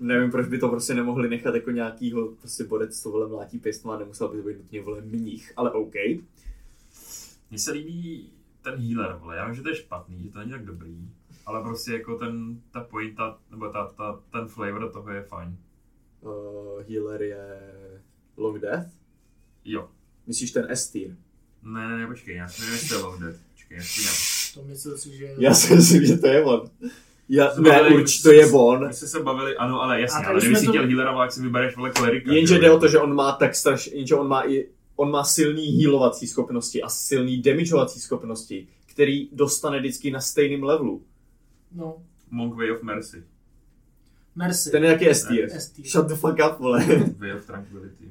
Nevím, 0.00 0.30
proč 0.30 0.48
by 0.48 0.58
to 0.58 0.68
prostě 0.68 0.94
nemohli 0.94 1.28
nechat 1.28 1.54
jako 1.54 1.70
nějakýho 1.70 2.28
prostě 2.28 2.64
bodec, 2.64 3.02
co 3.02 3.10
vole 3.10 3.28
mlátí 3.28 3.58
pěstma 3.58 3.94
a 3.94 3.98
nemusel 3.98 4.28
by 4.28 4.36
to 4.36 4.48
být 4.48 4.58
nutně 4.58 4.82
vole 4.82 5.00
mních, 5.00 5.52
ale 5.56 5.72
OK. 5.72 5.94
Mně 7.50 7.58
se 7.58 7.72
líbí 7.72 8.30
ten 8.62 8.74
healer, 8.74 9.16
vole. 9.20 9.36
Já 9.36 9.46
vím, 9.46 9.54
že 9.54 9.62
to 9.62 9.68
je 9.68 9.76
špatný, 9.76 10.22
že 10.22 10.30
to 10.30 10.38
není 10.38 10.50
tak 10.50 10.64
dobrý. 10.64 11.08
Ale 11.46 11.62
prostě 11.62 11.92
jako 11.92 12.18
ten, 12.18 12.60
ta 12.70 12.80
pointa, 12.80 13.38
nebo 13.50 13.68
ta, 13.68 13.86
ta, 13.96 14.20
ten 14.32 14.48
flavor 14.48 14.92
toho 14.92 15.10
je 15.10 15.22
fajn. 15.22 15.56
Uh, 16.20 16.30
healer 16.88 17.22
je 17.22 17.46
Long 18.36 18.60
Death. 18.60 18.86
Jo. 19.64 19.88
Myslíš 20.26 20.50
ten 20.50 20.66
S 20.70 20.88
tier? 20.90 21.16
Ne, 21.62 21.88
ne, 21.88 21.98
ne, 21.98 22.06
počkej, 22.06 22.36
já 22.36 22.48
si 22.48 22.60
nevím, 22.60 22.74
jestli 22.74 22.88
to 22.88 22.94
je 22.94 23.00
Long 23.02 23.20
Dead. 23.20 23.34
Počkej, 23.52 23.76
já 23.76 23.82
si 23.84 24.04
dám. 24.04 24.14
To 24.54 24.68
myslím 24.68 24.98
si, 24.98 25.16
že... 25.16 25.28
Já 25.38 25.54
si 25.54 25.74
myslím, 25.74 26.04
že 26.06 26.16
to 26.16 26.26
je 26.26 26.44
on. 26.44 26.70
Já, 27.28 27.54
ne, 27.58 27.70
bavili- 27.70 27.94
určitě 27.94 28.22
to 28.22 28.32
je 28.32 28.46
on. 28.52 28.86
My 28.88 28.94
jsme 28.94 29.08
se 29.08 29.22
bavili, 29.22 29.56
ano, 29.56 29.82
ale 29.82 30.00
jasně, 30.00 30.26
ale 30.26 30.38
kdyby 30.40 30.56
si 30.56 30.64
to- 30.64 30.72
chtěl 30.72 30.86
healera, 30.86 31.22
jak 31.22 31.32
si 31.32 31.42
vybereš, 31.42 31.76
vole, 31.76 31.90
klerika. 31.90 32.32
Jenže 32.32 32.58
jde 32.58 32.70
o 32.70 32.78
to, 32.80 32.88
že 32.88 32.98
on 32.98 33.14
má 33.14 33.32
tak 33.32 33.54
strašně, 33.54 33.92
jenže 33.96 34.14
on 34.14 34.28
má 34.28 34.48
i 34.50 34.68
on 34.96 35.10
má 35.10 35.24
silný 35.24 35.66
healovací 35.66 36.26
schopnosti 36.26 36.82
a 36.82 36.88
silný 36.88 37.42
damageovací 37.42 38.00
schopnosti, 38.00 38.66
který 38.86 39.28
dostane 39.32 39.78
vždycky 39.78 40.10
na 40.10 40.20
stejném 40.20 40.62
levelu. 40.62 41.02
No, 41.74 42.02
Monk 42.30 42.54
Way 42.54 42.70
of 42.70 42.82
Mercy. 42.82 43.24
Mercy. 44.34 44.70
Ten 44.70 44.84
je 44.84 44.90
jaký 44.90 45.08
S. 45.08 45.28
Shut 45.84 46.06
the 46.06 46.14
fuck 46.14 46.38
up, 46.50 46.58
vole. 46.58 46.86
Way 47.18 47.32
of 47.34 47.46
Tranquility. 47.46 48.10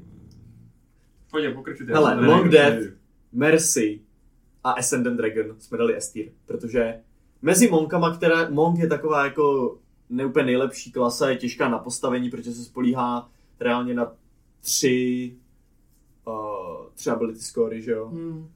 Pojď, 1.31 1.53
pokračujte. 1.53 1.93
Hele, 1.93 2.25
Long 2.25 2.43
někdo 2.43 2.57
Death. 2.57 2.93
Mercy 3.31 4.01
a 4.63 4.71
Ascendant 4.71 5.17
Dragon 5.17 5.55
jsme 5.59 5.77
dali 5.77 5.95
S 5.95 6.09
tier, 6.09 6.29
protože 6.45 6.99
mezi 7.41 7.69
Monkama, 7.69 8.17
která 8.17 8.49
Monk 8.49 8.79
je 8.79 8.87
taková 8.87 9.25
jako 9.25 9.77
neúplně 10.09 10.45
nejlepší 10.45 10.91
klasa, 10.91 11.29
je 11.29 11.35
těžká 11.37 11.69
na 11.69 11.79
postavení, 11.79 12.29
protože 12.29 12.51
se 12.53 12.63
spolíhá 12.63 13.29
reálně 13.59 13.93
na 13.93 14.11
tři, 14.61 15.35
uh, 16.27 16.85
tři 16.93 17.09
ability 17.09 17.39
scory, 17.39 17.81
že 17.81 17.91
jo? 17.91 18.05
Hmm. 18.05 18.49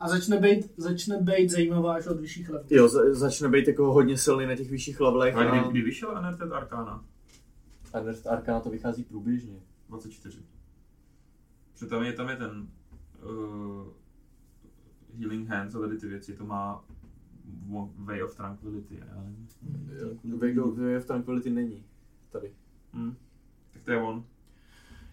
A 0.00 0.08
začne 0.08 0.38
být, 0.40 0.72
začne 0.76 1.18
být 1.18 1.50
zajímavá 1.50 1.94
až 1.94 2.06
od 2.06 2.20
vyšších 2.20 2.48
levelů. 2.48 2.68
Jo, 2.70 2.88
za, 2.88 3.14
začne 3.14 3.48
být 3.48 3.68
jako 3.68 3.92
hodně 3.92 4.18
silný 4.18 4.46
na 4.46 4.56
těch 4.56 4.70
vyšších 4.70 5.00
levelech. 5.00 5.34
Ale 5.36 5.46
A 5.50 5.62
kdy, 5.62 5.70
kdy 5.70 5.82
vyšel 5.82 6.10
Unearthed 6.10 6.52
Arcana? 6.52 7.04
Unearthed 7.94 8.26
Arcana 8.26 8.60
to 8.60 8.70
vychází 8.70 9.04
průběžně. 9.04 9.60
24. 9.88 10.38
Protože 11.72 11.86
tam 11.86 12.02
je, 12.02 12.12
tam 12.12 12.28
je 12.28 12.36
ten 12.36 12.68
uh, 13.24 13.86
Healing 15.18 15.48
Hands 15.48 15.74
a 15.74 15.78
tady 15.78 15.98
ty 15.98 16.06
věci, 16.08 16.36
to 16.36 16.44
má 16.46 16.84
Way 17.96 18.22
of 18.22 18.34
Tranquility. 18.36 19.02
Ale... 19.02 19.24
Way 20.36 20.60
of- 20.60 20.78
Way 20.78 20.96
of 20.96 21.04
Tranquility 21.04 21.50
není 21.50 21.84
tady. 22.30 22.52
Hm. 22.92 23.14
Tak 23.72 23.82
to 23.82 23.90
je 23.92 24.02
on. 24.02 24.24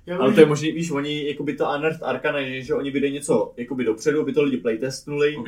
Já 0.06 0.18
Ale 0.18 0.34
to 0.34 0.40
je 0.40 0.46
možný, 0.46 0.72
víš, 0.72 0.92
oni, 0.92 1.28
jakoby 1.28 1.54
to 1.56 1.64
Unearthed 1.64 2.04
Arcana 2.04 2.40
je, 2.40 2.62
že 2.62 2.74
oni 2.74 2.92
vydají 2.92 3.14
něco 3.14 3.54
jakoby 3.58 3.84
dopředu, 3.84 4.22
aby 4.22 4.34
to 4.34 4.44
lidi 4.44 4.58
playtestnuli, 4.58 5.38
OK. 5.38 5.48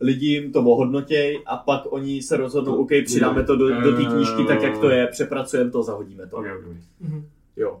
lidi 0.00 0.26
jim 0.26 0.52
to 0.52 0.60
ohodnotěj 0.60 1.42
a 1.46 1.56
pak 1.56 1.82
oni 1.92 2.22
se 2.22 2.36
rozhodnou, 2.36 2.76
OK, 2.76 2.90
přidáme 3.04 3.44
to 3.44 3.56
do, 3.56 3.80
do 3.80 3.96
té 3.96 4.04
knížky 4.04 4.44
tak, 4.48 4.62
jak 4.62 4.78
to 4.78 4.90
je, 4.90 5.06
přepracujeme 5.06 5.70
to, 5.70 5.82
zahodíme 5.82 6.26
to. 6.26 6.36
OK, 6.36 6.46
OK. 6.58 6.76
Mhm. 7.00 7.28
Jo. 7.56 7.80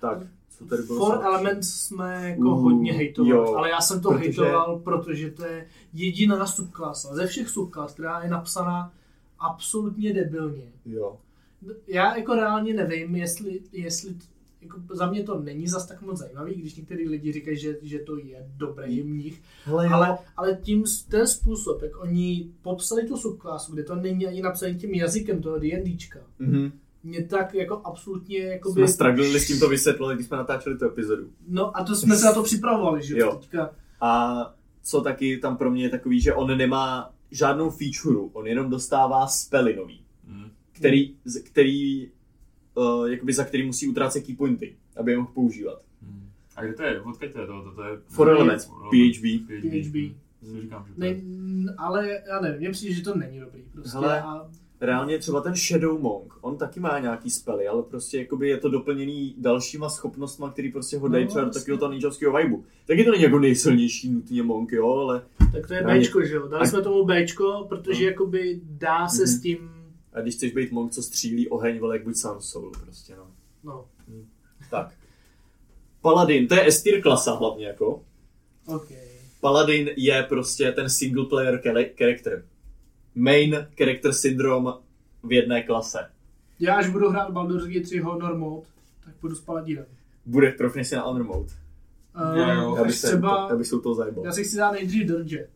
Tak, 0.00 0.18
co 0.58 0.64
tady 0.64 0.82
bylo? 0.82 0.98
For 1.06 1.14
další? 1.14 1.26
Elements 1.26 1.68
jsme 1.68 2.28
jako 2.30 2.40
Uh, 2.48 2.62
hodně 2.62 2.92
hejtovali, 2.92 3.30
jo, 3.36 3.54
ale 3.56 3.70
já 3.70 3.80
jsem 3.80 4.00
to 4.00 4.08
protože- 4.08 4.24
hejtoval, 4.24 4.78
protože 4.78 5.30
to 5.30 5.44
je 5.44 5.66
jediná 5.94 6.46
subklasa 6.46 7.14
ze 7.14 7.26
všech 7.26 7.48
subklas, 7.48 7.94
která 7.94 8.22
je 8.22 8.30
napsaná 8.30 8.92
absolutně 9.38 10.12
debilně. 10.12 10.64
Jo. 10.86 11.16
Já 11.86 12.16
jako 12.16 12.34
reálně 12.34 12.74
nevím, 12.74 13.16
jestli, 13.16 13.60
jestli 13.72 14.14
jako 14.74 14.96
za 14.96 15.10
mě 15.10 15.22
to 15.22 15.40
není 15.40 15.68
zas 15.68 15.86
tak 15.86 16.02
moc 16.02 16.18
zajímavý, 16.18 16.54
když 16.54 16.74
některý 16.76 17.08
lidi 17.08 17.32
říkají, 17.32 17.56
že, 17.58 17.76
že 17.82 17.98
to 17.98 18.16
je 18.18 18.46
dobrý 18.56 19.02
mních, 19.02 19.42
Hele, 19.64 19.88
ale, 19.88 20.18
ale 20.36 20.58
tím, 20.62 20.84
ten 21.08 21.26
způsob, 21.26 21.82
jak 21.82 22.00
oni 22.02 22.50
popsali 22.62 23.06
tu 23.08 23.16
subklasu, 23.16 23.72
kde 23.72 23.82
to 23.84 23.94
není 23.96 24.26
ani 24.26 24.42
napsané 24.42 24.74
tím 24.74 24.94
jazykem 24.94 25.42
toho 25.42 25.58
D&Dčka, 25.58 26.18
Mhm. 26.38 26.72
mě 27.02 27.24
tak 27.24 27.54
jako 27.54 27.80
absolutně 27.84 28.38
jakoby... 28.38 28.80
Jsme 28.80 28.88
stragglili 28.88 29.40
s 29.40 29.46
tím 29.46 29.60
to 29.60 29.68
vysvětlili, 29.68 30.14
když 30.14 30.26
jsme 30.26 30.36
natáčeli 30.36 30.78
tu 30.78 30.84
epizodu. 30.84 31.30
No 31.48 31.76
a 31.76 31.84
to 31.84 31.94
jsme 31.94 32.16
se 32.16 32.24
na 32.26 32.32
to 32.32 32.42
připravovali, 32.42 33.02
že 33.02 33.18
Jo. 33.18 33.36
Teďka, 33.40 33.70
A 34.00 34.54
co 34.82 35.00
taky 35.00 35.36
tam 35.38 35.56
pro 35.56 35.70
mě 35.70 35.82
je 35.82 35.88
takový, 35.90 36.20
že 36.20 36.34
on 36.34 36.58
nemá 36.58 37.10
žádnou 37.30 37.70
feature, 37.70 38.18
on 38.32 38.46
jenom 38.46 38.70
dostává 38.70 39.26
spely 39.26 39.76
nový, 39.76 40.00
Hm. 40.28 40.48
který, 40.72 41.14
který 41.44 42.08
uh, 42.76 43.06
jakoby 43.10 43.32
za 43.32 43.44
který 43.44 43.66
musí 43.66 43.88
utrácet 43.88 44.26
key 44.26 44.36
pointy, 44.36 44.76
aby 44.96 45.10
je 45.12 45.16
mohl 45.18 45.30
používat. 45.34 45.82
Hm. 46.02 46.28
A 46.56 46.64
kde 46.64 46.74
to 46.74 46.82
je? 46.82 47.00
Odkud 47.00 47.32
to 47.32 47.40
je 47.40 47.46
to? 47.46 47.72
To 47.76 47.82
je... 47.82 47.98
For 48.08 48.28
Elements, 48.30 48.64
For 48.64 48.76
PHB. 48.78 49.46
PHB. 49.46 49.94
Si 50.42 50.60
říkám, 50.60 50.84
že 50.88 50.94
to 50.94 51.00
Ne, 51.00 51.16
ale 51.78 52.20
já 52.28 52.40
nevím, 52.40 52.58
mně 52.60 52.70
přijde, 52.70 52.94
že 52.94 53.02
to 53.02 53.14
není 53.14 53.40
dobrý. 53.40 53.62
Prostě. 53.72 53.98
Hele. 53.98 54.22
A 54.22 54.48
Reálně 54.80 55.18
třeba 55.18 55.40
ten 55.40 55.54
Shadow 55.56 56.00
Monk, 56.00 56.32
on 56.40 56.56
taky 56.56 56.80
má 56.80 56.98
nějaký 56.98 57.30
spely, 57.30 57.68
ale 57.68 57.82
prostě 57.82 58.18
jakoby 58.18 58.48
je 58.48 58.56
to 58.58 58.68
doplněný 58.68 59.34
dalšíma 59.38 59.88
schopnostma, 59.88 60.50
který 60.50 60.72
prostě 60.72 60.98
ho 60.98 61.08
dají 61.08 61.24
No, 61.24 61.28
třeba 61.30 61.44
do 61.44 61.50
takového 61.50 61.78
toho 61.78 61.92
ninjovského 61.92 62.36
vibu. 62.36 62.64
Taky 62.86 63.04
to 63.04 63.10
není 63.10 63.22
jako 63.22 63.38
nejsilnější 63.38 64.10
nutně 64.10 64.42
Monk, 64.42 64.72
jo, 64.72 64.88
ale 64.90 65.22
tak 65.52 65.66
to 65.66 65.74
je 65.74 65.80
Reálně- 65.80 66.00
Bčko, 66.00 66.22
že 66.24 66.34
jo. 66.34 66.48
Dali 66.48 66.62
A- 66.62 66.66
jsme 66.66 66.82
tomu 66.82 67.04
Bčko, 67.04 67.66
protože 67.68 68.02
No. 68.04 68.08
jakoby 68.10 68.60
dá 68.64 69.08
se 69.08 69.22
Mhm. 69.22 69.26
s 69.26 69.40
tím, 69.40 69.70
a 70.16 70.20
když 70.20 70.34
chceš 70.34 70.52
být 70.52 70.72
Monk, 70.72 70.92
co 70.92 71.02
střílí 71.02 71.48
oheň, 71.48 71.78
vole, 71.78 71.96
jak 71.96 72.04
buď 72.04 72.16
Sun 72.16 72.40
Soul, 72.40 72.72
prostě 72.82 73.16
no. 73.16 73.26
no, 73.64 73.84
Tak. 74.70 74.94
Paladin, 76.02 76.48
to 76.48 76.54
je 76.54 76.64
S 76.72 76.82
tier 76.82 77.02
klasa 77.02 77.34
hlavně 77.34 77.66
jako. 77.66 78.02
ok. 78.66 78.88
Paladin 79.40 79.90
je 79.96 80.22
prostě 80.22 80.72
ten 80.72 80.90
single 80.90 81.24
player 81.24 81.60
chara- 81.64 81.90
character. 81.98 82.44
Main 83.14 83.66
character 83.78 84.12
syndrome 84.12 84.70
v 85.22 85.32
jedné 85.32 85.62
klase. 85.62 85.98
Já 86.60 86.74
až 86.76 86.88
budu 86.90 87.08
hrát 87.10 87.30
Baldur's 87.32 87.64
Gate 87.66 87.80
3 87.86 87.98
Honor 87.98 88.36
Mode, 88.36 88.66
tak 89.04 89.14
budu 89.22 89.34
s 89.34 89.40
Paladinem. 89.40 89.84
Bude 90.26 90.52
trofně 90.52 90.84
si 90.84 90.94
na 90.96 91.02
honor 91.02 91.24
mode. 91.24 91.52
Uh, 92.16 92.38
Jo, 92.38 92.48
jo. 92.62 92.76
Já 92.76 92.84
bych, 92.84 92.94
se, 92.94 93.06
třeba, 93.06 93.46
já 93.50 93.56
bych 93.56 93.66
se 93.66 93.76
u 93.76 93.80
toho 93.80 93.94
zajebal. 93.94 94.24
já 94.24 94.32
si 94.32 94.44
chci 94.44 94.56
dát 94.56 94.72
nejdřív 94.72 95.06
Dirge. 95.06 95.48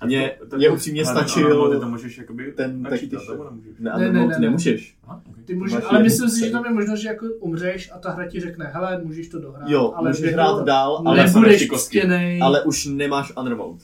A 0.00 0.06
Mě- 0.06 0.36
mě 0.56 0.70
upřímně 0.70 1.04
ale- 1.04 1.12
stačil 1.14 1.62
ale 1.62 1.74
Ty 1.74 1.80
to 1.80 1.88
můžeš 1.88 2.18
jakoby 2.18 2.52
ten? 2.52 2.82
Na 2.82 3.98
Ne, 3.98 4.04
ne, 4.04 4.12
ne, 4.12 4.26
ne. 4.26 4.38
nemůžeš. 4.38 4.96
Aha, 5.04 5.22
okay. 5.30 5.44
Ty 5.44 5.54
můžeš, 5.54 5.78
ale 5.88 6.02
myslím 6.02 6.30
si, 6.30 6.40
že 6.46 6.50
tam 6.50 6.64
je 6.64 6.72
možnost, 6.72 7.00
že 7.00 7.08
jako 7.08 7.26
umřeš 7.40 7.90
a 7.94 7.98
ta 7.98 8.10
hra 8.10 8.26
ti 8.28 8.40
řekne, 8.40 8.70
hele, 8.74 9.00
můžeš 9.04 9.28
to 9.28 9.38
dohrát. 9.40 9.68
Jo, 9.68 9.92
ale 9.96 10.10
můžeš 10.10 10.32
hrát 10.32 10.64
dál, 10.64 11.02
ale, 11.06 11.16
nebude- 11.24 11.40
nebudeš 11.48 11.68
pstěnej. 11.70 12.42
ale 12.42 12.62
už 12.62 12.86
nemáš 12.86 13.32
honor 13.36 13.56
mode. 13.56 13.78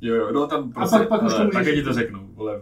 Jo, 0.00 0.14
jo, 0.14 0.32
no 0.32 0.46
tam 0.46 0.72
A 0.76 0.86
pak- 0.88 1.08
pak 1.08 1.22
už 1.22 1.32
to 1.32 1.38
ale, 1.40 1.50
můžeš- 1.54 1.74
ti 1.74 1.82
to 1.82 1.92
řeknu, 1.92 2.28
vole. 2.34 2.60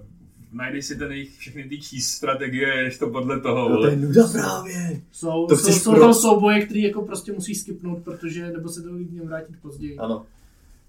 Najdeš 0.52 0.86
si 0.86 0.96
ten 0.96 1.12
jejich 1.12 1.38
všechny 1.38 1.64
ty 1.68 1.80
číst 1.80 2.08
strategie, 2.08 2.82
než 2.84 2.98
to 2.98 3.10
podle 3.10 3.40
toho, 3.40 3.68
No 3.68 3.80
to 3.80 3.86
je 3.86 3.96
nuda 3.96 4.22
právě. 4.32 5.00
Jsou, 5.12 5.46
To 5.46 5.56
jsou, 5.56 5.72
jsou 5.72 5.90
pro- 5.90 6.00
tam 6.00 6.14
souboje, 6.14 6.60
který 6.66 6.82
jako 6.82 7.02
prostě 7.02 7.32
musí 7.32 7.54
skipnout, 7.54 7.98
protože, 8.04 8.50
nebo 8.52 8.68
se 8.68 8.82
to 8.82 8.88
k 8.88 9.10
něm 9.12 9.26
vrátit 9.26 9.54
později. 9.62 9.96
Ano. 9.98 10.24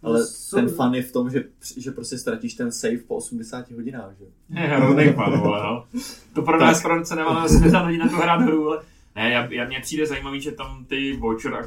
Ale 0.03 0.25
Jsou- 0.25 0.57
ten 0.57 0.69
fun 0.69 0.95
je 0.95 1.03
v 1.03 1.11
tom, 1.11 1.29
že, 1.29 1.43
že 1.77 1.91
prostě 1.91 2.17
ztratíš 2.17 2.53
ten 2.53 2.71
save 2.71 2.97
po 3.07 3.15
80 3.15 3.71
hodinách, 3.71 4.11
že? 4.19 4.25
Je 4.61 4.67
hrozný 4.67 5.13
fan, 5.13 5.39
vole, 5.39 5.63
no. 5.63 5.85
To 6.33 6.41
pro 6.41 6.59
nás 6.59 6.81
Fronce 6.81 7.15
nemá 7.15 7.47
smysl 7.47 7.77
hodit 7.77 7.97
na 7.97 8.09
to 8.09 8.15
hrát 8.15 8.41
hru, 8.41 8.67
ale 8.67 8.81
ne, 9.15 9.31
já, 9.31 9.53
já 9.53 9.67
mně 9.67 9.79
přijde 9.81 10.05
zajímavý, 10.05 10.41
že 10.41 10.51
tam 10.51 10.85
ty 10.85 11.17
Watcher 11.17 11.53
a 11.53 11.61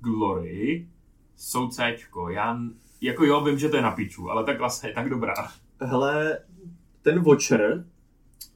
Glory 0.00 0.86
jsou 1.36 1.68
Cčko. 1.68 2.28
Já, 2.28 2.58
jako 3.00 3.24
jo, 3.24 3.44
vím, 3.44 3.58
že 3.58 3.68
to 3.68 3.76
je 3.76 3.82
na 3.82 3.90
piču, 3.90 4.30
ale 4.30 4.44
ta 4.44 4.54
klasa 4.54 4.86
je 4.86 4.94
tak 4.94 5.08
dobrá. 5.08 5.34
Hele, 5.80 6.38
ten 7.02 7.22
Watcher, 7.22 7.84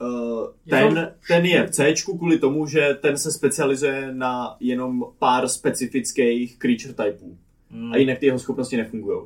uh, 0.00 0.46
ten, 0.70 1.12
ten 1.28 1.46
je 1.46 1.66
v 1.66 1.70
C 1.70 1.94
kvůli 2.04 2.38
tomu, 2.38 2.66
že 2.66 2.98
ten 3.00 3.18
se 3.18 3.32
specializuje 3.32 4.14
na 4.14 4.56
jenom 4.60 5.04
pár 5.18 5.48
specifických 5.48 6.58
creature 6.58 6.94
typů. 6.94 7.38
Mm. 7.70 7.92
A 7.92 7.96
jinak 7.96 8.18
ty 8.18 8.26
jeho 8.26 8.38
schopnosti 8.38 8.76
nefungují. 8.76 9.20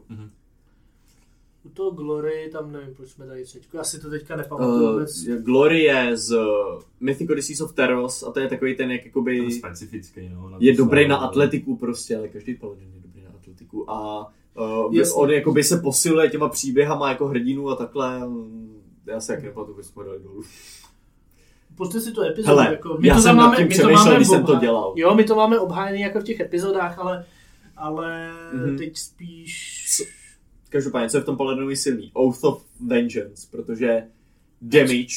U 1.64 1.68
toho 1.68 1.90
Glory, 1.90 2.50
tam 2.52 2.72
nevím, 2.72 2.94
proč 2.94 3.08
jsme 3.08 3.26
dali 3.26 3.46
sečku, 3.46 3.76
já 3.76 3.84
si 3.84 4.00
to 4.00 4.10
teďka 4.10 4.36
nepamatuju 4.36 4.84
Uh, 4.84 4.92
vůbec. 4.92 5.24
Glory 5.24 5.82
je 5.82 6.16
z 6.16 6.36
Mythic 7.00 7.30
Odysseys 7.30 7.60
of 7.60 7.72
Teros 7.72 8.22
a 8.22 8.32
to 8.32 8.40
je 8.40 8.48
takový 8.48 8.76
ten, 8.76 8.90
jak 8.90 9.00
Ten 9.00 9.08
jakoby 9.08 9.50
specifický, 9.50 10.28
no. 10.34 10.50
na 10.50 10.58
je 10.60 10.76
dobrý 10.76 11.08
na 11.08 11.16
atletiku 11.16 11.76
prostě, 11.76 12.16
ale 12.16 12.28
každý 12.28 12.54
paladin 12.54 12.88
je 12.94 13.00
dobrý 13.00 13.22
na 13.22 13.30
atletiku 13.30 13.90
a 13.90 14.26
uh, 14.86 14.94
Jasně. 14.94 15.14
on 15.14 15.30
jakoby 15.30 15.64
se 15.64 15.76
posiluje 15.76 16.30
těma 16.30 16.48
příběhama 16.48 17.08
jako 17.08 17.28
hrdinu 17.28 17.68
a 17.68 17.76
takhle. 17.76 18.20
Já 19.06 19.20
se 19.20 19.32
jak 19.32 19.42
nepamatuju, 19.42 19.76
když 19.76 19.86
jsme 19.86 20.04
dali 20.04 20.18
dolů. 20.22 20.42
Puste 21.76 22.00
si 22.00 22.12
tu 22.12 22.22
epizodu, 22.22 22.56
Hele, 22.56 22.70
jako, 22.70 22.96
my 23.00 23.08
já 23.08 23.14
to 23.14 23.20
jsem 23.20 23.36
nad 23.36 23.42
máme, 23.42 23.56
tím 23.56 23.68
my 23.68 23.74
to 23.74 23.78
přemýšlel, 23.78 24.04
máme 24.04 24.16
když 24.16 24.28
jsem 24.28 24.44
to 24.44 24.54
dělal. 24.54 24.92
Jo, 24.96 25.14
my 25.14 25.24
to 25.24 25.34
máme 25.34 25.58
obhájený 25.58 26.00
jako 26.00 26.20
v 26.20 26.24
těch 26.24 26.40
epizodách, 26.40 26.98
ale, 26.98 27.24
ale 27.80 28.32
Mhm. 28.52 28.78
teď 28.78 28.96
spíš... 28.96 30.02
Každopádně, 30.68 31.10
co 31.10 31.16
je 31.16 31.20
v 31.20 31.24
tom 31.26 31.36
Paladinovi 31.36 31.76
silný? 31.76 32.10
Oath 32.14 32.44
of 32.44 32.66
Vengeance, 32.86 33.48
protože 33.50 34.02
damage, 34.62 35.14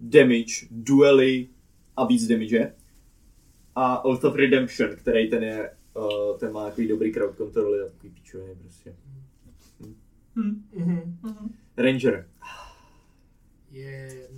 damage, 0.00 0.52
duely 0.70 1.48
a 1.96 2.06
víc 2.06 2.26
damage. 2.28 2.74
A 3.74 4.04
Oath 4.04 4.24
of 4.24 4.34
Redemption, 4.34 4.96
který 4.96 5.30
ten 5.30 5.42
je, 5.42 5.70
uh, 5.96 6.38
ten 6.38 6.52
má 6.52 6.64
takový 6.68 6.88
dobrý 6.88 7.12
crowd 7.12 7.36
control 7.36 7.74
a 7.74 7.88
takový 7.90 8.10
píčoviny 8.12 8.54
prostě. 8.54 8.94
Mhm. 10.34 11.18
Ranger. 11.76 12.28
Je 13.70 14.28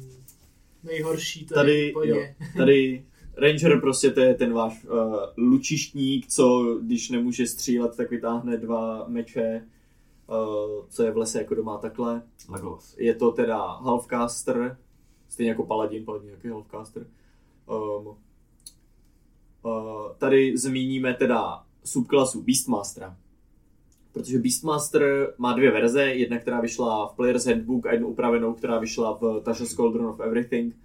nejhorší 0.82 1.46
tady, 1.46 1.92
Tady, 1.92 2.08
jo, 2.08 2.16
tady 2.56 3.04
Ranger 3.36 3.80
prostě 3.80 4.10
to 4.10 4.20
je 4.20 4.34
ten 4.34 4.52
váš 4.52 4.84
uh, 4.84 5.16
lučištník, 5.36 6.26
co 6.26 6.78
když 6.82 7.10
nemůže 7.10 7.46
střílet, 7.46 7.96
tak 7.96 8.10
vytáhne 8.10 8.56
dva 8.56 9.04
meče, 9.08 9.66
uh, 10.28 10.86
co 10.88 11.02
je 11.02 11.10
v 11.10 11.16
lese 11.16 11.38
jako 11.38 11.54
doma 11.54 11.78
takhle. 11.78 12.22
Legolas. 12.48 12.96
Je 12.98 13.14
to 13.14 13.32
teda 13.32 13.66
halfcaster, 13.66 14.78
stejně 15.28 15.50
jako 15.50 15.66
paladin, 15.66 16.04
paladin 16.04 16.30
jaký 16.30 16.48
halfcaster. 16.48 17.06
Um, 17.66 18.06
uh, 18.06 18.16
tady 20.18 20.56
zmíníme 20.56 21.14
teda 21.14 21.64
subklasu 21.84 22.42
Beastmastera. 22.42 23.16
Protože 24.12 24.38
Beastmaster 24.38 25.34
má 25.38 25.52
dvě 25.52 25.70
verze, 25.70 26.02
jedna, 26.02 26.38
která 26.38 26.60
vyšla 26.60 27.08
v 27.08 27.16
Player's 27.16 27.46
Handbook 27.46 27.86
a 27.86 27.92
jednu 27.92 28.08
upravenou, 28.08 28.54
která 28.54 28.78
vyšla 28.78 29.18
v 29.20 29.40
Tasha's 29.40 29.74
Cauldron 29.74 30.06
of 30.06 30.20
Everything, 30.20 30.76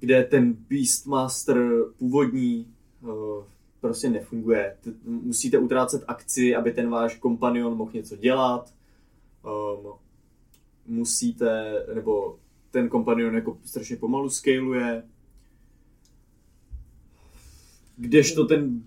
kde 0.00 0.24
ten 0.24 0.52
Beastmaster 0.52 1.68
původní 1.98 2.66
uh, 3.02 3.44
prostě 3.80 4.08
nefunguje. 4.08 4.76
T- 4.80 4.92
musíte 5.04 5.58
utrácet 5.58 6.04
akci, 6.06 6.54
aby 6.54 6.72
ten 6.72 6.90
váš 6.90 7.16
kompanion 7.16 7.76
mohl 7.76 7.90
něco 7.94 8.16
dělat. 8.16 8.74
Um, 9.44 9.92
musíte, 10.86 11.72
nebo 11.94 12.38
ten 12.70 12.88
kompanion 12.88 13.34
jako 13.34 13.58
strašně 13.64 13.96
pomalu 13.96 14.30
scaluje. 14.30 15.02
Kdežto 17.96 18.44
ten, 18.46 18.82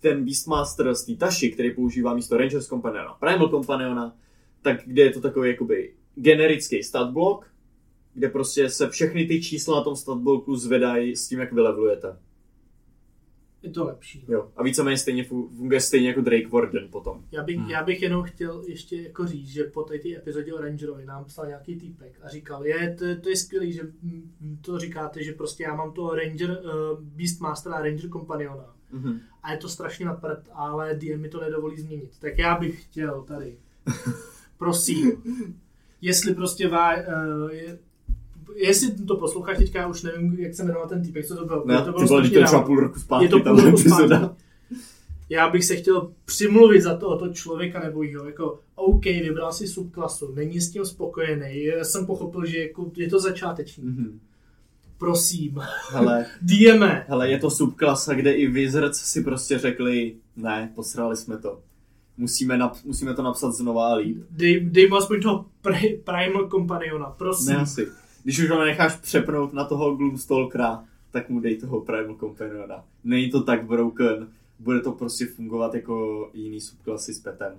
ten 0.00 0.24
Beastmaster 0.24 0.94
z 0.94 1.04
té 1.04 1.14
Taši, 1.14 1.50
který 1.52 1.74
používá 1.74 2.14
místo 2.14 2.36
Rangers 2.36 2.66
Companiona, 2.66 3.14
Primal 3.14 3.48
Companiona, 3.48 4.16
tak 4.62 4.80
kde 4.86 5.02
je 5.02 5.10
to 5.10 5.20
takový 5.20 5.50
jakoby 5.50 5.94
generický 6.14 6.82
statblock, 6.82 7.49
kde 8.14 8.28
prostě 8.28 8.70
se 8.70 8.88
všechny 8.88 9.26
ty 9.26 9.42
čísla 9.42 9.76
na 9.78 9.84
tom 9.84 9.96
statblocku 9.96 10.56
zvedají 10.56 11.16
s 11.16 11.28
tím, 11.28 11.38
jak 11.38 11.52
vylevlujete. 11.52 12.18
Je 13.62 13.70
to 13.70 13.84
lepší. 13.84 14.24
Jo. 14.28 14.50
A 14.56 14.62
víceméně 14.62 14.98
stejně 14.98 15.22
fu- 15.24 15.48
funguje 15.56 15.80
stejně 15.80 16.08
jako 16.08 16.20
Drake 16.20 16.48
Warden 16.48 16.88
potom. 16.90 17.24
Já 17.32 17.42
bych, 17.42 17.56
Hmm. 17.56 17.70
já 17.70 17.84
bych 17.84 18.02
jenom 18.02 18.22
chtěl 18.22 18.64
ještě 18.68 18.96
jako 19.02 19.26
říct, 19.26 19.48
že 19.48 19.64
po 19.64 19.82
té 19.82 19.94
epizodě 20.16 20.54
o 20.54 20.60
Rangerovi 20.60 21.04
nám 21.04 21.24
psal 21.24 21.46
nějaký 21.46 21.76
týpek 21.76 22.18
a 22.22 22.28
říkal, 22.28 22.66
je, 22.66 22.96
to, 22.98 23.04
to 23.22 23.28
je 23.28 23.36
skvělý, 23.36 23.72
že 23.72 23.80
to 24.60 24.78
říkáte, 24.78 25.22
že 25.22 25.32
prostě 25.32 25.62
já 25.62 25.74
mám 25.74 25.92
toho 25.92 26.14
Ranger, 26.14 26.50
uh, 26.50 27.00
Beastmaster 27.00 27.72
a 27.72 27.80
Ranger 27.82 28.10
Companiona. 28.10 28.74
Mhm. 28.92 29.20
A 29.42 29.52
je 29.52 29.58
to 29.58 29.68
strašně 29.68 30.06
na 30.06 30.14
prd, 30.14 30.48
ale 30.52 30.94
DM 30.94 31.20
mi 31.20 31.28
to 31.28 31.40
nedovolí 31.40 31.80
změnit. 31.80 32.10
Tak 32.18 32.38
já 32.38 32.58
bych 32.58 32.84
chtěl 32.84 33.22
tady, 33.22 33.58
prosím, 34.58 35.22
jestli 36.00 36.34
prostě 36.34 36.68
vá, 36.68 36.96
uh, 36.96 37.50
je, 37.50 37.78
jestli 38.56 38.90
to 38.94 39.16
posloucháš 39.16 39.58
teďka, 39.58 39.86
už 39.86 40.02
nevím, 40.02 40.38
jak 40.38 40.54
se 40.54 40.64
jmenoval 40.64 40.88
ten 40.88 41.02
týpek, 41.02 41.26
co 41.26 41.36
to 41.36 41.44
byl. 41.46 41.62
Ne, 41.66 41.76
to 41.78 41.84
ty 41.84 41.90
bylo 41.90 42.06
strašně 42.06 42.44
to 42.50 42.62
půl 42.62 42.80
roku 42.80 42.98
zpátky, 43.00 43.24
Je 43.24 43.28
to 43.28 43.40
tam 43.40 43.56
půl 43.56 43.64
roku 43.64 43.76
zpátky. 43.78 44.14
Já 45.28 45.50
bych 45.50 45.64
se 45.64 45.76
chtěl 45.76 46.10
přimluvit 46.24 46.82
za 46.82 46.96
tohoto 46.96 47.28
člověka 47.28 47.80
nebo 47.80 48.02
jo, 48.02 48.24
jako 48.24 48.58
OK, 48.74 49.04
vybral 49.04 49.52
si 49.52 49.66
subklasu, 49.66 50.34
není 50.34 50.60
s 50.60 50.70
tím 50.70 50.84
spokojený, 50.84 51.64
já 51.64 51.84
jsem 51.84 52.06
pochopil, 52.06 52.46
že 52.46 52.58
jako, 52.58 52.90
je 52.96 53.08
to 53.10 53.20
začáteční. 53.20 53.84
Mhm. 53.84 54.20
Prosím, 54.98 55.60
Hele, 55.90 56.26
DM, 56.42 56.82
hele, 57.08 57.30
je 57.30 57.38
to 57.38 57.50
subklasa, 57.50 58.14
kde 58.14 58.32
i 58.32 58.46
Wizards 58.46 58.98
si 58.98 59.22
prostě 59.24 59.58
řekli, 59.58 60.14
ne, 60.36 60.72
posrali 60.74 61.16
jsme 61.16 61.38
to. 61.38 61.60
Musíme, 62.16 62.58
nap- 62.58 62.84
musíme 62.84 63.14
to 63.14 63.22
napsat 63.22 63.52
znova 63.52 63.86
a 63.88 63.94
líp. 63.94 64.24
dej, 64.30 64.60
dej 64.60 64.88
mu 64.88 64.96
aspoň 64.96 65.22
toho 65.22 65.44
pri, 65.62 66.02
Primal 66.04 66.48
Companiona, 66.50 67.10
prosím. 67.10 67.46
Ne 67.46 67.56
asi. 67.56 67.88
Když 68.22 68.38
už 68.38 68.50
ho 68.50 68.64
necháš 68.64 68.96
přepnout 68.96 69.52
na 69.52 69.64
toho 69.64 69.96
Gloomstalkera, 69.96 70.84
tak 71.10 71.28
mu 71.28 71.40
dej 71.40 71.56
toho 71.58 71.80
Primal 71.80 72.16
Companiona. 72.16 72.84
Není 73.04 73.30
to 73.30 73.42
tak 73.42 73.64
broken, 73.66 74.28
bude 74.58 74.80
to 74.80 74.92
prostě 74.92 75.26
fungovat 75.26 75.74
jako 75.74 76.30
jiný 76.34 76.60
subklasy 76.60 77.14
s 77.14 77.18
petem. 77.20 77.52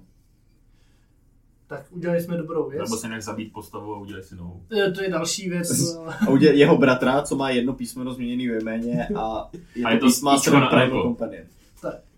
Tak 1.67 1.85
udělali 1.89 2.21
jsme 2.21 2.37
dobrou 2.37 2.69
věc. 2.69 2.83
Nebo 2.83 2.97
si 2.97 3.07
nech 3.07 3.21
zabít 3.23 3.53
postavu 3.53 3.95
a 3.95 3.99
udělej 3.99 4.23
si 4.23 4.35
novou. 4.35 4.61
Eh, 4.87 4.91
To 4.91 5.03
je 5.03 5.09
další 5.09 5.49
věc. 5.49 5.95
A 5.97 6.25
udě- 6.25 6.51
jeho 6.53 6.77
bratra, 6.77 7.21
co 7.21 7.35
má 7.35 7.49
jedno 7.49 7.73
písmeno 7.73 8.13
změněný 8.13 8.47
ve 8.47 8.59
jméně 8.59 9.07
a 9.15 9.49
je 9.75 9.85
A 9.85 9.89
to, 9.89 9.93
je 9.93 9.99
to 9.99 10.07
Ičko 10.35 10.59
na 10.59 10.67
Primal. 10.69 11.03
Companion. 11.03 11.45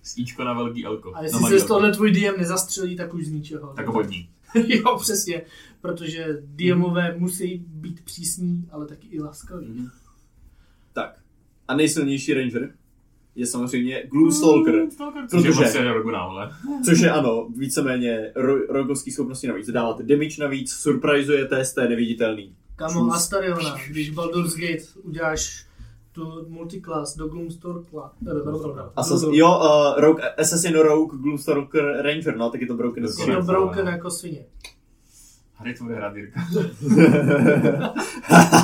S 0.04 0.18
Ičko 0.18 0.44
na 0.44 0.54
velký 0.54 0.86
elko. 0.86 1.16
A 1.16 1.24
jestli 1.24 1.50
se 1.50 1.60
z 1.60 1.66
tohle 1.66 1.92
tvůj 1.92 2.12
DM 2.12 2.38
nezastřelí, 2.38 2.96
tak 2.96 3.14
už 3.14 3.26
z 3.26 3.32
ničeho. 3.32 3.74
Tak 3.76 3.88
ho 3.88 3.94
bodní. 3.94 4.30
jo, 4.68 4.98
přesně. 5.02 5.42
Protože 5.82 6.26
DMové 6.42 7.16
musí 7.18 7.64
být 7.68 8.02
přísní, 8.06 8.68
ale 8.72 8.88
taky 8.88 9.08
i 9.08 9.20
laskaví. 9.22 9.68
Mhm. 9.68 9.90
Tak. 10.94 11.20
A 11.68 11.76
nejsilnější 11.76 12.34
ranger 12.34 12.74
je 13.36 13.46
samozřejmě 13.46 14.04
Gloomstalker, 14.12 14.74
Což 14.90 15.44
je 15.46 15.52
Protože- 15.52 15.60
prostě 15.60 15.84
Roguna, 15.84 16.20
ale. 16.20 16.52
což 16.86 17.00
je 17.00 17.12
ano, 17.12 17.50
víceméně 17.58 18.32
ro- 18.36 18.66
rogovský 18.70 19.12
schopnosti 19.12 19.48
navíc. 19.48 19.70
Dáváte 19.72 20.04
damage 20.04 20.36
navíc, 20.44 20.72
surprizujete, 20.72 21.66
jste 21.66 21.88
neviditelný. 21.90 22.56
Kamo. 22.76 23.12
Astariona, 23.14 23.76
když 23.90 24.10
Baldur's 24.10 24.56
Gate 24.56 24.84
uděláš 25.04 25.66
tu 26.14 26.46
multiclass 26.50 27.16
do 27.18 27.28
Gloomstalkera. 27.28 28.12
Asas- 28.96 29.24
jo, 29.32 29.48
uh, 29.48 30.00
Rogue, 30.02 30.22
Assassin 30.38 30.76
Rogue, 30.76 31.18
Gloomstalker 31.18 32.02
Ranger, 32.02 32.38
no, 32.38 32.50
tak 32.50 32.62
je 32.62 32.68
to 32.68 32.74
broken. 32.74 33.04
Je 33.28 33.36
to 33.36 33.42
broken 33.42 33.88
jako 33.88 34.10
svině. 34.12 34.46
Hry 35.56 35.74
to 35.74 35.84
bude 35.84 35.96
hrát 35.96 36.16
Jirka. 36.16 36.40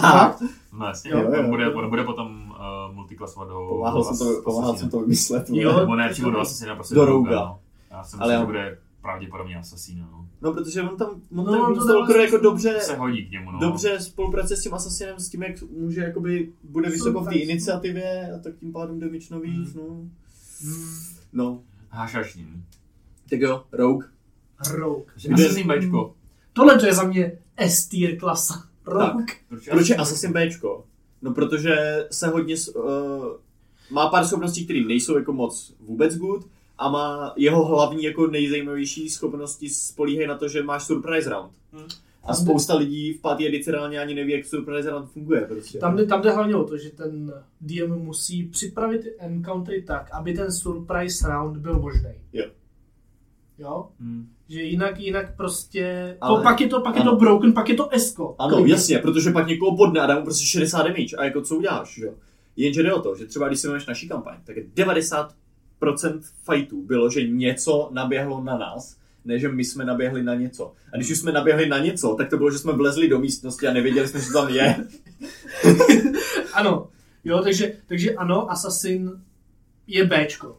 Fakt? 0.02 0.41
No 0.80 0.86
jasně, 0.86 1.12
Jo, 1.12 1.18
jo. 1.20 1.39
on, 1.39 1.50
bude, 1.50 1.74
on 1.74 1.89
bude 1.89 2.04
potom 2.04 2.52
uh, 2.89 2.95
multiklasovat 2.95 3.47
do... 3.50 3.66
Pomáhal 3.70 4.04
jsem 4.04 4.18
to, 4.18 4.41
pomáhal 4.43 4.76
jsem 4.78 4.89
to 4.89 5.00
vymyslet. 5.00 5.45
Jo. 5.50 5.80
Nebo 5.80 5.95
ne, 5.95 6.10
přímo 6.10 6.32
do 6.32 6.39
Assassina, 6.39 6.76
prostě 6.76 6.95
Do 6.95 7.06
Rouga. 7.06 7.36
No. 7.36 7.60
Já 7.91 8.04
jsem 8.04 8.22
Ale 8.22 8.34
já- 8.34 8.39
že 8.39 8.45
bude 8.45 8.78
pravděpodobně 9.02 9.56
Assassina, 9.56 10.10
no. 10.12 10.28
No, 10.41 10.54
protože 10.54 10.82
on 10.82 10.97
tam, 10.97 11.10
on 11.10 11.45
No, 11.45 11.66
ten 11.66 11.76
to 11.76 11.88
dává 11.88 12.22
jako 12.22 12.38
dobře, 12.38 12.80
Se 12.82 12.95
hodí 12.95 13.26
k 13.26 13.32
němu, 13.32 13.52
no. 13.52 13.60
dobře 13.60 14.00
spolupracuje 14.00 14.58
s 14.58 14.62
tím 14.64 14.74
Assassinem, 14.74 15.20
s 15.20 15.30
tím, 15.30 15.43
jak 15.43 15.62
může, 15.62 16.02
jakoby, 16.02 16.52
bude 16.64 16.89
vysoko 16.89 17.22
v 17.22 17.28
té 17.28 17.36
iniciativě 17.36 18.32
a 18.36 18.39
tak 18.39 18.56
tím 18.58 18.72
pádem 18.74 19.00
damage 19.00 19.26
navíc, 19.32 19.74
no. 19.74 19.84
Hmm. 20.64 20.89
No, 21.34 21.62
Hášáš 21.89 22.36
ním. 22.36 22.66
tak 23.30 23.39
jo, 23.39 23.64
Rogue. 23.72 24.08
Rogue. 24.72 25.06
Kde- 25.24 25.34
Assassin 25.45 25.68
Bčko. 25.68 26.16
Tohle 26.54 26.80
to 26.80 26.86
je 26.86 26.93
za 26.93 27.04
mě 27.04 27.32
S-tier 27.58 28.18
klasa. 28.18 28.64
Rogue. 28.86 29.26
Proč 29.70 29.89
je 29.89 29.95
Assassin 29.95 30.34
Bčko? 30.34 30.86
No, 31.22 31.34
protože 31.34 31.76
se 32.12 32.28
hodně, 32.28 32.58
s- 32.58 32.76
uh, 32.76 32.84
má 33.91 34.10
pár 34.10 34.26
schopností, 34.28 34.66
které 34.66 34.80
nejsou 34.86 35.18
jako 35.18 35.34
moc 35.34 35.76
vůbec 35.80 36.18
good, 36.18 36.47
a 36.80 36.89
má 36.89 37.34
jeho 37.36 37.65
hlavní 37.65 38.03
jako 38.03 38.27
nejzajímavější 38.27 39.09
schopnosti 39.09 39.69
spolíhají 39.69 40.27
na 40.27 40.38
to, 40.38 40.47
že 40.47 40.63
máš 40.63 40.84
surprise 40.84 41.30
round. 41.30 41.51
Hmm. 41.73 41.86
A 42.23 42.34
spousta 42.34 42.75
lidí 42.75 43.13
v 43.13 43.21
pátý 43.21 43.47
edici 43.47 43.71
reálně 43.71 43.99
ani 43.99 44.13
neví, 44.15 44.32
jak 44.32 44.45
surprise 44.45 44.89
round 44.89 45.09
funguje. 45.09 45.41
Prostě. 45.41 45.80
Tam 45.80 45.95
jde, 45.95 46.05
tam 46.05 46.21
jde 46.21 46.32
hlavně 46.32 46.55
o 46.55 46.63
to, 46.63 46.77
že 46.77 46.89
ten 46.89 47.34
DM 47.61 47.93
musí 47.93 48.43
připravit 48.43 49.01
encountery 49.17 49.82
tak, 49.82 50.09
aby 50.11 50.34
ten 50.34 50.51
surprise 50.51 51.27
round 51.27 51.57
byl 51.57 51.80
možný. 51.80 52.11
Jo. 52.34 52.45
Jo? 53.57 53.88
Hmm. 53.99 54.30
Že 54.49 54.61
jinak, 54.61 54.99
jinak 54.99 55.36
prostě... 55.38 56.17
Ale- 56.21 56.36
Ale, 56.36 56.43
pak 56.43 56.61
je 56.61 56.67
to, 56.67 56.82
pak 56.82 56.95
je 56.95 57.01
ano. 57.01 57.11
to 57.11 57.17
broken, 57.17 57.53
pak 57.53 57.69
je 57.69 57.75
to 57.75 57.89
esko. 57.89 58.36
Ano, 58.39 58.55
Klidně. 58.55 58.73
jasně, 58.73 58.99
protože 58.99 59.32
pak 59.32 59.47
někoho 59.47 59.77
podne 59.77 59.99
a 60.01 60.05
dá 60.05 60.19
mu 60.19 60.23
prostě 60.23 60.45
60 60.45 60.77
damage 60.84 61.15
a 61.17 61.23
jako 61.23 61.41
co 61.41 61.55
uděláš, 61.55 61.97
jo? 61.97 62.13
Jenže 62.55 62.84
jde 62.84 62.93
o 62.93 63.01
to, 63.01 63.15
že 63.15 63.25
třeba 63.25 63.47
když 63.47 63.59
si 63.59 63.67
vezmeš 63.67 63.86
naší 63.86 64.09
kampaň, 64.09 64.36
tak 64.43 64.57
90% 64.57 65.27
fightů 66.43 66.86
bylo, 66.86 67.09
že 67.09 67.27
něco 67.27 67.89
naběhlo 67.93 68.43
na 68.43 68.57
nás, 68.57 68.97
ne, 69.25 69.39
že 69.39 69.49
my 69.49 69.65
jsme 69.65 69.86
naběhli 69.86 70.23
na 70.23 70.36
něco. 70.36 70.73
A 70.93 70.97
když 70.97 71.11
už 71.11 71.17
jsme 71.17 71.32
naběhli 71.32 71.69
na 71.69 71.80
něco, 71.80 72.15
tak 72.15 72.30
to 72.30 72.38
bylo, 72.38 72.51
že 72.51 72.57
jsme 72.57 72.73
vlezli 72.73 73.09
do 73.09 73.19
místnosti 73.19 73.67
a 73.67 73.73
nevěděli 73.73 74.07
jsme, 74.07 74.19
že 74.19 74.32
tam 74.34 74.49
je. 74.49 74.75
Ano. 76.53 76.89
Jo, 77.23 77.41
takže, 77.43 77.77
takže 77.88 78.15
ano, 78.15 78.51
Assassin 78.51 79.21
je 79.88 80.05
Bčko. 80.05 80.57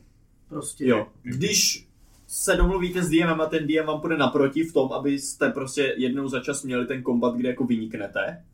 Prostě. 0.48 0.86
Jo. 0.86 1.06
Když 1.22 1.88
se 2.26 2.56
domluvíte 2.56 3.02
s 3.02 3.10
DMem 3.10 3.40
a 3.40 3.46
ten 3.46 3.66
DM 3.66 3.86
vám 3.86 4.00
půjde 4.00 4.16
naproti 4.16 4.64
v 4.64 4.72
tom, 4.72 4.92
abyste 4.92 5.50
prostě 5.50 5.94
jednou 5.96 6.28
za 6.28 6.40
čas 6.40 6.62
měli 6.62 6.86
ten 6.86 7.02
kombat, 7.02 7.34
kde 7.34 7.48
jako 7.48 7.64
vyniknete, 7.64 8.44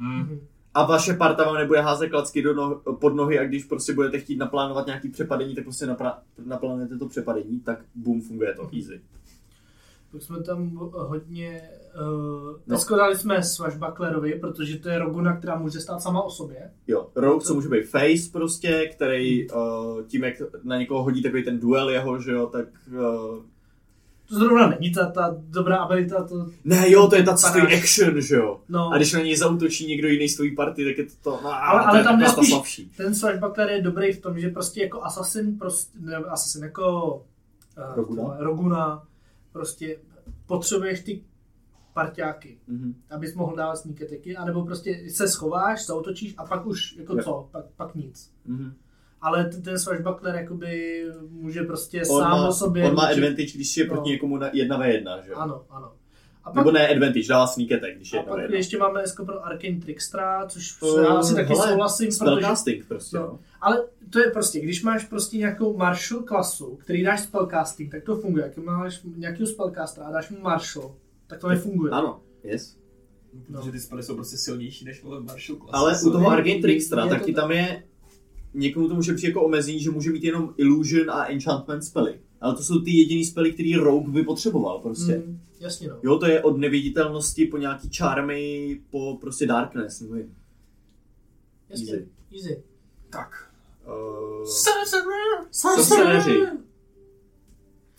Hmm. 0.00 0.40
A 0.74 0.84
vaše 0.86 1.14
parta 1.14 1.44
vám 1.44 1.54
nebude 1.54 1.80
házet 1.80 2.08
klacky 2.08 2.42
do 2.42 2.54
no, 2.54 2.74
pod 3.00 3.14
nohy 3.14 3.38
a 3.38 3.44
když 3.44 3.64
prostě 3.64 3.92
budete 3.92 4.18
chtít 4.18 4.36
naplánovat 4.36 4.86
nějaký 4.86 5.08
přepadení, 5.08 5.54
tak 5.54 5.64
prostě 5.64 5.86
napra- 5.86 6.18
naplánujete 6.44 6.98
to 6.98 7.08
přepadení, 7.08 7.60
tak 7.60 7.78
boom, 7.94 8.22
funguje 8.22 8.54
to 8.54 8.62
easy. 8.62 9.00
Tak 10.12 10.22
jsme 10.22 10.42
tam 10.42 10.70
hodně... 10.92 11.62
Uh, 12.00 12.56
No. 12.66 12.96
dali 12.96 13.16
jsme 13.16 13.42
Swashbucklerovi, 13.42 14.34
protože 14.34 14.78
to 14.78 14.88
je 14.88 14.98
Roguna, 14.98 15.36
která 15.36 15.58
může 15.58 15.80
stát 15.80 16.02
sama 16.02 16.22
o 16.22 16.30
sobě. 16.30 16.70
Jo, 16.86 17.08
Rogue, 17.14 17.46
co 17.46 17.54
může 17.54 17.68
být 17.68 17.84
face 17.90 18.32
prostě, 18.32 18.90
který 18.94 19.50
uh, 19.50 20.02
tím, 20.06 20.24
jak 20.24 20.34
na 20.62 20.78
někoho 20.78 21.02
hodí 21.02 21.22
takový 21.22 21.44
ten 21.44 21.60
duel 21.60 21.90
jeho, 21.90 22.20
že 22.20 22.32
jo, 22.32 22.46
tak... 22.46 22.66
Uh, 22.92 23.42
To 24.30 24.36
zrovna 24.38 24.68
není 24.68 24.92
ta, 24.92 25.06
ta 25.10 25.36
dobrá 25.38 25.76
abilita, 25.76 26.24
to... 26.24 26.46
ne, 26.64 26.90
jo, 26.90 27.08
to 27.08 27.16
je 27.16 27.22
ta 27.22 27.36
stojí 27.36 27.64
action, 27.78 28.20
že 28.20 28.34
jo. 28.36 28.60
No, 28.68 28.90
A 28.92 28.96
když 28.96 29.12
na 29.12 29.20
něj 29.20 29.36
zautočí 29.36 29.86
někdo 29.86 30.08
jiný 30.08 30.28
z 30.28 30.34
tvojí 30.36 30.54
party, 30.56 30.84
tak 30.84 30.98
je 30.98 31.04
to 31.06 31.12
to... 31.22 31.40
No, 31.44 31.52
Ale- 31.64 31.82
to 31.82 31.88
ale 31.88 31.98
je 31.98 32.04
tam 32.04 32.18
taková 32.20 32.30
jde 32.30 32.36
ta 32.36 32.42
spíš- 32.42 32.50
slabší. 32.50 32.90
ten 32.96 33.14
Swashbuckler 33.14 33.70
je 33.70 33.82
dobrý 33.82 34.12
v 34.12 34.20
tom, 34.20 34.40
že 34.40 34.48
prostě 34.48 34.82
jako 34.82 35.02
Assassin, 35.04 35.58
prostě, 35.58 35.98
ne, 36.00 36.16
Assassin 36.16 36.62
jako 36.64 37.14
uh, 37.78 37.96
Roguna? 37.96 38.36
Roguna, 38.38 39.02
prostě 39.52 39.96
potřebuješ 40.46 41.00
ty 41.00 41.20
parťáky, 41.94 42.58
Mhm. 42.68 42.94
abys 43.10 43.34
mohl 43.34 43.56
dávat 43.56 43.76
sneak 43.76 44.02
attacky, 44.02 44.36
anebo 44.36 44.64
prostě 44.64 45.02
se 45.10 45.28
schováš, 45.28 45.86
zautočíš 45.86 46.34
a 46.36 46.44
pak 46.46 46.66
už 46.66 46.96
jako 46.96 47.16
Jo. 47.16 47.22
co, 47.24 47.48
pak, 47.52 47.64
pak 47.76 47.94
nic. 47.94 48.30
Mhm. 48.46 48.72
Ale 49.22 49.44
ten 49.64 49.78
Swashbuckler 49.78 50.34
jakoby 50.34 51.04
může 51.30 51.62
prostě 51.62 51.98
On 52.00 52.20
sám 52.22 52.30
má, 52.30 52.48
o 52.48 52.52
sobě... 52.52 52.84
on 52.88 52.94
má 52.94 53.02
může- 53.08 53.12
advantage, 53.20 53.52
když 53.54 53.76
je 53.76 53.84
proti 53.84 54.08
No. 54.10 54.12
někomu 54.12 54.36
na 54.36 54.50
jedna 54.52 54.76
ve 54.76 54.92
jedna, 54.92 55.20
že 55.20 55.30
jo. 55.30 55.36
Ano, 55.38 55.64
ano. 55.70 55.92
A 56.44 56.50
pak, 56.50 56.56
Nebo 56.56 56.70
ne 56.70 56.88
advantage, 56.88 57.28
dává 57.28 57.46
sneak 57.46 57.72
attack, 57.72 57.96
když 57.96 58.12
je 58.12 58.18
a 58.18 58.22
jedna 58.22 58.32
ve 58.32 58.36
pak 58.36 58.42
jedna. 58.42 58.56
ještě 58.56 58.78
máme 58.78 59.02
Esko 59.02 59.24
pro 59.24 59.46
Arcane 59.46 59.80
Trickstra, 59.80 60.46
což 60.46 60.82
Uh, 60.82 61.02
já 61.02 61.08
asi 61.08 61.34
taky 61.34 61.48
hele, 61.52 61.68
souhlasím, 61.68 62.06
protože... 62.06 62.14
Spellcasting 62.16 62.86
prostě, 62.88 63.16
No. 63.16 63.22
no. 63.22 63.38
Ale 63.60 63.84
to 64.10 64.18
je 64.18 64.30
prostě, 64.30 64.60
když 64.60 64.82
máš 64.82 65.04
prostě 65.04 65.36
nějakou 65.38 65.76
martial 65.76 66.20
klasu, 66.22 66.76
který 66.76 67.02
dáš 67.02 67.20
spellcasting, 67.20 67.90
tak 67.90 68.02
to 68.04 68.16
funguje. 68.16 68.44
Jak 68.44 68.56
máš 68.56 69.00
nějakého 69.16 69.46
spellcastera 69.46 70.06
a 70.06 70.10
dáš 70.12 70.30
mu 70.30 70.40
martial, 70.40 70.94
tak 71.26 71.40
to 71.40 71.48
nefunguje. 71.48 71.90
Ano, 71.92 72.20
yes. 72.44 72.76
Protože 73.46 73.72
ty 73.72 73.80
spely 73.80 74.02
jsou 74.02 74.14
prostě 74.14 74.36
silnější 74.36 74.84
než 74.84 75.02
vole 75.02 75.20
Marshall 75.20 75.58
Class. 75.58 75.70
Ale 75.72 75.92
u 76.06 76.10
toho 76.10 76.24
to 77.08 77.14
taky 77.18 77.32
tak. 77.32 77.42
tam 77.42 77.50
je, 77.52 77.82
někomu 78.54 78.88
to 78.88 78.94
může 78.94 79.14
přijít 79.14 79.28
jako 79.28 79.42
omezení, 79.42 79.80
že 79.80 79.90
může 79.90 80.10
mít 80.10 80.24
jenom 80.24 80.54
Illusion 80.56 81.10
a 81.10 81.26
Enchantment 81.26 81.84
spely. 81.84 82.20
Ale 82.40 82.54
to 82.54 82.62
jsou 82.62 82.80
ty 82.80 82.90
jediný 82.90 83.24
spely, 83.24 83.52
který 83.52 83.76
Rogue 83.76 84.12
by 84.12 84.22
potřeboval 84.22 84.78
prostě. 84.78 85.22
Mm, 85.26 85.40
jasně 85.60 85.88
no. 85.88 85.96
Jo, 86.02 86.18
to 86.18 86.26
je 86.26 86.42
od 86.42 86.56
neviditelnosti 86.58 87.46
po 87.46 87.56
nějaký 87.56 87.90
charmy, 87.96 88.80
po 88.90 89.18
prostě 89.20 89.46
darkness, 89.46 90.00
nevím. 90.00 90.34
Jasně. 91.70 91.92
easy. 91.92 92.08
Easy. 92.34 92.62
Tak. 93.10 93.50
Uh, 93.86 94.44
Sorcerer! 95.50 96.52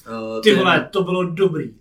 Uh, 0.08 0.42
Ty 0.42 0.56
vole, 0.56 0.90
to 0.92 1.04
bylo 1.04 1.24
dobrý. 1.24 1.74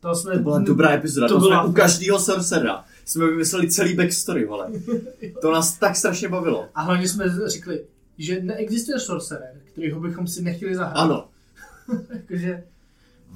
To 0.00 0.14
jsme... 0.14 0.32
To 0.32 0.38
byla 0.42 0.58
dobrá 0.58 0.92
epizoda, 0.92 1.28
To 1.28 1.34
to, 1.34 1.40
byla- 1.40 1.62
jsme 1.62 1.70
u 1.70 1.72
každého 1.72 2.18
sorcera. 2.18 2.84
Jsme 3.04 3.26
vymysleli 3.26 3.70
celý 3.70 3.94
backstory, 3.94 4.44
vole. 4.46 4.70
To 5.40 5.50
nás 5.52 5.78
tak 5.78 5.96
strašně 5.96 6.28
bavilo. 6.28 6.68
A 6.74 6.82
hlavně 6.82 7.08
jsme 7.08 7.24
řekli, 7.46 7.84
že 8.18 8.40
neexistuje 8.42 8.98
sorcerer, 9.00 9.60
kterýho 9.72 10.00
bychom 10.00 10.26
si 10.26 10.42
nechtěli 10.42 10.74
zahrát. 10.74 10.96
Ano. 10.96 11.28
Jakože, 12.14 12.64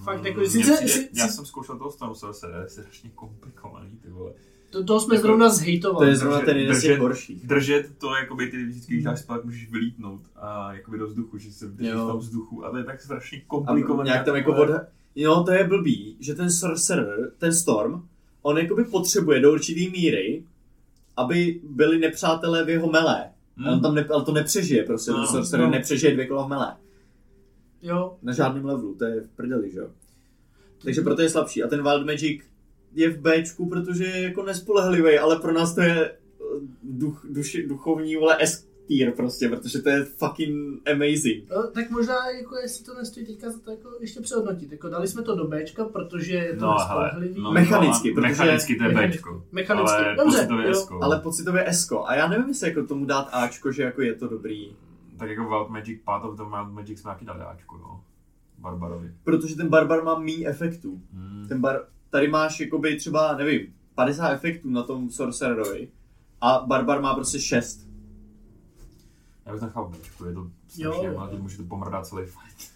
fakt 0.05 0.24
jako, 0.24 0.41
Mně 0.41 0.51
sice, 0.51 0.72
přijde- 0.72 0.89
si, 0.93 1.09
já 1.14 1.29
jsem 1.29 1.47
zkoušel 1.47 1.79
toho 1.79 1.91
Storm 1.93 2.14
Sorcerer, 2.14 2.62
je 2.62 2.68
strašně 2.68 3.11
komplikovaný, 3.14 3.91
ty 4.03 4.09
vole. 4.11 4.33
to, 4.70 4.85
toho 4.85 5.01
jsme 5.01 5.14
jako- 5.14 5.26
zrovna 5.26 5.49
To 5.49 5.55
zhejtovali. 5.55 6.09
je 6.09 6.16
zrovna 6.16 6.41
ten 6.41 6.57
jeden 6.57 6.76
z 6.76 6.81
těch 6.83 6.91
držet- 6.91 7.01
horších. 7.01 7.47
Držet 7.47 7.99
to, 7.99 8.14
jakoby 8.14 8.51
ty 8.51 8.64
vždycky, 8.66 8.93
když 8.93 9.05
dáš 9.05 9.20
spát, 9.20 9.45
můžeš 9.45 9.70
vylítnout 9.70 10.20
a 10.37 10.72
jakoby 10.74 10.99
do 10.99 11.07
vzduchu, 11.07 11.39
že 11.39 11.53
se 11.53 11.66
držíš 11.68 11.93
v 11.95 11.97
tom 11.97 12.18
vzduchu 12.18 12.64
a 12.64 12.70
to 12.70 12.76
je 12.76 12.85
tak 12.85 13.01
strašně 13.03 13.39
A 13.39 13.43
komplikovaný. 13.47 14.07
nějak 14.09 14.24
tam 14.24 14.37
jako 14.37 14.53
od... 14.57 14.68
Jo, 15.16 15.43
to 15.47 15.53
je 15.53 15.64
blbý, 15.64 16.16
že 16.20 16.35
ten 16.35 16.51
sorcerer, 16.51 17.31
ten 17.39 17.55
Storm, 17.55 18.03
on 18.43 18.59
jakoby 18.59 18.85
potřebuje 18.85 19.41
do 19.41 19.53
určitý 19.53 19.91
míry, 19.91 20.43
aby 21.16 21.61
byli 21.70 21.99
nepřátelé 21.99 22.64
v 22.64 22.68
jeho 22.68 22.91
melé. 22.91 23.31
Hmm. 23.59 23.69
On 23.69 23.81
tam 23.81 23.95
ne, 23.95 24.05
ale 24.15 24.25
to 24.25 24.33
nepřežije 24.33 24.83
prostě, 24.85 25.11
No, 25.11 25.27
sorcerer 25.27 25.65
no. 25.67 25.71
nepřežije 25.73 26.13
dvě 26.13 26.27
kola 26.27 26.47
v 26.47 26.49
melé. 26.49 26.77
Jo, 27.83 28.17
Na 28.23 28.33
žádném 28.33 28.65
levelu, 28.65 28.95
to 28.95 29.05
je 29.05 29.21
v 29.21 29.29
prdeli, 29.29 29.71
že 29.71 29.79
jo. 29.79 29.89
Takže 30.83 31.01
proto 31.01 31.23
je 31.23 31.31
slabší. 31.31 31.63
A 31.63 31.69
ten 31.69 31.83
Wild 31.83 32.07
Magic 32.07 32.43
je 32.95 33.11
v 33.11 33.21
Bčku, 33.21 33.69
protože 33.69 34.05
je 34.05 34.23
jako 34.23 34.43
nespolehlivý, 34.43 35.19
ale 35.19 35.37
pro 35.39 35.53
nás 35.53 35.75
to 35.75 35.81
je 35.81 36.11
eh, 36.11 36.15
duch, 36.83 37.27
duši, 37.31 37.67
duchovní, 37.69 38.17
vole, 38.17 38.37
S 38.41 38.68
tier 38.89 39.12
prostě, 39.12 39.49
protože 39.49 39.78
to 39.82 39.89
je 39.89 40.05
fucking 40.05 40.89
amazing. 40.91 41.51
No, 41.51 41.62
tak 41.70 41.91
možná, 41.91 42.14
jako 42.30 42.57
jestli 42.57 42.84
to 42.84 42.95
nestojí 42.95 43.26
teďka 43.26 43.51
za 43.51 43.59
to 43.59 43.70
jako 43.70 43.91
ještě 44.01 44.20
přehodnotit. 44.20 44.72
Jako 44.72 44.89
dali 44.89 45.09
jsme 45.09 45.22
to 45.22 45.36
do 45.36 45.45
Bčka, 45.49 45.84
protože 45.84 46.34
je 46.34 46.57
to 46.57 46.66
No, 46.66 46.74
nespolehlivý. 46.78 47.41
no, 47.43 47.53
Mechanicky, 47.53 48.09
no, 48.09 48.14
protože- 48.14 48.28
mechanicky 48.28 48.76
to 48.76 48.84
je. 48.84 49.09
Bčko. 49.09 49.45
Mechanicky, 49.53 49.97
ale 49.97 50.16
dobře, 50.16 50.36
pocitově 50.36 50.66
jo. 50.68 50.74
Sko. 50.74 50.99
Ale 51.03 51.20
pocitově 51.20 51.68
Esko. 51.68 52.07
A 52.07 52.14
já 52.14 52.28
nevím, 52.28 52.49
jestli 52.49 52.68
jako 52.68 52.82
tomu 52.86 53.05
dát 53.05 53.28
Ačko, 53.32 53.72
že 53.72 53.82
jako 53.82 54.03
je 54.03 54.14
to 54.14 54.28
dobrý. 54.28 54.72
Tak 55.18 55.30
jako 55.30 55.43
Wild 55.49 55.68
Magic, 55.68 56.01
Path 56.05 56.24
of 56.24 56.36
the 56.36 56.43
Wild 56.43 56.72
Magic 56.72 57.01
jsme 57.01 57.11
taky 57.11 57.24
dali 57.24 57.41
Ačko, 57.41 57.76
no. 57.78 58.01
Barbarovi. 58.59 59.11
Protože 59.24 59.57
ten 59.57 59.68
barbar 59.68 60.05
má 60.05 60.18
méně 60.18 60.49
efektů. 60.49 61.01
Hmm. 61.14 61.49
Ten 61.49 61.61
bar, 61.61 61.80
tady 62.11 62.28
máš 62.28 62.61
jakoby 62.61 62.97
třeba, 62.97 63.36
nevím, 63.36 63.61
50 63.95 64.28
efektů 64.32 64.70
na 64.70 64.82
tom 64.82 65.11
sorcererovi 65.11 65.89
a 66.41 66.64
barbar 66.66 67.03
má 67.03 67.14
prostě 67.14 67.41
6. 67.41 67.88
Já 69.49 69.55
bych 69.55 69.62
nechal 69.62 69.88
Bčko, 69.88 70.26
je 70.26 70.34
to 70.34 70.51
strašně, 70.68 71.07
jo. 71.07 71.28
jo, 71.32 71.38
můžete 71.38 71.62
pomrdat 71.62 72.07
celý 72.07 72.22
fight. 72.26 72.72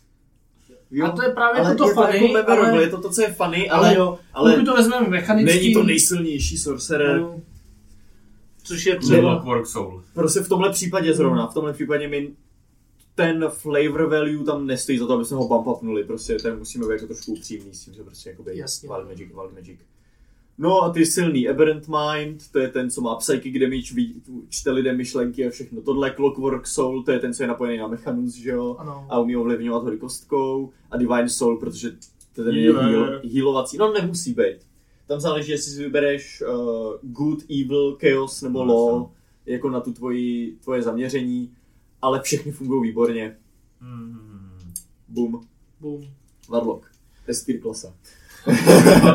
Jo, 0.90 1.06
A 1.06 1.10
to 1.10 1.22
je 1.22 1.28
právě 1.30 1.60
ale 1.60 1.68
jako 1.70 1.78
to 1.78 1.88
je 1.88 1.94
to 1.94 2.02
funny, 2.02 2.16
jako 2.16 2.32
memorable, 2.32 2.70
ale- 2.70 2.82
je 2.82 2.90
to 2.90 3.00
to, 3.00 3.10
co 3.10 3.22
je 3.22 3.32
funny, 3.32 3.70
ale, 3.70 3.86
ale, 3.88 3.96
jo, 3.96 4.18
ale 4.32 4.52
pokud 4.52 4.64
to 4.66 4.74
vezmeme 4.74 5.08
mechanicky, 5.08 5.58
není 5.60 5.74
to 5.74 5.82
nejsilnější 5.82 6.58
sorcerer. 6.58 7.20
no, 7.20 7.40
což 8.62 8.86
je 8.86 8.98
třeba, 8.98 9.20
Clockwork 9.20 9.66
Soul. 9.66 10.04
Prostě 10.14 10.40
v 10.40 10.48
tomhle 10.48 10.70
případě 10.70 11.14
zrovna, 11.14 11.46
v 11.46 11.54
tomhle 11.54 11.72
případě 11.72 12.08
mi 12.08 12.30
ten 13.14 13.48
flavor 13.48 14.08
value 14.10 14.44
tam 14.44 14.66
nestojí 14.66 14.98
za 14.98 15.06
to, 15.06 15.12
aby 15.12 15.24
jsme 15.24 15.36
ho 15.36 15.48
bump 15.48 15.66
upnuli, 15.66 16.04
prostě 16.04 16.34
ten 16.34 16.58
musíme 16.58 16.86
být 16.86 16.92
jako 16.92 17.06
trošku 17.06 17.32
upřímný 17.32 17.74
s 17.74 17.84
tím, 17.84 17.94
že 17.94 18.02
prostě 18.02 18.30
jakoby 18.30 18.58
Jasně. 18.58 18.88
Wild 18.88 19.08
Magic, 19.08 19.28
Wild 19.28 19.54
Magic. 19.54 19.80
No 20.62 20.82
a 20.82 20.90
ty 20.92 21.06
silný 21.06 21.48
Aberrant 21.48 21.86
Mind, 21.88 22.50
to 22.52 22.58
je 22.58 22.68
ten, 22.68 22.90
co 22.90 23.00
má 23.00 23.16
Psychic 23.16 23.60
Damage, 23.60 23.94
ví- 23.94 24.22
čte 24.48 24.70
lidem 24.70 24.96
myšlenky 24.96 25.46
a 25.46 25.50
všechno 25.50 25.82
tohle. 25.82 26.10
Clockwork 26.10 26.66
Soul, 26.66 27.02
to 27.02 27.12
je 27.12 27.18
ten, 27.18 27.34
co 27.34 27.42
je 27.42 27.46
napojený 27.46 27.78
na 27.78 27.86
Mechanus, 27.88 28.34
že 28.34 28.50
jo? 28.50 28.76
ano, 28.78 29.06
A 29.10 29.20
umí 29.20 29.36
ovlivňovat 29.36 29.82
hody 29.84 29.98
kostkou. 29.98 30.70
A 30.90 30.96
Divine 30.96 31.28
Soul, 31.28 31.56
protože 31.56 31.90
to 32.34 32.40
je 32.40 32.44
ten 32.44 32.54
Healer. 32.54 32.84
heal, 32.84 33.20
healovací. 33.34 33.78
No 33.78 33.92
nemusí 33.92 34.34
být. 34.34 34.56
Tam 35.06 35.20
záleží, 35.20 35.50
jestli 35.52 35.72
si 35.72 35.82
vybereš 35.82 36.42
uh, 36.48 36.92
good, 37.02 37.42
evil, 37.50 37.98
chaos 38.00 38.42
nebo 38.42 38.64
No, 38.64 38.74
law, 38.74 39.06
jako 39.46 39.70
na 39.70 39.80
tu 39.80 39.92
tvoji, 39.92 40.56
tvoje 40.62 40.82
zaměření. 40.82 41.54
Ale 42.02 42.20
všechny 42.22 42.52
fungují 42.52 42.90
výborně. 42.90 43.36
Hmm. 43.80 44.18
Boom. 45.08 45.40
boom. 45.80 46.02
Warlock. 46.48 46.86
S-tier 47.28 47.60
klasa. 47.60 47.94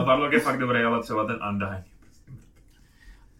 Barlock 0.06 0.34
je 0.34 0.40
fakt 0.40 0.60
dobrý, 0.60 0.80
ale 0.84 1.04
třeba 1.04 1.28
ten 1.28 1.40
Undying. 1.52 1.86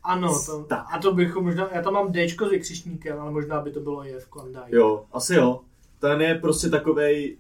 Ano, 0.04 0.42
to, 0.46 0.64
Tak. 0.64 0.86
a 0.94 1.00
to 1.00 1.14
bychom 1.14 1.44
možná, 1.44 1.70
já 1.74 1.82
tam 1.82 1.94
mám 1.94 2.14
Dčko 2.14 2.48
s 2.48 2.52
vykřičníkem, 2.52 3.20
ale 3.20 3.32
možná 3.32 3.62
by 3.62 3.72
to 3.72 3.80
bylo 3.80 4.04
je 4.04 4.20
v 4.20 4.28
Klondike. 4.28 4.76
Jo, 4.76 5.06
asi 5.14 5.36
jo. 5.36 5.62
Ten 6.00 6.22
je 6.22 6.36
prostě 6.36 6.70
takovej, 6.70 7.38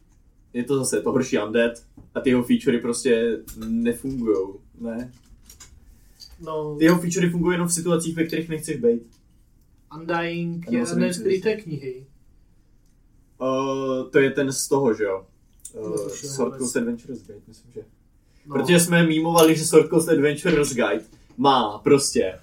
je 0.53 0.63
to 0.63 0.77
zase 0.77 1.01
to 1.01 1.11
horší 1.11 1.39
undead 1.39 1.71
a 2.15 2.19
ty 2.19 2.29
jeho 2.29 2.43
featurey 2.43 2.81
prostě 2.81 3.39
nefungují, 3.67 4.47
ne? 4.79 5.11
No, 6.41 6.75
Ty 6.79 6.83
jeho 6.83 6.99
featurey 6.99 7.29
fungují 7.29 7.55
jenom 7.55 7.67
v 7.67 7.73
situacích, 7.73 8.15
ve 8.15 8.23
kterých 8.23 8.49
nechceš 8.49 8.77
být. 8.77 9.01
Undying 9.99 10.71
je 10.71 10.83
ne 10.95 11.13
z 11.13 11.41
té 11.41 11.55
knihy. 11.55 12.05
Uh, 13.41 14.09
to 14.09 14.19
je 14.19 14.31
ten 14.31 14.51
z 14.51 14.67
toho, 14.67 14.93
že 14.93 15.03
jo? 15.03 15.25
Uh, 15.73 16.07
Sword. 16.07 16.57
Coast 16.57 16.77
Adventurers 16.77 17.21
Guide, 17.21 17.39
myslím, 17.47 17.71
že. 17.73 17.81
No, 18.47 18.55
Protože 18.55 18.79
jsme 18.79 19.03
mýmovali, 19.03 19.55
že 19.55 19.65
Sword 19.65 19.89
Coast 19.89 20.09
Adventurers 20.09 20.73
Guide 20.73 21.03
má 21.37 21.77
prostě 21.77 22.39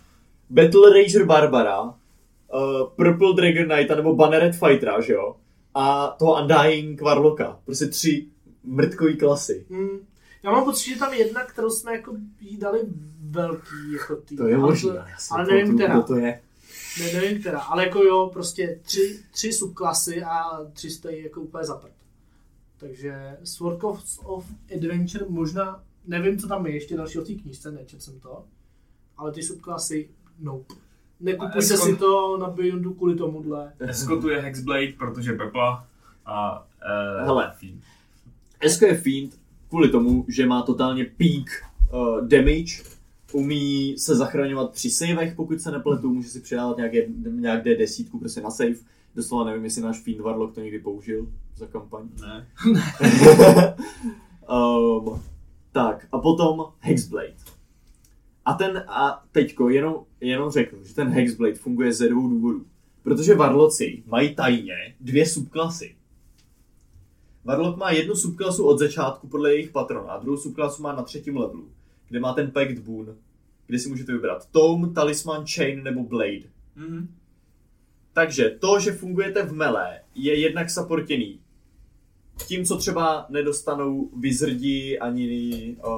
Battle 0.50 0.90
Rager 0.90 1.24
Barbara, 1.24 1.82
uh, 1.82 1.92
Purple 2.96 3.34
Dragon 3.34 3.68
Knighta 3.68 3.94
nebo 3.94 4.14
Banneret 4.14 4.56
Fightera, 4.56 5.00
že 5.00 5.12
jo? 5.12 5.36
A 5.74 6.06
toho 6.18 6.42
Undying 6.42 7.00
Warlocka. 7.00 7.60
Prostě 7.64 7.86
tři 7.86 8.26
mrtkový 8.64 9.16
klasy. 9.16 9.66
Hmm. 9.70 9.98
Já 10.42 10.52
mám 10.52 10.64
pocit, 10.64 10.90
že 10.90 10.98
tam 10.98 11.12
je 11.12 11.18
jedna, 11.18 11.44
kterou 11.44 11.70
jsme 11.70 11.92
jako 11.92 12.16
jí 12.40 12.56
dali 12.56 12.80
velký, 13.30 13.92
jako 13.92 14.16
ty. 14.16 14.36
To 14.36 14.46
je 14.46 14.54
ale 14.54 14.66
možné. 14.66 15.06
si 15.18 15.28
ale 15.30 15.46
nevím, 15.46 15.74
která. 15.74 16.02
to 16.02 16.16
je. 16.16 16.40
Ne, 17.00 17.12
nevím 17.12 17.40
která, 17.40 17.60
ale 17.60 17.86
jako 17.86 18.02
jo, 18.02 18.30
prostě 18.32 18.78
tři, 18.82 19.20
tři 19.30 19.52
subklasy 19.52 20.22
a 20.22 20.64
tři 20.72 20.90
stojí 20.90 21.24
jako 21.24 21.40
úplně 21.40 21.64
za 21.64 21.74
prd. 21.74 21.92
Takže 22.76 23.36
Sword 23.44 23.84
of 24.24 24.46
Adventure 24.76 25.24
možná, 25.28 25.82
nevím, 26.06 26.38
co 26.38 26.48
tam 26.48 26.66
je 26.66 26.74
ještě 26.74 26.96
další 26.96 27.18
o 27.18 27.24
té 27.24 27.34
knížce, 27.34 27.70
nečet 27.72 28.02
jsem 28.02 28.20
to, 28.20 28.44
ale 29.16 29.32
ty 29.32 29.42
subklasy, 29.42 30.08
nope. 30.38 30.74
Nekupujte 31.20 31.74
A 31.74 31.76
si 31.76 31.96
to 31.96 32.38
na 32.38 32.50
Beyondu 32.50 32.94
kvůli 32.94 33.14
tomuhle. 33.14 33.72
Escotu 33.78 34.28
je 34.28 34.40
Hexblade, 34.40 34.92
protože 34.98 35.32
Pepla 35.32 35.86
a 36.26 36.60
uh, 36.60 37.26
Hele. 37.26 37.54
Esko 38.60 38.86
je 38.86 38.94
Fiend 38.94 39.38
kvůli 39.68 39.88
tomu, 39.88 40.24
že 40.28 40.46
má 40.46 40.62
totálně 40.62 41.04
peak 41.04 41.64
uh, 41.92 42.28
damage, 42.28 42.82
umí 43.32 43.94
se 43.98 44.16
zachraňovat 44.16 44.72
při 44.72 44.90
savech, 44.90 45.34
pokud 45.34 45.60
se 45.60 45.70
nepletu, 45.70 46.14
může 46.14 46.28
si 46.28 46.40
přidávat 46.40 46.76
nějaké, 46.76 47.06
nějak 47.30 47.64
D10 47.64 48.18
prostě 48.18 48.40
na 48.40 48.50
save. 48.50 48.74
Doslova 49.14 49.44
nevím, 49.44 49.64
jestli 49.64 49.82
náš 49.82 50.00
Fiend 50.00 50.20
Warlock 50.20 50.54
to 50.54 50.60
někdy 50.60 50.78
použil 50.78 51.26
za 51.56 51.66
kampaň. 51.66 52.08
Ne. 52.20 52.46
um, 54.50 55.22
tak, 55.74 56.06
a 56.12 56.18
potom 56.18 56.72
Hexblade. 56.80 57.34
A 58.44 58.54
ten, 58.54 58.84
a 58.88 59.24
teďko 59.32 59.68
jenom, 59.68 60.04
jenom 60.20 60.50
řeknu, 60.50 60.84
že 60.84 60.94
ten 60.94 61.08
Hexblade 61.08 61.54
funguje 61.54 61.92
ze 61.92 62.08
dvou 62.08 62.28
důvodů. 62.28 62.66
Protože 63.02 63.34
Varloci 63.34 64.02
mají 64.06 64.34
tajně 64.34 64.94
dvě 65.00 65.26
subklasy. 65.26 65.96
Warlock 67.44 67.76
má 67.76 67.90
jednu 67.90 68.14
subklasu 68.14 68.66
od 68.66 68.78
začátku 68.78 69.28
podle 69.28 69.54
jejich 69.54 69.70
patrona 69.70 70.12
a 70.12 70.20
druhou 70.20 70.36
subklasu 70.36 70.82
má 70.82 70.92
na 70.92 71.02
třetím 71.02 71.36
levelu, 71.36 71.68
kde 72.08 72.20
má 72.20 72.34
ten 72.34 72.50
Pact 72.50 72.78
Boon, 72.78 73.16
kde 73.66 73.78
si 73.78 73.88
můžete 73.88 74.12
vybrat 74.12 74.48
Tome, 74.50 74.88
Talisman, 74.88 75.46
Chain 75.46 75.82
nebo 75.82 76.02
Blade. 76.02 76.48
Mhm. 76.76 77.08
Takže 78.12 78.56
to, 78.60 78.80
že 78.80 78.92
fungujete 78.92 79.42
v 79.42 79.52
melee, 79.52 80.00
je 80.14 80.40
jednak 80.40 80.70
supportěný 80.70 81.40
tím, 82.46 82.64
co 82.64 82.76
třeba 82.76 83.26
nedostanou 83.28 84.10
wizardi 84.20 84.98
ani 84.98 85.76
uh, 85.86 85.92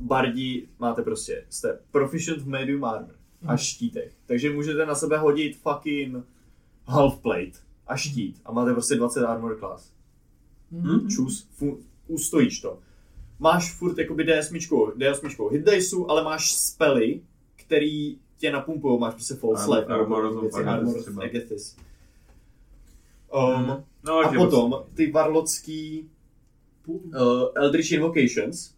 bardi, 0.00 0.68
máte 0.78 1.02
prostě, 1.02 1.44
jste 1.50 1.78
proficient 1.90 2.42
v 2.42 2.48
medium 2.48 2.84
armor 2.84 3.14
a 3.46 3.56
štítech. 3.56 4.12
Takže 4.26 4.52
můžete 4.52 4.86
na 4.86 4.94
sebe 4.94 5.18
hodit 5.18 5.56
fucking 5.56 6.16
half 6.86 7.18
plate 7.18 7.58
a 7.86 7.96
štít 7.96 8.40
a 8.44 8.52
máte 8.52 8.72
prostě 8.72 8.94
20 8.94 9.24
armor 9.24 9.58
class. 9.58 9.92
Mhm. 10.70 11.08
Čus, 11.08 11.48
fu, 11.50 11.78
ustojíš 12.06 12.60
to. 12.60 12.78
Máš 13.38 13.72
furt 13.72 13.98
jakoby 13.98 14.24
D8, 14.24 14.92
D8 14.96 15.50
hit 15.52 15.64
diceu, 15.64 16.06
ale 16.10 16.24
máš 16.24 16.52
spely, 16.52 17.20
který 17.56 18.16
tě 18.38 18.52
napumpují, 18.52 19.00
máš 19.00 19.14
prostě 19.14 19.34
false 19.34 19.64
Armor- 19.66 19.76
life, 19.78 19.92
nebo 19.92 20.16
Armor 20.16 20.24
of 20.24 20.42
věci, 20.42 20.56
Aegis 20.56 20.72
Armor 20.72 20.96
of 20.96 21.02
třeba. 21.02 21.22
Aegis. 21.22 21.76
No, 24.04 24.18
a 24.18 24.32
potom 24.32 24.84
ty 24.94 25.10
varlocký 25.10 26.08
uh, 26.86 27.02
Eldritch 27.54 27.92
Invocations 27.92 28.74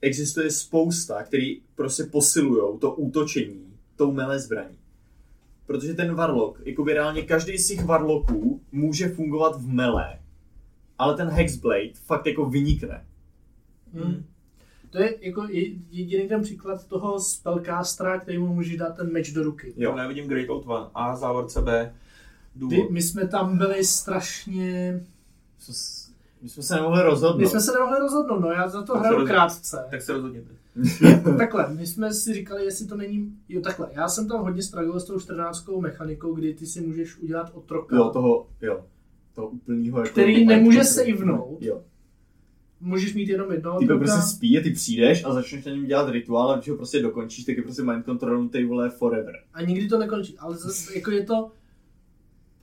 existuje 0.00 0.50
spousta, 0.50 1.22
který 1.22 1.60
prostě 1.74 2.04
posilujou 2.04 2.78
to 2.78 2.94
útočení 2.94 3.74
tou 3.96 4.12
melee 4.12 4.38
zbraní. 4.38 4.76
Protože 5.66 5.94
ten 5.94 6.14
varlok, 6.14 6.60
jakoby 6.64 6.92
reálně 6.92 7.22
každý 7.22 7.58
z 7.58 7.68
těch 7.68 7.84
varloků 7.84 8.60
může 8.72 9.08
fungovat 9.08 9.60
v 9.60 9.68
melee. 9.68 10.20
Ale 10.98 11.16
ten 11.16 11.28
Hexblade 11.28 11.92
fakt 11.94 12.26
jako 12.26 12.44
vynikne. 12.44 13.06
Hmm. 13.94 14.24
To 14.90 15.02
je 15.02 15.14
jako 15.20 15.48
je- 15.48 15.72
jediný 15.90 16.28
ten 16.28 16.42
příklad 16.42 16.86
toho 16.86 17.20
spellcastera, 17.20 18.20
který 18.20 18.38
mu 18.38 18.54
může 18.54 18.76
dát 18.76 18.96
ten 18.96 19.12
meč 19.12 19.30
do 19.32 19.42
ruky. 19.42 19.72
Jo. 19.76 19.90
Jo. 19.90 19.96
Nevidím 19.96 20.28
Great 20.28 20.48
Old 20.48 20.66
One. 20.66 20.86
A 20.94 21.16
závorce 21.16 21.62
B. 21.62 21.94
Důvod. 22.56 22.74
Ty, 22.74 22.92
my 22.92 23.02
jsme 23.02 23.28
tam 23.28 23.58
byli 23.58 23.84
strašně... 23.84 25.00
My 26.42 26.48
jsme 26.48 26.62
se 26.62 26.74
nemohli 26.74 27.02
rozhodnout. 27.02 27.40
My 27.40 27.46
jsme 27.46 27.60
se 27.60 27.72
nemohli 27.72 27.98
rozhodnout, 27.98 28.40
no 28.40 28.48
já 28.48 28.68
za 28.68 28.82
to 28.82 28.92
Tak 28.92 29.02
se 29.02 29.08
hraju 29.08 29.26
krátce. 29.26 29.86
Tak 29.90 30.02
se 30.02 30.12
rozhodněte. 30.12 30.50
Takhle, 31.38 31.74
my 31.74 31.86
jsme 31.86 32.14
si 32.14 32.34
říkali, 32.34 32.64
jestli 32.64 32.86
to 32.86 32.96
není... 32.96 33.32
Jo, 33.48 33.60
takhle, 33.60 33.88
já 33.92 34.08
jsem 34.08 34.28
tam 34.28 34.40
hodně 34.40 34.62
stragil 34.62 35.00
s 35.00 35.04
tou 35.04 35.20
14 35.20 35.68
mechanikou, 35.80 36.34
kdy 36.34 36.54
ty 36.54 36.66
si 36.66 36.80
můžeš 36.80 37.18
udělat 37.18 37.50
otroka. 37.54 37.96
Jo, 37.96 38.10
toho, 38.10 38.46
jo. 38.62 38.84
Toho 39.34 39.48
úplnýho 39.48 39.98
jako... 39.98 40.10
Který 40.10 40.44
nemůže 40.46 40.84
savenout. 40.84 41.62
Jo. 41.62 41.82
Můžeš 42.80 43.14
mít 43.14 43.28
jenom 43.28 43.52
jednoho 43.52 43.78
Ty 43.78 43.84
otroka. 43.84 44.04
prostě 44.04 44.22
spí 44.22 44.58
a 44.58 44.62
ty 44.62 44.70
přijdeš 44.70 45.24
a 45.24 45.32
začneš 45.32 45.64
na 45.64 45.72
něm 45.72 45.86
dělat 45.86 46.08
rituál 46.08 46.50
a 46.50 46.56
když 46.56 46.68
ho 46.68 46.76
prostě 46.76 47.02
dokončíš, 47.02 47.44
tak 47.44 47.56
je 47.56 47.62
prostě 47.62 47.82
mind 47.82 48.04
controlnutý 48.04 48.64
vole 48.64 48.90
forever. 48.90 49.34
A 49.54 49.62
nikdy 49.62 49.88
to 49.88 49.98
nekončí. 49.98 50.38
Ale 50.38 50.56
zase, 50.56 50.98
jako 50.98 51.10
je 51.10 51.24
to 51.24 51.50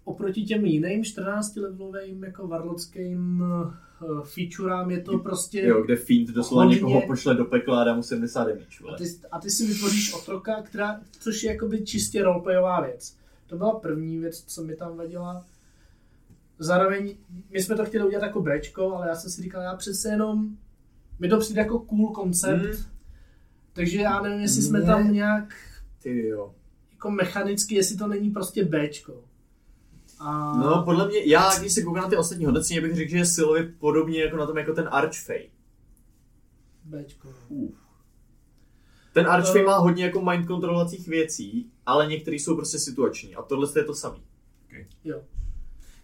oproti 0.08 0.44
těm 0.44 0.66
jiným 0.66 1.04
14 1.04 1.56
levelovým 1.56 2.24
jako 2.24 2.48
varlockým 2.48 3.42
uh, 3.42 4.22
featurám 4.24 4.92
je 4.92 5.02
to 5.02 5.20
prostě... 5.20 5.62
Jo, 5.62 5.82
kde 5.84 5.96
Fiend 5.96 6.30
doslova 6.30 6.64
Hodně- 6.64 6.76
někoho 6.76 7.02
pošle 7.08 7.36
do 7.36 7.46
pekla 7.46 7.82
a 7.82 7.84
dá 7.84 7.96
mu 7.96 8.04
70 8.04 8.44
damage, 8.48 8.66
A 8.94 8.98
ty, 8.98 9.04
a 9.32 9.40
ty 9.40 9.50
si 9.50 9.66
vytvoříš 9.68 10.14
otroka, 10.14 10.62
která, 10.62 11.02
což 11.20 11.44
je 11.44 11.52
jakoby 11.52 11.82
čistě 11.86 12.24
roleplayová 12.24 12.82
věc. 12.82 13.18
To 13.48 13.58
byla 13.58 13.80
první 13.80 14.18
věc, 14.18 14.44
co 14.44 14.64
mi 14.64 14.76
tam 14.76 14.98
vadila. 14.98 15.46
Zároveň, 16.60 17.16
my 17.50 17.62
jsme 17.62 17.76
to 17.76 17.86
chtěli 17.86 18.06
udělat 18.08 18.24
jako 18.24 18.42
Bčko, 18.42 18.94
ale 18.96 19.08
já 19.10 19.16
jsem 19.16 19.32
si 19.32 19.42
říkal, 19.42 19.62
já 19.62 19.76
přece 19.76 20.10
jenom, 20.10 20.58
mi 21.20 21.28
to 21.30 21.40
přijde 21.40 21.62
jako 21.62 21.80
cool 21.80 22.12
koncept, 22.14 22.62
Hmm. 22.62 22.84
takže 23.74 23.98
já 24.02 24.22
nevím, 24.22 24.40
jestli 24.40 24.62
jsme 24.62 24.82
tam 24.82 25.14
nějak 25.14 25.54
Ty 26.04 26.28
jo. 26.28 26.54
jako 26.92 27.12
mechanicky, 27.12 27.76
jestli 27.76 27.98
to 27.98 28.08
není 28.08 28.30
prostě 28.32 28.66
Bčko. 28.66 29.24
A... 30.20 30.58
No, 30.58 30.84
podle 30.86 31.08
mě, 31.08 31.18
já 31.26 31.60
když 31.60 31.74
se 31.74 31.82
koukám 31.84 32.04
na 32.04 32.10
ty 32.10 32.18
ostatní 32.18 32.46
hodnocení, 32.46 32.80
bych 32.82 32.96
řekl, 32.96 33.10
že 33.12 33.18
je 33.18 33.26
silově 33.26 33.64
podobně 33.80 34.22
jako 34.22 34.38
na 34.38 34.46
tom 34.46 34.58
jako 34.58 34.74
ten 34.74 34.88
Archfey. 34.92 35.50
Bčko. 36.86 37.30
Ten 39.14 39.28
Archfey 39.28 39.62
Eh. 39.62 39.66
má 39.66 39.78
hodně 39.78 40.04
jako 40.06 40.22
mind 40.22 40.48
kontrolovacích 40.48 41.08
věcí, 41.08 41.72
ale 41.86 42.08
některé 42.08 42.36
jsou 42.36 42.56
prostě 42.56 42.80
situační 42.80 43.36
a 43.36 43.42
tohle 43.42 43.68
je 43.76 43.84
to 43.84 43.94
samý. 43.94 44.22
Jo. 45.04 45.22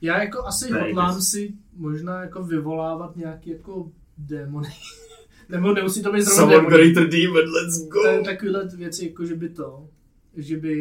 Já 0.01 0.23
jako 0.23 0.45
asi 0.45 0.71
Ne, 0.73 0.81
hodlám 0.81 1.21
si 1.21 1.53
možná 1.75 2.21
jako 2.21 2.43
vyvolávat 2.43 3.15
nějaký 3.15 3.49
jako 3.49 3.91
démony. 4.17 4.69
Nebo 5.49 5.73
nemusí 5.73 6.03
to 6.03 6.11
být 6.11 6.21
zrovna 6.21 6.41
Summon 6.41 6.71
démoni. 6.71 6.75
greater 6.93 7.09
demon, 7.09 7.49
let's 7.53 7.87
go! 7.87 8.23
Takovýhle 8.25 8.67
věci, 8.67 9.05
jako 9.07 9.25
že 9.25 9.35
by 9.35 9.49
to, 9.49 9.87
že 10.37 10.57
by 10.57 10.75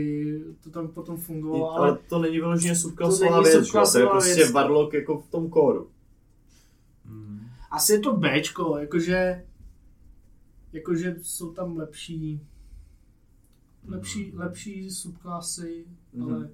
to 0.64 0.70
tam 0.70 0.88
potom 0.88 1.16
fungovalo, 1.16 1.70
ale, 1.72 1.88
ale 1.88 1.98
to 2.08 2.18
není 2.18 2.36
vyloženě 2.36 2.72
To 2.74 2.78
subklasová 2.80 3.42
věc, 3.42 3.70
to 3.70 3.98
je 3.98 4.06
prostě 4.06 4.34
věc. 4.34 4.50
Warlock 4.52 4.92
jako 4.94 5.18
v 5.18 5.28
tom 5.28 5.50
kóru. 5.50 5.88
Hmm. 7.04 7.40
asi 7.70 7.92
je 7.92 7.98
to 8.00 8.16
Bčko, 8.16 8.78
jakože, 8.78 9.44
jakože 10.72 11.16
jsou 11.22 11.52
tam 11.52 11.76
lepší, 11.76 12.40
lepší, 13.88 14.32
lepší 14.34 14.90
subklasy, 14.90 15.84
Mhm. 16.12 16.34
ale 16.34 16.50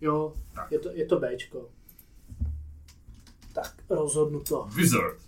jo, 0.00 0.34
je 0.70 0.78
to, 0.78 0.90
je 0.92 1.06
to 1.06 1.20
Bčko. 1.20 1.68
Tak, 3.52 3.74
rozhodnuto. 3.90 4.68
Wizard. 4.76 5.18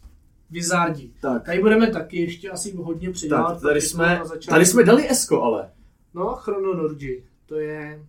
Vizardi. 0.50 1.10
Tak, 1.20 1.44
Tady 1.44 1.60
budeme 1.60 1.90
taky 1.90 2.20
ještě 2.20 2.50
asi 2.50 2.76
hodně 2.76 3.10
přidávat. 3.10 3.52
tak 3.52 3.62
tady 3.62 3.80
jsme, 3.80 4.20
tady 4.48 4.66
jsme 4.66 4.84
dali 4.84 5.10
Esko, 5.10 5.42
ale. 5.42 5.70
No, 6.14 6.34
Chrononorgy, 6.36 7.24
to 7.46 7.58
je, 7.58 8.06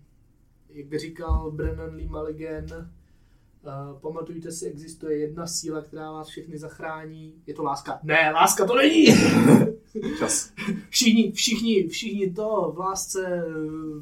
jak 0.70 0.86
by 0.86 1.00
říkal 1.00 1.52
Brennan 1.52 1.96
Lee 1.96 2.08
Mulligan, 2.08 2.66
uh, 2.74 4.00
pamatujte 4.02 4.52
si, 4.52 4.66
existuje 4.66 5.18
jedna 5.18 5.48
síla, 5.48 5.82
která 5.82 6.12
vás 6.12 6.28
všechny 6.28 6.58
zachrání. 6.58 7.34
Je 7.48 7.54
to 7.54 7.64
láska. 7.64 8.00
Ne, 8.04 8.32
láska 8.34 8.66
to 8.66 8.76
není! 8.76 9.06
Čas. 10.20 10.54
všichni, 10.90 11.32
všichni, 11.32 11.88
všichni 11.88 12.32
to 12.32 12.74
v 12.76 12.80
lásce, 12.80 13.44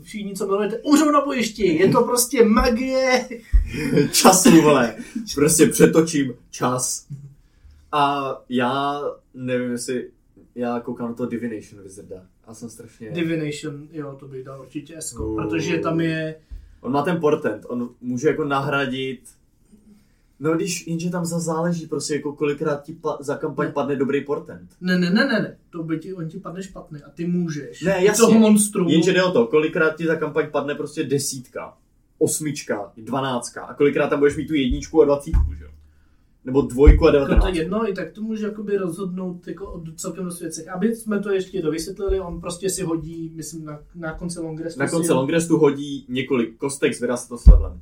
všichni, 0.01 0.35
co 0.35 0.47
milujete, 0.47 0.79
umřou 0.79 1.11
na 1.11 1.25
bojišti. 1.25 1.75
Je 1.75 1.91
to 1.91 2.03
prostě 2.03 2.45
magie. 2.45 3.29
Času, 4.11 4.61
vole. 4.61 4.95
Prostě 5.35 5.65
přetočím 5.67 6.33
čas. 6.49 7.07
A 7.91 8.35
já 8.49 9.01
nevím, 9.33 9.71
jestli 9.71 10.11
já 10.55 10.79
koukám 10.79 11.07
na 11.07 11.13
to 11.13 11.25
Divination 11.25 11.83
Wizarda. 11.83 12.25
A 12.49 12.53
jsem 12.53 12.69
strašně... 12.69 13.11
Divination, 13.11 13.87
jo, 13.91 14.15
to 14.19 14.27
bych 14.27 14.43
dal 14.43 14.61
určitě 14.61 14.97
Esko, 14.97 15.27
Uh. 15.27 15.35
protože 15.37 15.77
tam 15.77 16.01
je, 16.01 16.35
On 16.81 16.91
má 16.91 17.01
ten 17.01 17.19
portent, 17.19 17.65
on 17.67 17.89
může 18.01 18.27
jako 18.27 18.43
nahradit 18.45 19.21
No 20.41 20.53
když, 20.55 20.87
jenže 20.87 21.09
tam 21.09 21.25
za 21.25 21.39
záleží 21.39 21.87
prostě 21.87 22.13
jako 22.15 22.33
kolikrát 22.33 22.83
ti 22.83 22.93
pa, 22.93 23.17
za 23.19 23.35
kampaň 23.35 23.67
Ne. 23.67 23.73
padne 23.73 23.95
dobrý 23.95 24.21
portent. 24.25 24.69
ne, 24.81 24.99
ne, 24.99 25.09
ne, 25.09 25.25
ne, 25.27 25.39
ne, 25.41 25.57
to 25.69 25.83
by 25.83 25.99
ti, 25.99 26.13
on 26.13 26.29
ti 26.29 26.39
padne 26.39 26.63
špatný 26.63 26.99
a 27.03 27.09
ty 27.09 27.27
můžeš. 27.27 27.81
Ne, 27.81 28.05
jasně. 28.05 28.21
Toho 28.25 28.39
monstru. 28.39 28.89
Jenže 28.89 29.13
jde 29.13 29.23
o 29.23 29.31
to, 29.31 29.47
kolikrát 29.47 29.95
ti 29.97 30.05
za 30.05 30.15
kampaň 30.15 30.45
padne 30.51 30.75
prostě 30.75 31.03
desítka, 31.03 31.77
osmička, 32.17 32.91
dvanáctka 32.97 33.61
a 33.61 33.73
kolikrát 33.73 34.07
tam 34.07 34.19
budeš 34.19 34.35
mít 34.37 34.47
tu 34.47 34.53
jedničku 34.53 35.01
a 35.01 35.05
dvacítku, 35.05 35.53
že 35.57 35.63
jo? 35.63 35.68
Nebo 36.49 36.61
dvojku 36.61 37.07
a 37.07 37.13
Jako 37.13 37.25
to 37.25 37.29
devatenáct. 37.31 37.55
jedno, 37.57 37.89
i 37.89 37.93
tak 37.93 38.11
to 38.11 38.21
může 38.21 38.45
jakoby 38.45 38.77
rozhodnout 38.77 39.47
jako 39.47 39.71
o 39.73 39.81
celkem 39.95 40.25
dost 40.25 40.39
věcech. 40.41 40.67
Aby 40.67 40.95
jsme 40.95 41.19
to 41.19 41.31
ještě 41.31 41.61
dovysvětlili, 41.61 42.19
on 42.19 42.41
prostě 42.41 42.69
si 42.69 42.83
hodí, 42.83 43.31
myslím, 43.35 43.65
na, 43.65 43.79
na 43.95 44.13
konci 44.13 44.39
Longrestu. 44.39 44.79
Na 44.79 44.87
konci 44.89 45.11
Longrestu 45.11 45.57
hodí 45.57 46.05
několik 46.09 46.57
kostek, 46.57 46.93
s 46.95 47.01
levelem. 47.47 47.79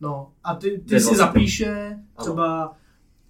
No, 0.00 0.30
a 0.44 0.54
ty, 0.54 0.70
ty 0.70 0.94
Je 0.94 1.00
si 1.00 1.06
vlastně- 1.06 1.16
zapíše 1.16 1.98
třeba 2.20 2.76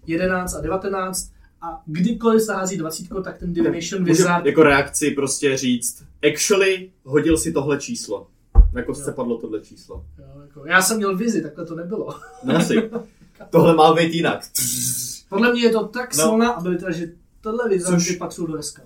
11 0.07 0.53
a 0.55 0.61
19 0.61 1.31
a 1.61 1.81
kdykoliv 1.85 2.41
se 2.41 2.53
hází 2.53 2.77
20, 2.77 3.07
tak 3.23 3.37
ten 3.37 3.53
Divination 3.53 4.03
Wizard 4.03 4.45
jako 4.45 4.63
reakci 4.63 5.11
prostě 5.11 5.57
říct, 5.57 6.05
actually, 6.33 6.91
hodil 7.03 7.37
si 7.37 7.51
tohle 7.53 7.77
číslo. 7.79 8.27
Na 8.73 8.83
kostce 8.83 9.09
Jo. 9.09 9.15
padlo 9.15 9.37
tohle 9.37 9.61
číslo. 9.61 10.05
Jo, 10.19 10.41
jako, 10.41 10.65
já 10.65 10.81
jsem 10.81 10.97
měl 10.97 11.17
vizi, 11.17 11.41
takhle 11.41 11.65
to 11.65 11.75
nebylo. 11.75 12.13
No 12.43 12.55
asi. 12.55 12.75
Tohle 13.49 13.75
má 13.75 13.93
být 13.93 14.13
jinak. 14.13 14.41
Podle 15.29 15.51
mě 15.53 15.61
je 15.61 15.69
to 15.69 15.87
tak 15.87 16.17
No. 16.17 16.23
silná 16.23 16.51
abilita, 16.51 16.91
že 16.91 17.11
tohle 17.41 17.79
Což- 17.79 18.11
by 18.11 18.17
patřil 18.17 18.47
do 18.47 18.57
SK. 18.63 18.79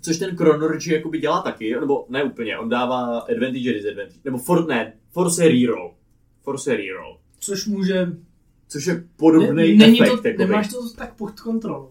Což 0.00 0.16
ten 0.18 0.36
Chronorgy 0.36 0.92
jakoby 0.92 1.18
dělá 1.18 1.42
taky, 1.42 1.74
nebo 1.80 2.06
ne 2.08 2.24
úplně, 2.24 2.58
on 2.58 2.68
dává 2.68 3.18
advantage 3.18 3.70
a 3.70 3.72
disadvantage. 3.72 4.20
Nebo 4.24 4.38
for, 4.38 4.66
ne, 4.68 4.92
force 5.10 5.48
reroll. 5.48 5.94
Force 6.42 6.76
reroll. 6.76 7.18
Což 7.38 7.66
může... 7.66 8.12
Což 8.68 8.86
je 8.86 9.04
podobný 9.16 9.46
Ne, 9.76 9.86
není 9.86 10.02
efekt. 10.02 10.22
to, 10.22 10.28
jakoby. 10.28 10.44
nemáš 10.46 10.68
to 10.68 10.90
tak 10.96 11.14
pod 11.14 11.40
kontrolou. 11.40 11.90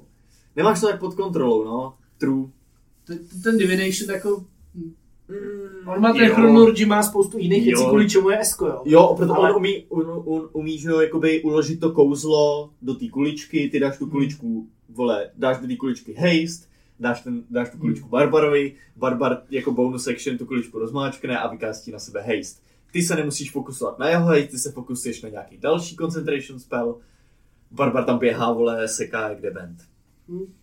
Nemáš 0.56 0.82
to 0.82 0.88
tak 0.88 1.00
pod 1.00 1.16
kontrolou, 1.16 1.64
no. 1.66 1.94
True. 2.18 2.46
Ten, 3.04 3.20
ten 3.44 3.58
Divination 3.58 4.10
jako... 4.12 4.46
Mm, 5.30 5.88
On 5.88 6.01
má 6.01 6.13
ten 6.13 6.25
jo. 6.25 6.36
Chronorgy, 6.36 6.86
má 6.86 7.03
spoustu 7.03 7.38
jiných 7.38 7.63
věcí, 7.63 7.86
kvůli 7.86 8.09
čemu 8.09 8.30
je 8.30 8.39
Esko, 8.39 8.65
jo. 8.65 8.82
Jo, 8.86 9.13
proto 9.17 9.34
Ale- 9.34 9.49
on 9.49 9.55
umí, 9.57 9.86
on, 9.89 10.23
on 10.25 10.49
umí, 10.53 10.78
že 10.78 10.89
jo, 10.89 10.99
jakoby 11.01 11.41
uložit 11.41 11.80
to 11.80 11.91
kouzlo 11.91 12.69
do 12.82 12.95
té 12.95 13.07
kuličky, 13.09 13.69
ty 13.69 13.80
dáš 13.80 13.97
tu 13.97 14.07
kuličku, 14.07 14.67
vole, 14.89 15.30
dáš 15.38 15.57
do 15.57 15.67
té 15.67 15.75
kuličky 15.75 16.13
haste, 16.13 16.67
dáš, 16.99 17.21
ten, 17.21 17.43
dáš 17.49 17.69
tu 17.69 17.78
kuličku 17.78 18.09
Barbarovi, 18.09 18.75
Barbar 18.95 19.41
jako 19.49 19.71
bonus 19.71 20.07
action 20.07 20.38
tu 20.38 20.45
kuličku 20.45 20.80
rozmáčkne 20.80 21.39
a 21.39 21.47
vykastí 21.47 21.91
na 21.91 21.99
sebe 21.99 22.21
haste. 22.21 22.61
Ty 22.91 23.01
se 23.01 23.15
nemusíš 23.15 23.51
fokusovat 23.51 23.99
na 23.99 24.09
jeho 24.09 24.25
haste, 24.25 24.47
ty 24.47 24.57
se 24.57 24.71
fokusuješ 24.71 25.21
na 25.21 25.30
nějaký 25.30 25.57
další 25.57 25.95
concentration 25.95 26.59
spell, 26.59 26.97
Barbar 27.71 28.03
tam 28.05 28.19
běhá, 28.19 28.53
vole, 28.53 28.88
seká 28.88 29.30
jak 29.30 29.41
dement. 29.41 29.78
Hmm. 30.30 30.53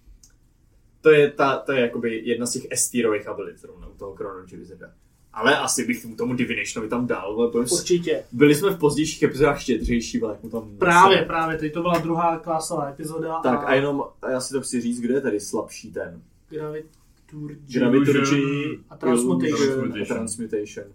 To 1.05 1.11
je, 1.11 1.31
ta, 1.31 1.57
to 1.57 1.73
je 1.73 1.81
jakoby 1.81 2.23
jedna 2.25 2.47
z 2.47 2.53
těch 2.53 2.63
estírových 2.71 3.29
abilit 3.29 3.59
zrovna 3.59 3.89
u 3.89 3.95
toho 3.95 4.15
Chronology 4.15 4.57
Wizarda. 4.57 4.93
Ale 5.33 5.59
asi 5.59 5.87
bych 5.87 6.03
tomu- 6.03 6.17
tomu 6.17 6.35
Divinationovi 6.35 6.89
tam 6.91 7.07
dal, 7.07 7.53
je 7.55 7.61
Určitě. 7.61 8.25
byli 8.33 8.55
jsme 8.55 8.71
v 8.71 8.79
pozdějších 8.79 9.23
epizodách 9.23 9.61
štědřejší, 9.61 10.23
ale 10.23 10.33
jak 10.33 10.43
mu 10.43 10.51
tam... 10.51 10.77
Právě, 10.79 11.23
právě, 11.23 11.59
teď 11.59 11.73
to 11.73 11.83
byla 11.83 11.99
druhá 11.99 12.39
klásová 12.39 12.89
epizoda. 12.89 13.41
Tak 13.43 13.65
a 13.65 13.75
jenom, 13.75 14.05
a 14.23 14.31
já 14.31 14.41
si 14.41 14.55
to 14.55 14.61
chci 14.61 14.81
říct, 14.81 15.01
kde 15.01 15.15
je 15.15 15.21
tady 15.21 15.41
slabší 15.41 15.93
ten. 15.93 16.23
Gravit, 16.49 16.87
Turgy. 17.31 17.79
Graviturgy, 17.79 18.79
A 18.91 18.97
Transmutation. 18.97 19.59
Illusion 19.69 20.03
a 20.03 20.05
Transmutation. 20.05 20.87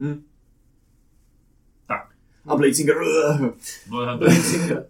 Hm. 0.00 0.22
Tak. 1.88 2.08
A 2.46 2.56
Blazinger. 2.56 2.96
Bloodhunter. 3.88 4.28
Blazinger. 4.28 4.86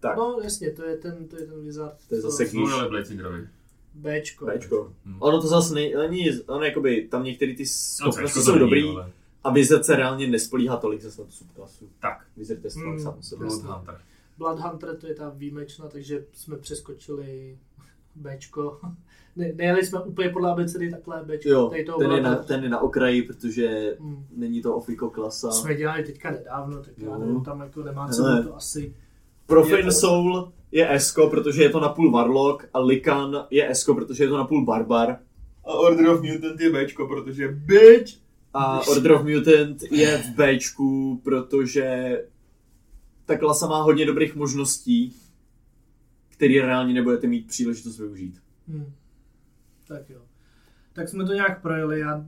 Tak. 0.00 0.16
No 0.16 0.40
jasně, 0.42 0.70
to 0.70 0.84
je 0.84 0.96
ten, 0.96 1.28
to 1.28 1.36
je 1.36 1.46
ten 1.46 1.64
wizard. 1.64 1.96
To 2.08 2.14
je 2.14 2.20
zase 2.20 2.46
Jsme 2.46 2.70
dali 2.70 2.88
Blazingerovi. 2.88 3.48
Bčko. 3.94 4.46
Bčko. 4.46 4.92
Hm. 5.06 5.16
Ono 5.20 5.40
to 5.40 5.46
zase 5.48 5.74
nej, 5.74 5.94
není, 5.94 6.26
ono 6.46 6.64
jakoby, 6.64 7.08
tam 7.10 7.24
některé 7.24 7.54
ty 7.54 7.62
No, 7.62 7.66
schopnosti 7.68 8.38
Bčko 8.40 8.52
jsou 8.52 8.58
dobrý 8.58 8.88
ale- 8.88 9.10
a 9.44 9.50
Wizard 9.52 9.84
se 9.84 9.96
reálně 9.96 10.26
nespolíhá 10.26 10.76
tolik 10.76 11.00
zase 11.02 11.20
na 11.20 11.26
tu 11.26 11.32
subklasu. 11.32 11.88
Tak, 12.00 12.26
Wizard 12.36 12.64
je 12.64 12.70
Hmm. 12.74 12.90
hmm. 12.90 12.98
sám 13.00 13.16
sobě. 13.20 13.46
Bloodhunter. 13.48 14.00
Bloodhunter 14.38 14.96
to 14.96 15.06
je 15.06 15.14
ta 15.14 15.28
výjimečná, 15.28 15.88
takže 15.88 16.24
jsme 16.32 16.56
přeskočili 16.56 17.58
Bčko. 18.16 18.80
Ne, 19.36 19.52
nejeli 19.54 19.86
jsme 19.86 20.00
úplně 20.00 20.28
podle 20.28 20.50
abecedy 20.50 20.90
takhle 20.90 21.24
Bčko. 21.24 21.48
Jo, 21.48 21.68
Tady 21.68 21.84
toho 21.84 21.98
ten 21.98 22.10
je, 22.12 22.20
na, 22.22 22.36
ten 22.36 22.62
je 22.64 22.68
na 22.68 22.80
okraji, 22.80 23.22
protože 23.22 23.96
Hmm. 24.00 24.26
není 24.36 24.62
to 24.62 24.76
ofiko 24.76 25.10
klasa. 25.10 25.50
Jsme 25.50 25.74
dělali 25.74 26.04
teďka 26.04 26.30
nedávno, 26.30 26.82
tak 26.82 26.98
já 26.98 27.08
No. 27.10 27.18
nevím, 27.18 27.44
tam 27.44 27.60
jako 27.60 27.82
nemá 27.82 28.08
cenu 28.08 28.42
to 28.42 28.56
asi. 28.56 28.94
To- 29.84 29.92
Soul 29.92 30.52
je 30.72 30.94
Esko, 30.94 31.30
protože 31.30 31.62
je 31.62 31.70
to 31.70 31.80
napůl 31.80 32.10
Warlock 32.10 32.68
a 32.74 32.78
Likan 32.78 33.46
je 33.50 33.70
Esko, 33.70 33.94
protože 33.94 34.24
je 34.24 34.28
to 34.28 34.36
napůl 34.36 34.64
Barbar. 34.64 35.18
A 35.64 35.74
Order 35.74 36.08
of 36.08 36.22
Mutant 36.22 36.60
je 36.60 36.70
Bčko, 36.70 37.06
protože 37.06 37.48
bitch! 37.48 38.12
A 38.54 38.80
Order 38.88 39.12
of 39.12 39.22
Mutant 39.24 39.82
je 39.90 40.18
v 40.18 40.30
Bčku, 40.36 41.20
protože 41.24 42.16
ta 43.24 43.38
klasa 43.38 43.66
má 43.66 43.82
hodně 43.82 44.06
dobrých 44.06 44.34
možností, 44.34 45.16
který 46.28 46.60
reálně 46.60 46.94
nebudete 46.94 47.26
mít 47.26 47.46
příležitost 47.46 47.98
využít. 47.98 48.40
Hmm. 48.68 48.92
Tak 49.88 50.10
jo. 50.10 50.20
Tak 50.94 51.08
jsme 51.08 51.24
to 51.24 51.32
nějak 51.32 51.62
projeli, 51.62 52.00
já 52.00 52.24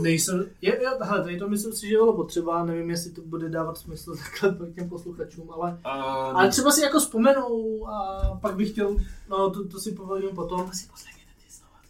nejsem, 0.00 0.46
je, 0.62 0.82
je, 0.82 0.90
hele, 1.00 1.22
tady 1.22 1.38
to 1.38 1.48
myslím 1.48 1.72
si, 1.72 1.88
že 1.88 1.96
bylo 1.96 2.16
potřeba, 2.16 2.64
nevím, 2.64 2.90
jestli 2.90 3.10
to 3.10 3.22
bude 3.22 3.48
dávat 3.48 3.78
smysl 3.78 4.16
takhle 4.32 4.52
pro 4.52 4.66
těm 4.66 4.88
posluchačům, 4.88 5.50
ale, 5.50 5.78
ale 5.84 6.48
třeba 6.48 6.70
si 6.70 6.82
jako 6.82 6.98
vzpomenou 6.98 7.86
a 7.88 8.20
pak 8.42 8.56
bych 8.56 8.70
chtěl, 8.70 8.96
no 9.30 9.50
to, 9.50 9.68
to 9.68 9.80
si 9.80 9.92
povolím 9.92 10.30
potom. 10.30 10.70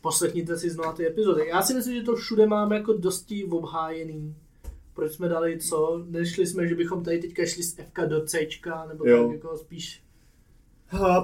Poslechněte 0.01 0.57
si 0.59 0.71
znova 0.71 0.93
ty 0.93 1.07
epizody. 1.07 1.49
Já 1.49 1.63
si 1.63 1.75
myslím, 1.75 1.95
že 1.95 2.03
to 2.03 2.17
všude 2.17 2.47
máme 2.47 2.77
jako 2.77 2.93
dosti 2.93 3.45
obhájený. 3.45 4.37
Proč 4.95 5.13
jsme 5.13 5.29
dali 5.29 5.59
co? 5.59 6.05
Nešli 6.07 6.47
jsme, 6.47 6.69
že 6.69 6.75
bychom 6.75 7.05
tady 7.05 7.19
teďka 7.19 7.47
šli 7.47 7.63
z 7.63 7.75
FK 7.75 7.99
do 8.07 8.25
C, 8.27 8.49
nebo 8.89 9.07
Jo. 9.07 9.23
tak 9.23 9.33
jako 9.33 9.57
spíš 9.57 10.04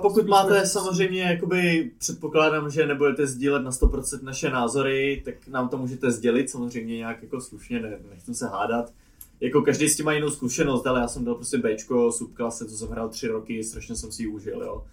pokud 0.02 0.20
Spíš 0.20 0.30
máte 0.30 0.66
samozřejmě, 0.66 1.22
jakoby 1.22 1.90
předpokládám, 1.98 2.70
že 2.70 2.86
nebudete 2.86 3.26
sdílet 3.26 3.62
na 3.62 3.70
100% 3.70 4.22
naše 4.22 4.50
názory, 4.50 5.22
tak 5.24 5.34
nám 5.48 5.68
to 5.68 5.76
můžete 5.78 6.10
sdělit 6.10 6.50
samozřejmě 6.50 6.96
nějak 6.96 7.22
jako 7.22 7.40
slušně, 7.40 7.80
ne, 7.80 7.98
nechci 8.10 8.34
se 8.34 8.46
hádat. 8.46 8.92
Jako 9.40 9.62
každý 9.62 9.88
s 9.88 9.96
tím 9.96 10.06
má 10.06 10.12
jinou 10.12 10.30
zkušenost, 10.30 10.86
ale 10.86 11.00
já 11.00 11.08
jsem 11.08 11.24
dal 11.24 11.34
prostě 11.34 11.58
Bčko, 11.58 12.12
subklase, 12.12 12.66
co 12.66 12.76
jsem 12.76 12.88
hrál 12.88 13.08
tři 13.08 13.26
roky, 13.28 13.64
strašně 13.64 13.96
jsem 13.96 14.12
si 14.12 14.22
ji 14.22 14.26
užil, 14.28 14.62
jo. 14.62 14.84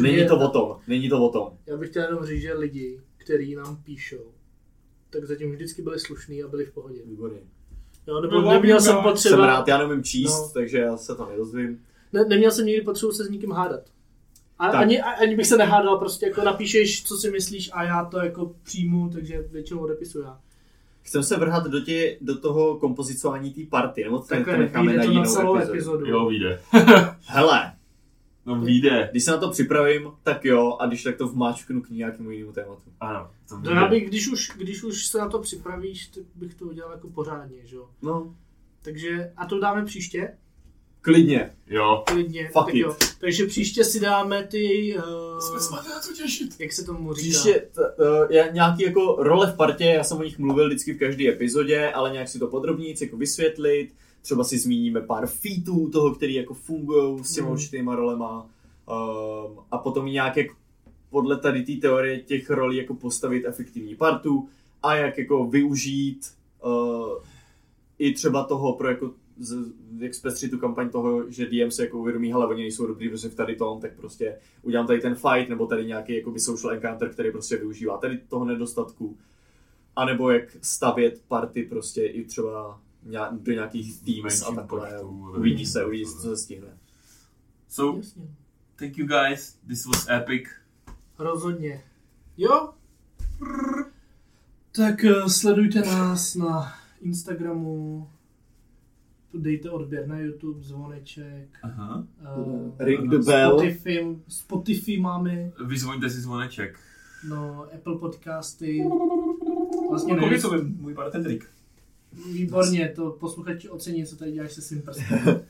Není 0.00 0.26
to 0.28 0.38
o 0.38 0.48
tom, 0.48 0.76
není 0.88 1.08
to 1.08 1.22
o 1.28 1.32
tom. 1.32 1.52
Já 1.66 1.76
bych 1.76 1.90
chtěl 1.90 2.02
jenom 2.02 2.24
říct, 2.26 2.42
že 2.42 2.54
lidi, 2.54 3.00
kteří 3.16 3.54
nám 3.54 3.76
píšou, 3.84 4.24
tak 5.10 5.24
zatím 5.24 5.52
vždycky 5.52 5.82
byli 5.82 6.00
slušní 6.00 6.42
a 6.42 6.48
byli 6.48 6.64
v 6.64 6.72
pohodě. 6.72 6.98
Výborně. 7.06 7.38
Jo, 8.06 8.20
nebo 8.20 8.40
No, 8.40 8.50
neměl 8.50 8.80
jsem 8.80 8.94
no, 8.94 9.02
Jsem 9.02 9.10
potřeba, 9.12 9.46
rád, 9.46 9.68
já 9.68 9.78
neumím 9.78 10.02
číst, 10.04 10.38
No. 10.40 10.50
takže 10.54 10.78
já 10.78 10.96
se 10.96 11.14
to 11.14 11.26
nedozvím. 11.26 11.82
ne, 12.12 12.24
neměl 12.24 12.50
jsem 12.50 12.66
nikdy 12.66 12.82
potřebu 12.82 13.12
se 13.12 13.24
s 13.24 13.30
nikým 13.30 13.50
hádat. 13.50 13.80
A, 14.58 14.66
Tak. 14.70 14.80
ani, 14.80 15.00
a- 15.02 15.10
ani 15.10 15.36
bych 15.36 15.46
se 15.46 15.56
nehádal, 15.56 15.98
prostě 15.98 16.26
jako 16.26 16.42
napíšeš, 16.42 17.04
co 17.04 17.16
si 17.16 17.30
myslíš 17.30 17.70
a 17.72 17.82
já 17.84 18.04
to 18.04 18.18
jako 18.18 18.54
přijmu, 18.62 19.08
takže 19.08 19.42
většinou 19.52 19.80
odepisuju 19.80 20.24
já. 20.24 20.40
Chcem 21.02 21.22
se 21.22 21.36
vrhat 21.36 21.64
do, 21.66 21.80
tě, 21.80 22.18
do 22.20 22.38
toho 22.38 22.76
kompozicování 22.78 23.50
té 23.54 23.60
party, 23.70 24.04
nebo 24.04 24.18
to, 24.18 24.22
to 24.22 24.28
Takhle 24.28 24.58
necháme 24.58 24.96
na 24.96 25.02
jinou 25.02 25.24
celou 25.24 25.56
epizodu. 25.56 25.72
epizodu. 25.74 26.06
Jo, 26.06 26.26
vyjde. 26.28 26.60
Hele, 27.26 27.72
No 28.46 28.60
vyjde. 28.60 29.08
když 29.10 29.24
se 29.24 29.30
na 29.30 29.36
to 29.36 29.50
připravím, 29.50 30.10
tak 30.22 30.44
jo, 30.44 30.76
a 30.80 30.86
když 30.86 31.02
tak 31.02 31.16
to 31.16 31.28
vmáčknu 31.28 31.82
k 31.82 31.90
nějakému 31.90 32.30
jinému 32.30 32.52
tématu. 32.52 32.82
Ano, 33.00 33.30
to 33.48 33.54
To 33.54 33.60
vyjde. 33.60 33.74
já 33.74 33.88
bych, 33.88 34.08
když 34.08 34.28
už, 34.28 34.50
když 34.56 34.82
už 34.82 35.06
se 35.06 35.18
na 35.18 35.28
to 35.28 35.38
připravíš, 35.38 36.06
tak 36.06 36.24
bych 36.34 36.54
to 36.54 36.64
udělal 36.64 36.92
jako 36.92 37.08
pořádně, 37.08 37.56
že 37.64 37.76
jo. 37.76 37.88
No, 38.02 38.34
Takže, 38.82 39.32
a 39.36 39.46
to 39.46 39.60
dáme 39.60 39.84
příště, 39.84 40.34
klidně. 41.12 41.50
Jo. 41.66 42.02
klidně. 42.06 42.44
Fuck 42.52 42.66
tak 42.66 42.74
it. 42.74 42.80
jo. 42.80 42.96
Takže 43.20 43.46
příště 43.46 43.84
si 43.84 44.00
dáme 44.00 44.44
ty, 44.44 44.96
Jsme 45.40 45.60
se 45.60 45.70
uh, 45.70 45.76
na 45.76 46.00
co 46.00 46.12
těšit. 46.12 46.54
jak 46.58 46.72
se 46.72 46.84
tomu 46.84 47.14
říká. 47.14 47.38
Příště 47.38 47.66
t- 47.74 47.80
uh, 47.98 48.32
je 48.32 48.50
nějaký 48.52 48.82
jako 48.82 49.16
role 49.18 49.52
v 49.52 49.56
partě, 49.56 49.84
já 49.84 50.04
jsem 50.04 50.18
o 50.18 50.22
nich 50.22 50.38
mluvil 50.38 50.66
vždycky 50.68 50.92
v 50.92 50.98
každé 50.98 51.28
epizodě, 51.28 51.90
ale 51.92 52.10
nějak 52.12 52.28
si 52.28 52.38
to 52.38 52.46
podrobněji 52.46 52.94
jako 53.00 53.16
vysvětlit, 53.16 53.90
třeba 54.22 54.44
si 54.44 54.58
zmíníme 54.58 55.00
pár 55.00 55.26
featů 55.26 55.88
toho, 55.90 56.14
který 56.14 56.34
jako 56.34 56.54
fungují 56.54 57.24
s 57.24 57.34
těma 57.34 57.46
Mm. 57.46 57.52
určitýma 57.52 57.96
rolema 57.96 58.42
um, 58.42 59.58
a 59.70 59.78
potom 59.78 60.06
nějak 60.06 60.36
jak 60.36 60.46
podle 61.10 61.36
tady 61.36 61.62
té 61.62 61.72
teorie 61.72 62.18
těch 62.20 62.50
rolí 62.50 62.76
jako 62.76 62.94
postavit 62.94 63.44
efektivní 63.46 63.94
partu 63.94 64.48
a 64.82 64.94
jak 64.96 65.18
jako 65.18 65.44
využít 65.46 66.26
uh, 66.64 67.22
i 67.98 68.12
třeba 68.14 68.44
toho 68.44 68.72
pro 68.72 68.88
jako 68.88 69.10
z, 69.38 69.72
jak 69.98 70.14
zpestřit 70.14 70.50
tu 70.50 70.58
kampaň 70.58 70.90
toho, 70.90 71.30
že 71.30 71.46
DM 71.46 71.70
se 71.70 71.82
jako 71.82 71.98
uvědomí, 71.98 72.32
hele, 72.32 72.46
oni 72.46 72.62
nejsou 72.62 72.86
dobrý 72.86 73.08
prostě 73.08 73.28
v 73.28 73.34
tady 73.34 73.56
tom, 73.56 73.80
tak 73.80 73.96
prostě 73.96 74.36
udělám 74.62 74.86
tady 74.86 75.00
ten 75.00 75.14
fight, 75.14 75.48
nebo 75.48 75.66
tady 75.66 75.86
nějaký 75.86 76.16
jakoby 76.16 76.40
social 76.40 76.74
encounter, 76.74 77.08
který 77.08 77.32
prostě 77.32 77.56
využívá 77.56 77.98
tady 77.98 78.18
toho 78.18 78.44
nedostatku. 78.44 79.18
A 79.96 80.04
nebo 80.04 80.30
jak 80.30 80.56
stavět 80.62 81.22
party 81.28 81.62
prostě 81.62 82.06
i 82.06 82.24
třeba 82.24 82.80
nějak, 83.04 83.34
do 83.34 83.52
nějakých 83.52 84.02
teams 84.02 84.42
a 84.42 84.62
počtu. 84.62 85.32
Uvidí 85.38 85.66
se, 85.66 85.84
uvidí 85.84 86.04
se, 86.04 86.20
co 86.20 86.28
se 86.28 86.36
stihne. 86.36 86.78
So, 87.68 87.98
Jasně. 87.98 88.22
thank 88.76 88.98
you 88.98 89.06
guys. 89.06 89.58
This 89.68 89.86
was 89.86 90.08
epic. 90.10 90.48
Rozhodně. 91.18 91.84
Jo? 92.36 92.70
Tak 94.72 95.04
eh, 95.04 95.28
sledujte 95.28 95.80
nás 95.80 96.34
na 96.34 96.72
Instagramu, 97.00 98.08
dejte 99.34 99.70
odběr 99.70 100.06
na 100.08 100.18
YouTube, 100.18 100.62
zvoneček, 100.64 101.48
Aha. 101.62 102.04
eh, 102.78 102.84
Ring 102.84 103.10
the 103.10 103.18
bell. 103.18 103.58
Spotify, 103.58 104.16
Spotify 104.28 105.00
máme, 105.00 105.50
Vyzvoňte 105.66 106.10
si 106.10 106.20
zvoneček. 106.20 106.78
no, 107.28 107.66
Apple 107.74 107.98
podcasty. 107.98 108.84
Vlastně 109.90 110.16
to 110.42 110.48
byl 110.50 110.64
můj 110.64 110.94
bartendrik? 110.94 111.46
výborně, 112.32 112.92
to 112.96 113.10
posluchači 113.10 113.68
ocení, 113.68 114.06
co 114.06 114.16
tady 114.16 114.32
děláš 114.32 114.52
se 114.52 114.62
svým 114.62 114.82
prstem. 114.82 115.18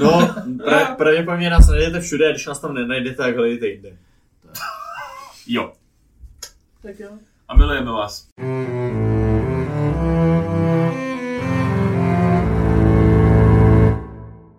No, 0.00 0.34
pra, 0.64 0.94
pravděpodobně 0.94 1.50
nás 1.50 1.68
najdete 1.68 2.00
všude, 2.00 2.28
a 2.28 2.30
když 2.30 2.46
nás 2.46 2.60
tam 2.60 2.74
nenajdete, 2.74 3.16
tak 3.16 3.36
hledejte 3.36 3.66
jinde. 3.68 3.96
Jo. 5.46 5.72
tak 6.82 7.00
jo. 7.00 7.10
A 7.48 7.56
milujeme 7.56 7.90
vás. 7.90 8.28
Mm. 8.40 9.13